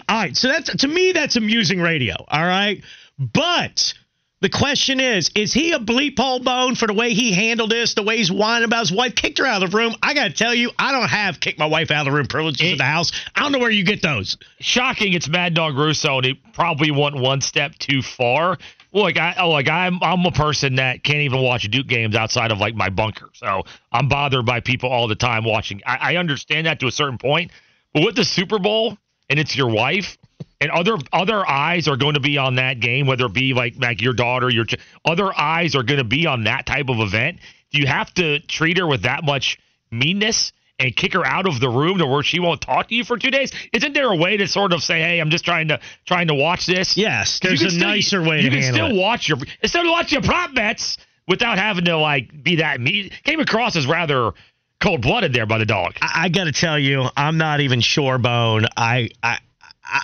all 0.08 0.16
right, 0.16 0.36
so 0.36 0.48
that's 0.48 0.74
to 0.76 0.88
me 0.88 1.12
that's 1.12 1.36
amusing 1.36 1.80
radio. 1.80 2.16
All 2.28 2.44
right, 2.44 2.82
but 3.18 3.94
the 4.40 4.48
question 4.48 5.00
is, 5.00 5.30
is 5.34 5.52
he 5.52 5.72
a 5.72 5.78
bleep 5.78 6.18
hole 6.18 6.38
bone 6.38 6.76
for 6.76 6.86
the 6.86 6.92
way 6.92 7.12
he 7.12 7.32
handled 7.32 7.70
this, 7.70 7.94
the 7.94 8.04
way 8.04 8.18
he's 8.18 8.30
whining 8.30 8.64
about 8.64 8.80
his 8.80 8.92
wife? 8.92 9.16
Kicked 9.16 9.38
her 9.38 9.46
out 9.46 9.62
of 9.62 9.70
the 9.70 9.76
room. 9.76 9.96
I 10.00 10.14
got 10.14 10.28
to 10.28 10.32
tell 10.32 10.54
you, 10.54 10.70
I 10.78 10.92
don't 10.92 11.08
have 11.08 11.40
kick 11.40 11.58
my 11.58 11.66
wife 11.66 11.90
out 11.90 12.06
of 12.06 12.12
the 12.12 12.16
room 12.16 12.26
privileges 12.26 12.60
it, 12.60 12.72
in 12.72 12.78
the 12.78 12.84
house. 12.84 13.10
I 13.34 13.40
don't 13.40 13.52
know 13.52 13.58
where 13.58 13.70
you 13.70 13.84
get 13.84 14.00
those. 14.00 14.36
Shocking. 14.60 15.12
It's 15.12 15.28
Mad 15.28 15.54
Dog 15.54 15.76
Russo, 15.76 16.18
and 16.18 16.24
he 16.24 16.34
probably 16.34 16.92
went 16.92 17.16
one 17.16 17.40
step 17.40 17.74
too 17.78 18.00
far. 18.00 18.58
Look, 18.92 19.18
I 19.18 19.34
oh, 19.38 19.50
like 19.50 19.68
I'm 19.68 19.98
I'm 20.02 20.24
a 20.24 20.30
person 20.30 20.76
that 20.76 21.02
can't 21.02 21.20
even 21.20 21.42
watch 21.42 21.68
Duke 21.70 21.88
games 21.88 22.14
outside 22.14 22.52
of 22.52 22.58
like 22.58 22.74
my 22.74 22.88
bunker. 22.88 23.28
So 23.34 23.64
I'm 23.92 24.08
bothered 24.08 24.46
by 24.46 24.60
people 24.60 24.88
all 24.88 25.08
the 25.08 25.16
time 25.16 25.44
watching. 25.44 25.82
I, 25.84 26.12
I 26.12 26.16
understand 26.16 26.66
that 26.66 26.80
to 26.80 26.86
a 26.86 26.92
certain 26.92 27.18
point, 27.18 27.50
but 27.92 28.04
with 28.04 28.14
the 28.14 28.24
Super 28.24 28.58
Bowl 28.58 28.96
and 29.28 29.38
it's 29.38 29.56
your 29.56 29.68
wife, 29.68 30.16
and 30.60 30.70
other 30.70 30.96
other 31.12 31.48
eyes 31.48 31.88
are 31.88 31.96
going 31.96 32.14
to 32.14 32.20
be 32.20 32.38
on 32.38 32.56
that 32.56 32.80
game, 32.80 33.06
whether 33.06 33.26
it 33.26 33.32
be 33.32 33.54
like 33.54 33.74
like 33.78 34.00
your 34.00 34.12
daughter, 34.12 34.50
your 34.50 34.64
ch- 34.64 34.76
other 35.04 35.36
eyes 35.38 35.74
are 35.74 35.82
going 35.82 35.98
to 35.98 36.04
be 36.04 36.26
on 36.26 36.44
that 36.44 36.66
type 36.66 36.88
of 36.88 36.98
event. 37.00 37.38
Do 37.70 37.80
you 37.80 37.86
have 37.86 38.12
to 38.14 38.40
treat 38.40 38.78
her 38.78 38.86
with 38.86 39.02
that 39.02 39.24
much 39.24 39.58
meanness 39.90 40.52
and 40.78 40.94
kick 40.94 41.12
her 41.12 41.24
out 41.24 41.46
of 41.46 41.60
the 41.60 41.68
room 41.68 41.98
to 41.98 42.06
where 42.06 42.22
she 42.22 42.40
won't 42.40 42.60
talk 42.60 42.88
to 42.88 42.94
you 42.94 43.04
for 43.04 43.18
two 43.18 43.30
days? 43.30 43.52
Isn't 43.72 43.92
there 43.92 44.10
a 44.10 44.16
way 44.16 44.36
to 44.36 44.46
sort 44.48 44.72
of 44.72 44.82
say, 44.82 45.00
"Hey, 45.00 45.20
I'm 45.20 45.30
just 45.30 45.44
trying 45.44 45.68
to 45.68 45.80
trying 46.06 46.28
to 46.28 46.34
watch 46.34 46.66
this"? 46.66 46.96
Yes, 46.96 47.38
there's 47.40 47.62
a 47.62 47.70
still, 47.70 47.88
nicer 47.88 48.22
way. 48.22 48.40
You 48.40 48.50
can 48.50 48.62
still 48.62 48.90
it. 48.90 48.96
watch 48.96 49.28
your 49.28 49.38
instead 49.62 49.84
of 49.84 49.90
watch 49.90 50.12
your 50.12 50.22
prop 50.22 50.54
bets 50.54 50.98
without 51.28 51.58
having 51.58 51.84
to 51.84 51.96
like 51.96 52.42
be 52.42 52.56
that 52.56 52.80
mean. 52.80 53.10
Came 53.22 53.40
across 53.40 53.76
as 53.76 53.86
rather 53.86 54.32
cold 54.80 55.02
blooded 55.02 55.32
there 55.32 55.46
by 55.46 55.58
the 55.58 55.66
dog. 55.66 55.94
I, 56.00 56.24
I 56.24 56.28
got 56.28 56.44
to 56.44 56.52
tell 56.52 56.78
you, 56.78 57.04
I'm 57.16 57.36
not 57.36 57.60
even 57.60 57.80
sure, 57.80 58.18
Bone. 58.18 58.66
I, 58.76 59.10
I, 59.22 59.38
I 59.84 60.02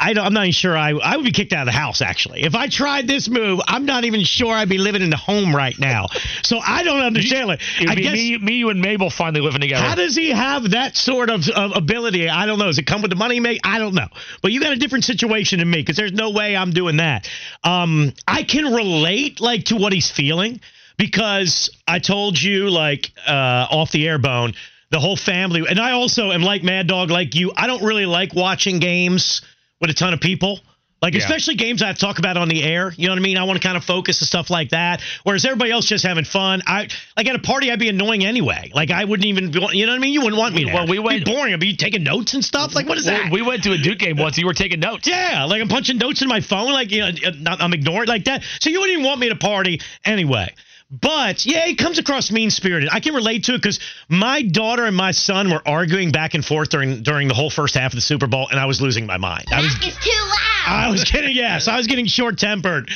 I 0.00 0.12
am 0.12 0.32
not 0.32 0.44
even 0.44 0.52
sure 0.52 0.76
I, 0.76 0.92
I 0.92 1.16
would 1.16 1.24
be 1.24 1.30
kicked 1.30 1.52
out 1.52 1.60
of 1.60 1.66
the 1.66 1.78
house, 1.78 2.00
actually. 2.00 2.42
If 2.42 2.54
I 2.54 2.68
tried 2.68 3.06
this 3.06 3.28
move, 3.28 3.60
I'm 3.66 3.84
not 3.84 4.04
even 4.04 4.24
sure 4.24 4.54
I'd 4.54 4.68
be 4.68 4.78
living 4.78 5.02
in 5.02 5.10
the 5.10 5.18
home 5.18 5.54
right 5.54 5.78
now. 5.78 6.06
So 6.42 6.58
I 6.58 6.82
don't 6.82 7.02
understand 7.02 7.50
it. 7.50 7.60
I 7.86 7.94
guess, 7.96 8.14
me, 8.14 8.38
me, 8.38 8.54
you, 8.54 8.70
and 8.70 8.80
Mabel 8.80 9.10
finally 9.10 9.42
living 9.42 9.60
together. 9.60 9.84
How 9.84 9.94
does 9.94 10.16
he 10.16 10.30
have 10.30 10.70
that 10.70 10.96
sort 10.96 11.28
of, 11.28 11.46
of 11.50 11.76
ability? 11.76 12.30
I 12.30 12.46
don't 12.46 12.58
know. 12.58 12.66
Does 12.66 12.78
it 12.78 12.86
come 12.86 13.02
with 13.02 13.10
the 13.10 13.16
money 13.16 13.40
make? 13.40 13.60
I 13.62 13.78
don't 13.78 13.94
know. 13.94 14.08
But 14.40 14.52
you 14.52 14.60
got 14.60 14.72
a 14.72 14.76
different 14.76 15.04
situation 15.04 15.58
than 15.58 15.70
me 15.70 15.82
because 15.82 15.96
there's 15.96 16.14
no 16.14 16.30
way 16.30 16.56
I'm 16.56 16.70
doing 16.70 16.96
that. 16.96 17.28
Um, 17.62 18.14
I 18.26 18.42
can 18.42 18.72
relate, 18.72 19.38
like, 19.42 19.64
to 19.66 19.76
what 19.76 19.92
he's 19.92 20.10
feeling 20.10 20.60
because 20.96 21.68
I 21.86 21.98
told 21.98 22.40
you, 22.40 22.70
like, 22.70 23.10
uh, 23.26 23.66
off 23.70 23.92
the 23.92 24.08
air 24.08 24.18
bone, 24.18 24.54
the 24.88 24.98
whole 24.98 25.16
family, 25.16 25.62
and 25.68 25.78
I 25.78 25.92
also 25.92 26.32
am 26.32 26.42
like 26.42 26.62
Mad 26.62 26.86
Dog, 26.86 27.10
like 27.10 27.34
you. 27.34 27.52
I 27.54 27.66
don't 27.66 27.82
really 27.82 28.06
like 28.06 28.34
watching 28.34 28.78
games– 28.78 29.42
with 29.80 29.90
a 29.90 29.94
ton 29.94 30.12
of 30.12 30.20
people. 30.20 30.60
Like, 31.02 31.14
yeah. 31.14 31.20
especially 31.20 31.54
games 31.54 31.82
I 31.82 31.94
talk 31.94 32.18
about 32.18 32.36
on 32.36 32.48
the 32.48 32.62
air. 32.62 32.92
You 32.94 33.06
know 33.06 33.12
what 33.12 33.20
I 33.20 33.22
mean? 33.22 33.38
I 33.38 33.44
want 33.44 33.60
to 33.60 33.66
kind 33.66 33.78
of 33.78 33.84
focus 33.84 34.20
and 34.20 34.28
stuff 34.28 34.50
like 34.50 34.70
that. 34.70 35.00
Whereas 35.22 35.46
everybody 35.46 35.70
else 35.70 35.86
just 35.86 36.04
having 36.04 36.26
fun. 36.26 36.60
I 36.66 36.88
like 37.16 37.26
at 37.26 37.34
a 37.34 37.38
party, 37.38 37.70
I'd 37.70 37.78
be 37.78 37.88
annoying 37.88 38.22
anyway. 38.22 38.70
Like, 38.74 38.90
I 38.90 39.06
wouldn't 39.06 39.24
even, 39.24 39.50
be, 39.50 39.60
you 39.72 39.86
know 39.86 39.92
what 39.92 39.96
I 39.96 39.98
mean? 39.98 40.12
You 40.12 40.20
wouldn't 40.20 40.38
want 40.38 40.54
me 40.54 40.64
there. 40.64 40.74
Well, 40.74 40.86
we 40.86 40.98
went 40.98 41.24
be 41.24 41.32
boring. 41.32 41.54
I'd 41.54 41.60
be 41.60 41.74
taking 41.74 42.02
notes 42.02 42.34
and 42.34 42.44
stuff. 42.44 42.74
Like, 42.74 42.86
what 42.86 42.98
is 42.98 43.06
that? 43.06 43.32
We 43.32 43.40
went 43.40 43.62
to 43.62 43.72
a 43.72 43.78
Duke 43.78 43.98
game 43.98 44.18
once. 44.18 44.36
You 44.36 44.44
were 44.44 44.52
taking 44.52 44.80
notes. 44.80 45.08
Yeah, 45.08 45.46
like 45.46 45.62
I'm 45.62 45.68
punching 45.68 45.96
notes 45.96 46.20
in 46.20 46.28
my 46.28 46.42
phone. 46.42 46.72
Like, 46.72 46.90
you 46.90 47.00
know, 47.00 47.10
I'm 47.44 47.72
ignoring 47.72 48.08
like 48.08 48.24
that. 48.24 48.42
So 48.60 48.68
you 48.68 48.80
wouldn't 48.80 48.98
even 48.98 49.06
want 49.06 49.20
me 49.20 49.28
at 49.28 49.32
a 49.32 49.36
party 49.36 49.80
anyway. 50.04 50.52
But 50.90 51.46
yeah, 51.46 51.66
he 51.66 51.76
comes 51.76 51.98
across 51.98 52.32
mean 52.32 52.50
spirited. 52.50 52.88
I 52.90 52.98
can 52.98 53.14
relate 53.14 53.44
to 53.44 53.54
it 53.54 53.58
because 53.58 53.78
my 54.08 54.42
daughter 54.42 54.84
and 54.84 54.96
my 54.96 55.12
son 55.12 55.50
were 55.50 55.62
arguing 55.64 56.10
back 56.10 56.34
and 56.34 56.44
forth 56.44 56.70
during 56.70 57.02
during 57.02 57.28
the 57.28 57.34
whole 57.34 57.50
first 57.50 57.74
half 57.74 57.92
of 57.92 57.96
the 57.96 58.00
Super 58.00 58.26
Bowl, 58.26 58.48
and 58.50 58.58
I 58.58 58.66
was 58.66 58.80
losing 58.80 59.06
my 59.06 59.16
mind. 59.16 59.46
I 59.52 59.60
was 59.60 59.72
it's 59.80 60.04
too 60.04 60.10
loud. 60.10 60.66
I 60.66 60.90
was 60.90 61.04
getting 61.04 61.34
yes, 61.34 61.68
I 61.68 61.76
was 61.76 61.86
getting 61.86 62.06
short 62.06 62.38
tempered. 62.38 62.90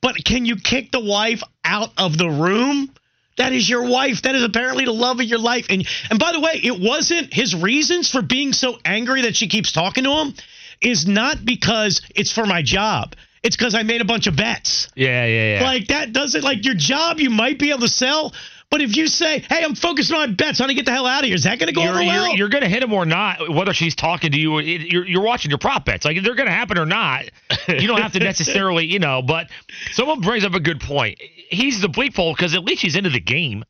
But 0.00 0.24
can 0.24 0.44
you 0.44 0.56
kick 0.56 0.92
the 0.92 1.00
wife 1.00 1.42
out 1.64 1.90
of 1.98 2.16
the 2.16 2.30
room? 2.30 2.92
That 3.36 3.52
is 3.52 3.68
your 3.68 3.88
wife. 3.88 4.22
That 4.22 4.34
is 4.34 4.44
apparently 4.44 4.84
the 4.84 4.92
love 4.92 5.18
of 5.18 5.26
your 5.26 5.38
life. 5.38 5.66
And 5.70 5.88
and 6.08 6.20
by 6.20 6.30
the 6.30 6.40
way, 6.40 6.60
it 6.62 6.78
wasn't 6.78 7.34
his 7.34 7.56
reasons 7.56 8.10
for 8.10 8.22
being 8.22 8.52
so 8.52 8.78
angry 8.84 9.22
that 9.22 9.34
she 9.34 9.48
keeps 9.48 9.72
talking 9.72 10.04
to 10.04 10.10
him 10.10 10.34
is 10.80 11.06
not 11.06 11.44
because 11.44 12.00
it's 12.14 12.32
for 12.32 12.46
my 12.46 12.62
job. 12.62 13.16
It's 13.42 13.56
because 13.56 13.74
I 13.74 13.82
made 13.82 14.02
a 14.02 14.04
bunch 14.04 14.26
of 14.26 14.36
bets. 14.36 14.88
Yeah, 14.94 15.24
yeah, 15.24 15.58
yeah. 15.58 15.64
Like 15.64 15.88
that 15.88 16.12
doesn't 16.12 16.44
like 16.44 16.64
your 16.64 16.74
job. 16.74 17.20
You 17.20 17.30
might 17.30 17.58
be 17.58 17.70
able 17.70 17.80
to 17.80 17.88
sell, 17.88 18.34
but 18.70 18.82
if 18.82 18.96
you 18.96 19.08
say, 19.08 19.40
"Hey, 19.40 19.64
I'm 19.64 19.74
focused 19.74 20.12
on 20.12 20.18
my 20.18 20.26
bets. 20.34 20.58
Honey, 20.58 20.74
get 20.74 20.84
the 20.84 20.92
hell 20.92 21.06
out 21.06 21.24
of 21.24 21.26
here," 21.26 21.34
is 21.34 21.44
that 21.44 21.58
going 21.58 21.68
to 21.68 21.72
go 21.72 21.82
you're, 21.82 21.90
over 21.90 22.04
well? 22.04 22.28
you're, 22.28 22.36
you're 22.36 22.48
going 22.48 22.62
to 22.62 22.68
hit 22.68 22.82
him 22.82 22.92
or 22.92 23.04
not, 23.04 23.48
whether 23.48 23.72
she's 23.72 23.96
talking 23.96 24.30
to 24.30 24.38
you 24.38 24.52
or 24.52 24.62
you're, 24.62 25.06
you're 25.06 25.22
watching 25.22 25.50
your 25.50 25.58
prop 25.58 25.84
bets. 25.84 26.04
Like, 26.04 26.22
they're 26.22 26.36
going 26.36 26.48
to 26.48 26.54
happen 26.54 26.78
or 26.78 26.86
not. 26.86 27.24
You 27.66 27.88
don't 27.88 28.00
have 28.00 28.12
to 28.12 28.20
necessarily, 28.20 28.84
you 28.86 28.98
know, 28.98 29.22
but 29.22 29.48
someone 29.92 30.20
brings 30.20 30.44
up 30.44 30.54
a 30.54 30.60
good 30.60 30.80
point. 30.80 31.20
He's 31.50 31.80
the 31.80 31.88
bleep 31.88 32.14
hole 32.14 32.32
because 32.32 32.54
at 32.54 32.62
least 32.62 32.82
he's 32.82 32.94
into 32.94 33.10
the 33.10 33.20
game. 33.20 33.64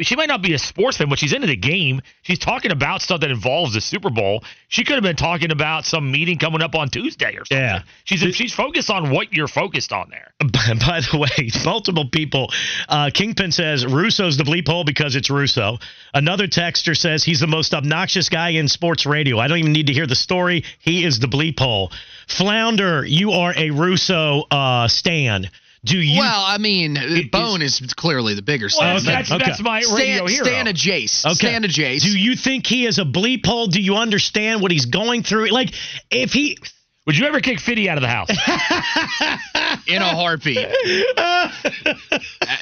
She 0.00 0.16
might 0.16 0.28
not 0.28 0.40
be 0.40 0.54
a 0.54 0.58
sports 0.58 0.96
fan, 0.96 1.10
but 1.10 1.18
she's 1.18 1.34
into 1.34 1.46
the 1.46 1.56
game. 1.56 2.00
She's 2.22 2.38
talking 2.38 2.72
about 2.72 3.02
stuff 3.02 3.20
that 3.20 3.30
involves 3.30 3.74
the 3.74 3.80
Super 3.82 4.08
Bowl. 4.08 4.42
She 4.68 4.84
could 4.84 4.94
have 4.94 5.02
been 5.02 5.16
talking 5.16 5.52
about 5.52 5.84
some 5.84 6.10
meeting 6.10 6.38
coming 6.38 6.62
up 6.62 6.74
on 6.74 6.88
Tuesday 6.88 7.34
or 7.36 7.44
something. 7.44 7.58
Yeah. 7.58 7.82
She's 8.04 8.20
she's 8.34 8.54
focused 8.54 8.88
on 8.88 9.10
what 9.10 9.34
you're 9.34 9.48
focused 9.48 9.92
on 9.92 10.08
there. 10.08 10.32
By, 10.40 10.74
by 10.74 11.00
the 11.00 11.18
way, 11.18 11.50
multiple 11.62 12.08
people. 12.08 12.50
Uh, 12.88 13.10
Kingpin 13.12 13.52
says 13.52 13.84
Russo's 13.84 14.38
the 14.38 14.44
bleep 14.44 14.66
hole 14.66 14.84
because 14.84 15.14
it's 15.14 15.28
Russo. 15.28 15.78
Another 16.14 16.46
texter 16.46 16.96
says 16.96 17.22
he's 17.22 17.40
the 17.40 17.46
most 17.46 17.74
obnoxious 17.74 18.30
guy 18.30 18.50
in 18.50 18.68
sports 18.68 19.04
radio. 19.04 19.38
I 19.38 19.46
don't 19.46 19.58
even 19.58 19.72
need 19.72 19.88
to 19.88 19.92
hear 19.92 20.06
the 20.06 20.16
story. 20.16 20.64
He 20.78 21.04
is 21.04 21.20
the 21.20 21.28
bleep 21.28 21.58
hole. 21.58 21.92
Flounder, 22.28 23.04
you 23.04 23.32
are 23.32 23.52
a 23.54 23.70
Russo 23.70 24.44
uh, 24.50 24.88
stan. 24.88 25.50
Do 25.84 25.98
you? 25.98 26.20
well, 26.20 26.44
I 26.46 26.58
mean, 26.58 26.96
Bone 27.32 27.60
is, 27.60 27.80
clearly 27.96 28.34
the 28.34 28.42
bigger 28.42 28.68
Well, 28.78 29.00
star. 29.00 29.14
that's, 29.14 29.32
okay. 29.32 29.44
that's 29.44 29.60
my 29.60 29.80
Stan, 29.80 29.96
radio 29.96 30.26
hero. 30.26 30.44
Stan 30.44 30.66
and 30.68 30.76
Jace. 30.78 31.24
Okay. 31.24 31.34
Stan 31.34 31.64
and 31.64 31.72
Jace. 31.72 32.02
Do 32.02 32.16
you 32.16 32.36
think 32.36 32.66
he 32.66 32.86
is 32.86 32.98
a 32.98 33.04
bleep 33.04 33.44
hole? 33.44 33.66
Do 33.66 33.80
you 33.80 33.96
understand 33.96 34.62
what 34.62 34.70
he's 34.70 34.86
going 34.86 35.24
through? 35.24 35.48
Like, 35.50 35.70
if 36.10 36.32
he. 36.32 36.56
Would 37.04 37.18
you 37.18 37.26
ever 37.26 37.40
kick 37.40 37.58
Fiddy 37.58 37.90
out 37.90 37.98
of 37.98 38.02
the 38.02 38.08
house? 38.08 38.28
in 39.88 40.00
a 40.00 40.14
heartbeat. 40.14 40.68
Uh, 41.16 41.48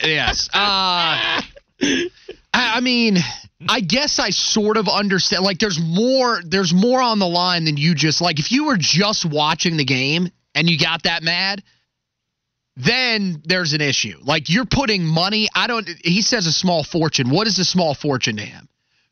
yes. 0.02 0.48
Uh, 0.54 1.42
I, 1.82 2.08
I 2.54 2.80
mean, 2.80 3.18
I 3.68 3.80
guess 3.80 4.18
I 4.18 4.30
sort 4.30 4.78
of 4.78 4.88
understand. 4.88 5.44
Like, 5.44 5.58
there's 5.58 5.78
more. 5.78 6.40
There's 6.42 6.72
more 6.72 7.02
on 7.02 7.18
the 7.18 7.28
line 7.28 7.64
than 7.66 7.76
you 7.76 7.94
just 7.94 8.22
like. 8.22 8.38
If 8.38 8.50
you 8.50 8.64
were 8.64 8.78
just 8.78 9.26
watching 9.26 9.76
the 9.76 9.84
game 9.84 10.30
and 10.54 10.70
you 10.70 10.78
got 10.78 11.02
that 11.02 11.22
mad, 11.22 11.62
then 12.84 13.42
there's 13.44 13.72
an 13.72 13.80
issue. 13.80 14.18
Like 14.22 14.48
you're 14.48 14.66
putting 14.66 15.04
money. 15.04 15.48
I 15.54 15.66
don't. 15.66 15.88
He 16.02 16.22
says 16.22 16.46
a 16.46 16.52
small 16.52 16.84
fortune. 16.84 17.30
What 17.30 17.46
is 17.46 17.58
a 17.58 17.64
small 17.64 17.94
fortune 17.94 18.36
to 18.36 18.42
him? 18.42 18.68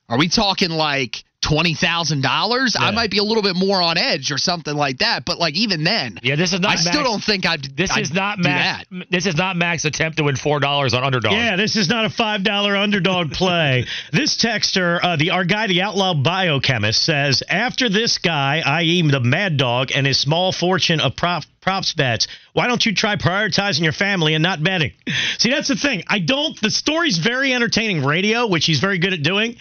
Are 0.09 0.19
we 0.19 0.29
talking 0.29 0.71
like? 0.71 1.25
Twenty 1.41 1.75
thousand 1.75 2.23
dollars, 2.23 2.75
I 2.79 2.91
might 2.91 3.13
be 3.13 3.19
a 3.19 3.23
little 3.23 3.45
bit 3.45 3.55
more 3.55 3.81
on 3.81 3.97
edge 3.97 4.33
or 4.33 4.39
something 4.39 4.75
like 4.75 4.99
that. 4.99 5.25
But 5.25 5.39
like 5.39 5.55
even 5.55 5.85
then, 5.85 6.19
Yeah, 6.21 6.35
this 6.35 6.53
is 6.53 6.59
not. 6.59 6.73
I 6.73 6.75
still 6.75 7.05
don't 7.05 7.23
think 7.23 7.47
I'd. 7.47 7.63
This 7.77 7.93
I'd 7.93 8.03
is 8.03 8.13
not 8.13 8.39
do 8.39 8.49
Max. 8.49 8.85
that. 8.91 9.07
This 9.09 9.25
is 9.25 9.37
not 9.37 9.57
Max's 9.57 9.85
attempt 9.85 10.19
to 10.19 10.25
win 10.25 10.35
four 10.35 10.59
dollars 10.59 10.95
on 10.95 11.05
underdog. 11.05 11.33
Yeah, 11.33 11.55
this 11.55 11.77
is 11.77 11.89
not 11.89 12.05
a 12.05 12.11
five 12.11 12.43
dollar 12.43 12.75
underdog 12.77 13.31
play. 13.33 13.87
this 14.11 14.37
texter, 14.37 14.99
uh, 15.01 15.15
the 15.15 15.31
our 15.31 15.45
guy, 15.45 15.69
the 15.69 15.83
outlaw 15.83 16.13
biochemist, 16.13 17.05
says 17.05 17.45
after 17.49 17.89
this 17.89 18.19
guy, 18.19 18.61
i.e., 18.67 19.09
the 19.09 19.21
Mad 19.21 19.57
Dog, 19.57 19.91
and 19.95 20.09
his 20.09 20.19
small 20.19 20.51
fortune 20.51 20.99
of 20.99 21.15
prop, 21.15 21.45
props 21.61 21.93
bets, 21.93 22.27
why 22.53 22.67
don't 22.67 22.85
you 22.85 22.93
try 22.93 23.15
prioritizing 23.15 23.83
your 23.85 23.93
family 23.93 24.35
and 24.35 24.43
not 24.43 24.61
betting? 24.63 24.91
See, 25.39 25.51
that's 25.51 25.69
the 25.69 25.77
thing. 25.77 26.03
I 26.09 26.19
don't. 26.19 26.61
The 26.61 26.71
story's 26.73 27.19
very 27.19 27.53
entertaining 27.53 28.05
radio, 28.05 28.49
which 28.49 28.67
he's 28.67 28.81
very 28.81 28.99
good 28.99 29.13
at 29.13 29.23
doing. 29.23 29.57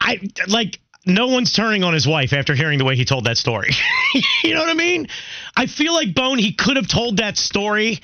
I 0.00 0.20
like. 0.48 0.80
No 1.08 1.28
one's 1.28 1.52
turning 1.52 1.84
on 1.84 1.94
his 1.94 2.04
wife 2.04 2.32
after 2.32 2.52
hearing 2.56 2.78
the 2.78 2.84
way 2.84 2.96
he 2.96 3.04
told 3.04 3.24
that 3.26 3.36
story. 3.38 3.70
you 4.42 4.54
know 4.54 4.60
what 4.60 4.70
I 4.70 4.74
mean? 4.74 5.06
I 5.56 5.66
feel 5.66 5.94
like 5.94 6.12
Bone, 6.14 6.36
he 6.38 6.52
could 6.52 6.76
have 6.76 6.88
told 6.88 7.18
that 7.18 7.36
story 7.38 8.00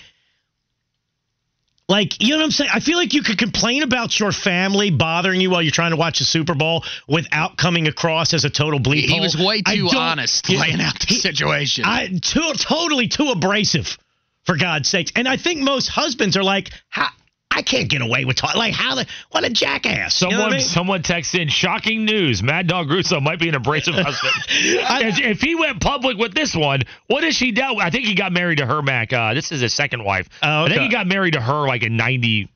like, 1.88 2.22
you 2.22 2.30
know 2.30 2.36
what 2.38 2.44
I'm 2.44 2.50
saying? 2.52 2.70
I 2.72 2.80
feel 2.80 2.96
like 2.96 3.12
you 3.12 3.22
could 3.22 3.38
complain 3.38 3.82
about 3.82 4.18
your 4.18 4.32
family 4.32 4.90
bothering 4.90 5.40
you 5.40 5.50
while 5.50 5.60
you're 5.60 5.72
trying 5.72 5.90
to 5.90 5.96
watch 5.96 6.20
the 6.20 6.24
Super 6.24 6.54
Bowl 6.54 6.84
without 7.08 7.56
coming 7.58 7.86
across 7.86 8.32
as 8.32 8.44
a 8.44 8.50
total 8.50 8.78
bleep 8.80 9.00
He 9.02 9.08
hole. 9.08 9.20
was 9.20 9.36
way 9.36 9.62
too 9.62 9.90
honest 9.94 10.48
laying 10.48 10.80
out 10.80 10.98
the 11.00 11.06
he- 11.08 11.18
situation. 11.18 11.84
I 11.84 12.08
too 12.22 12.52
totally 12.54 13.08
too 13.08 13.28
abrasive, 13.30 13.98
for 14.44 14.56
God's 14.56 14.88
sakes. 14.88 15.12
And 15.16 15.28
I 15.28 15.36
think 15.36 15.60
most 15.60 15.88
husbands 15.88 16.36
are 16.36 16.44
like, 16.44 16.70
how, 16.88 17.08
I 17.54 17.62
can't 17.62 17.88
get 17.88 18.00
away 18.00 18.24
with 18.24 18.36
talking. 18.36 18.58
Like, 18.58 18.74
how 18.74 18.94
the 18.94 19.06
what 19.30 19.44
a 19.44 19.50
jackass. 19.50 20.20
You 20.22 20.28
know 20.28 20.36
Someone, 20.36 20.52
I 20.52 20.56
mean? 20.56 20.60
someone 20.66 21.02
texts 21.02 21.34
in 21.34 21.48
shocking 21.48 22.04
news. 22.04 22.42
Mad 22.42 22.66
Dog 22.66 22.90
Russo 22.90 23.20
might 23.20 23.38
be 23.38 23.48
an 23.48 23.54
abrasive 23.54 23.94
husband. 23.96 24.32
if, 24.48 25.18
if 25.20 25.40
he 25.40 25.54
went 25.54 25.80
public 25.80 26.16
with 26.16 26.34
this 26.34 26.54
one, 26.54 26.82
what 27.08 27.24
has 27.24 27.34
she 27.34 27.52
dealt 27.52 27.76
with? 27.76 27.84
I 27.84 27.90
think 27.90 28.06
he 28.06 28.14
got 28.14 28.32
married 28.32 28.58
to 28.58 28.66
her, 28.66 28.80
Mac. 28.82 29.12
Uh, 29.12 29.34
this 29.34 29.52
is 29.52 29.60
his 29.60 29.74
second 29.74 30.02
wife. 30.04 30.28
Oh, 30.42 30.64
I 30.64 30.68
think 30.68 30.80
he 30.82 30.88
got 30.88 31.06
married 31.06 31.34
to 31.34 31.40
her 31.40 31.66
like 31.66 31.82
in 31.82 31.96
90, 31.96 32.48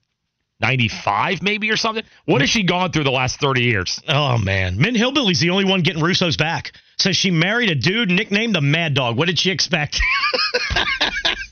95 0.60 1.42
maybe 1.42 1.70
or 1.70 1.76
something. 1.76 2.04
What 2.24 2.40
has 2.40 2.48
she 2.48 2.62
gone 2.62 2.92
through 2.92 3.04
the 3.04 3.10
last 3.10 3.38
30 3.40 3.62
years? 3.62 4.00
Oh 4.08 4.38
man, 4.38 4.78
Min 4.78 4.94
Hillbilly's 4.94 5.40
the 5.40 5.50
only 5.50 5.64
one 5.66 5.82
getting 5.82 6.02
Russo's 6.02 6.36
back. 6.36 6.72
Says 6.98 7.14
she 7.14 7.30
married 7.30 7.68
a 7.68 7.74
dude 7.74 8.08
nicknamed 8.10 8.54
the 8.54 8.62
Mad 8.62 8.94
Dog. 8.94 9.18
What 9.18 9.26
did 9.26 9.38
she 9.38 9.50
expect? 9.50 10.00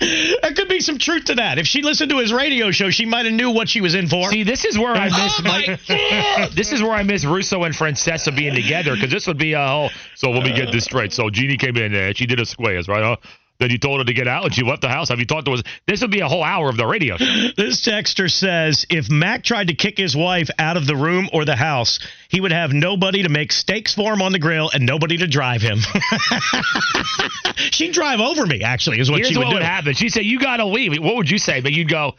there 0.00 0.52
could 0.54 0.68
be 0.68 0.80
some 0.80 0.98
truth 0.98 1.26
to 1.26 1.34
that. 1.36 1.58
If 1.58 1.66
she 1.66 1.82
listened 1.82 2.10
to 2.10 2.18
his 2.18 2.32
radio 2.32 2.70
show, 2.70 2.90
she 2.90 3.04
might 3.04 3.26
have 3.26 3.34
knew 3.34 3.50
what 3.50 3.68
she 3.68 3.80
was 3.80 3.94
in 3.94 4.08
for. 4.08 4.30
See, 4.30 4.44
this 4.44 4.64
is 4.64 4.78
where 4.78 4.92
I 4.92 5.06
miss 5.06 5.40
Oh, 5.40 5.42
my 5.42 6.48
this 6.54 6.72
is 6.72 6.82
where 6.82 6.92
I 6.92 7.02
miss 7.02 7.24
Russo 7.24 7.64
and 7.64 7.74
Francesa 7.74 8.34
being 8.34 8.54
together 8.54 8.94
because 8.94 9.10
this 9.10 9.26
would 9.26 9.38
be 9.38 9.52
a 9.54 9.66
whole. 9.66 9.90
So 10.14 10.30
let 10.30 10.44
me 10.44 10.52
get 10.52 10.72
this 10.72 10.84
straight. 10.84 11.12
So 11.12 11.30
Jeannie 11.30 11.56
came 11.56 11.76
in 11.76 11.94
and 11.94 12.16
she 12.16 12.26
did 12.26 12.40
a 12.40 12.46
squares, 12.46 12.88
right? 12.88 13.02
Huh? 13.02 13.16
Then 13.60 13.70
you 13.70 13.78
told 13.78 13.98
her 13.98 14.04
to 14.04 14.12
get 14.12 14.28
out 14.28 14.44
and 14.44 14.54
she 14.54 14.62
left 14.62 14.82
the 14.82 14.88
house. 14.88 15.08
Have 15.08 15.18
you 15.18 15.26
talked 15.26 15.46
to 15.46 15.52
us? 15.52 15.62
This 15.86 16.00
would 16.02 16.12
be 16.12 16.20
a 16.20 16.28
whole 16.28 16.44
hour 16.44 16.68
of 16.68 16.76
the 16.76 16.86
radio 16.86 17.16
show. 17.16 17.24
This 17.56 17.80
texter 17.84 18.30
says 18.30 18.86
if 18.88 19.10
Mac 19.10 19.42
tried 19.42 19.66
to 19.68 19.74
kick 19.74 19.98
his 19.98 20.16
wife 20.16 20.48
out 20.60 20.76
of 20.76 20.86
the 20.86 20.94
room 20.94 21.28
or 21.32 21.44
the 21.44 21.56
house, 21.56 21.98
he 22.28 22.40
would 22.40 22.52
have 22.52 22.72
nobody 22.72 23.24
to 23.24 23.28
make 23.28 23.50
steaks 23.50 23.94
for 23.94 24.12
him 24.12 24.22
on 24.22 24.30
the 24.32 24.38
grill 24.38 24.70
and 24.72 24.86
nobody 24.86 25.16
to 25.18 25.26
drive 25.26 25.60
him. 25.60 25.78
She'd 27.72 27.92
drive 27.92 28.20
over 28.20 28.46
me, 28.46 28.62
actually, 28.62 29.00
is 29.00 29.10
what 29.10 29.18
Here's 29.18 29.30
she 29.30 29.38
would 29.38 29.44
what 29.46 29.50
do. 29.50 29.54
would 29.56 29.62
happen. 29.64 29.94
She 29.94 30.08
said, 30.08 30.24
"You 30.24 30.38
got 30.38 30.58
to 30.58 30.66
leave." 30.66 30.96
What 31.02 31.16
would 31.16 31.30
you 31.30 31.38
say? 31.38 31.60
But 31.60 31.72
you'd 31.72 31.88
go, 31.88 32.14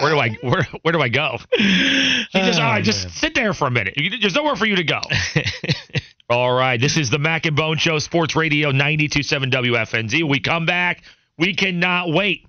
"Where 0.00 0.10
do 0.10 0.18
I 0.18 0.30
where 0.42 0.66
where 0.82 0.92
do 0.92 1.00
I 1.00 1.08
go?" 1.08 1.38
She 1.56 2.24
just, 2.34 2.58
Oh, 2.58 2.62
all 2.64 2.70
right, 2.70 2.84
just 2.84 3.06
oh, 3.06 3.10
sit 3.10 3.34
there 3.34 3.54
for 3.54 3.66
a 3.68 3.70
minute. 3.70 3.94
There's 4.20 4.34
nowhere 4.34 4.56
for 4.56 4.66
you 4.66 4.76
to 4.76 4.84
go. 4.84 5.00
all 6.32 6.52
right, 6.52 6.80
this 6.80 6.96
is 6.96 7.10
the 7.10 7.18
Mac 7.18 7.44
and 7.44 7.54
Bone 7.54 7.76
Show, 7.76 7.98
Sports 7.98 8.34
Radio 8.34 8.72
92.7 8.72 9.52
WFNZ. 9.52 10.28
We 10.28 10.40
come 10.40 10.64
back. 10.64 11.02
We 11.36 11.54
cannot 11.54 12.10
wait 12.10 12.46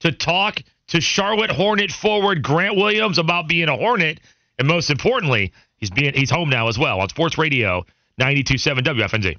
to 0.00 0.10
talk 0.10 0.62
to 0.88 1.00
Charlotte 1.02 1.50
Hornet 1.50 1.90
forward 1.90 2.42
Grant 2.42 2.76
Williams 2.76 3.18
about 3.18 3.46
being 3.46 3.68
a 3.68 3.76
Hornet, 3.76 4.20
and 4.58 4.66
most 4.66 4.90
importantly, 4.90 5.52
he's 5.76 5.90
being 5.90 6.14
he's 6.14 6.30
home 6.30 6.48
now 6.48 6.68
as 6.68 6.78
well 6.78 7.00
on 7.00 7.10
Sports 7.10 7.36
Radio 7.36 7.84
92.7 8.18 8.78
WFNZ. 8.78 9.36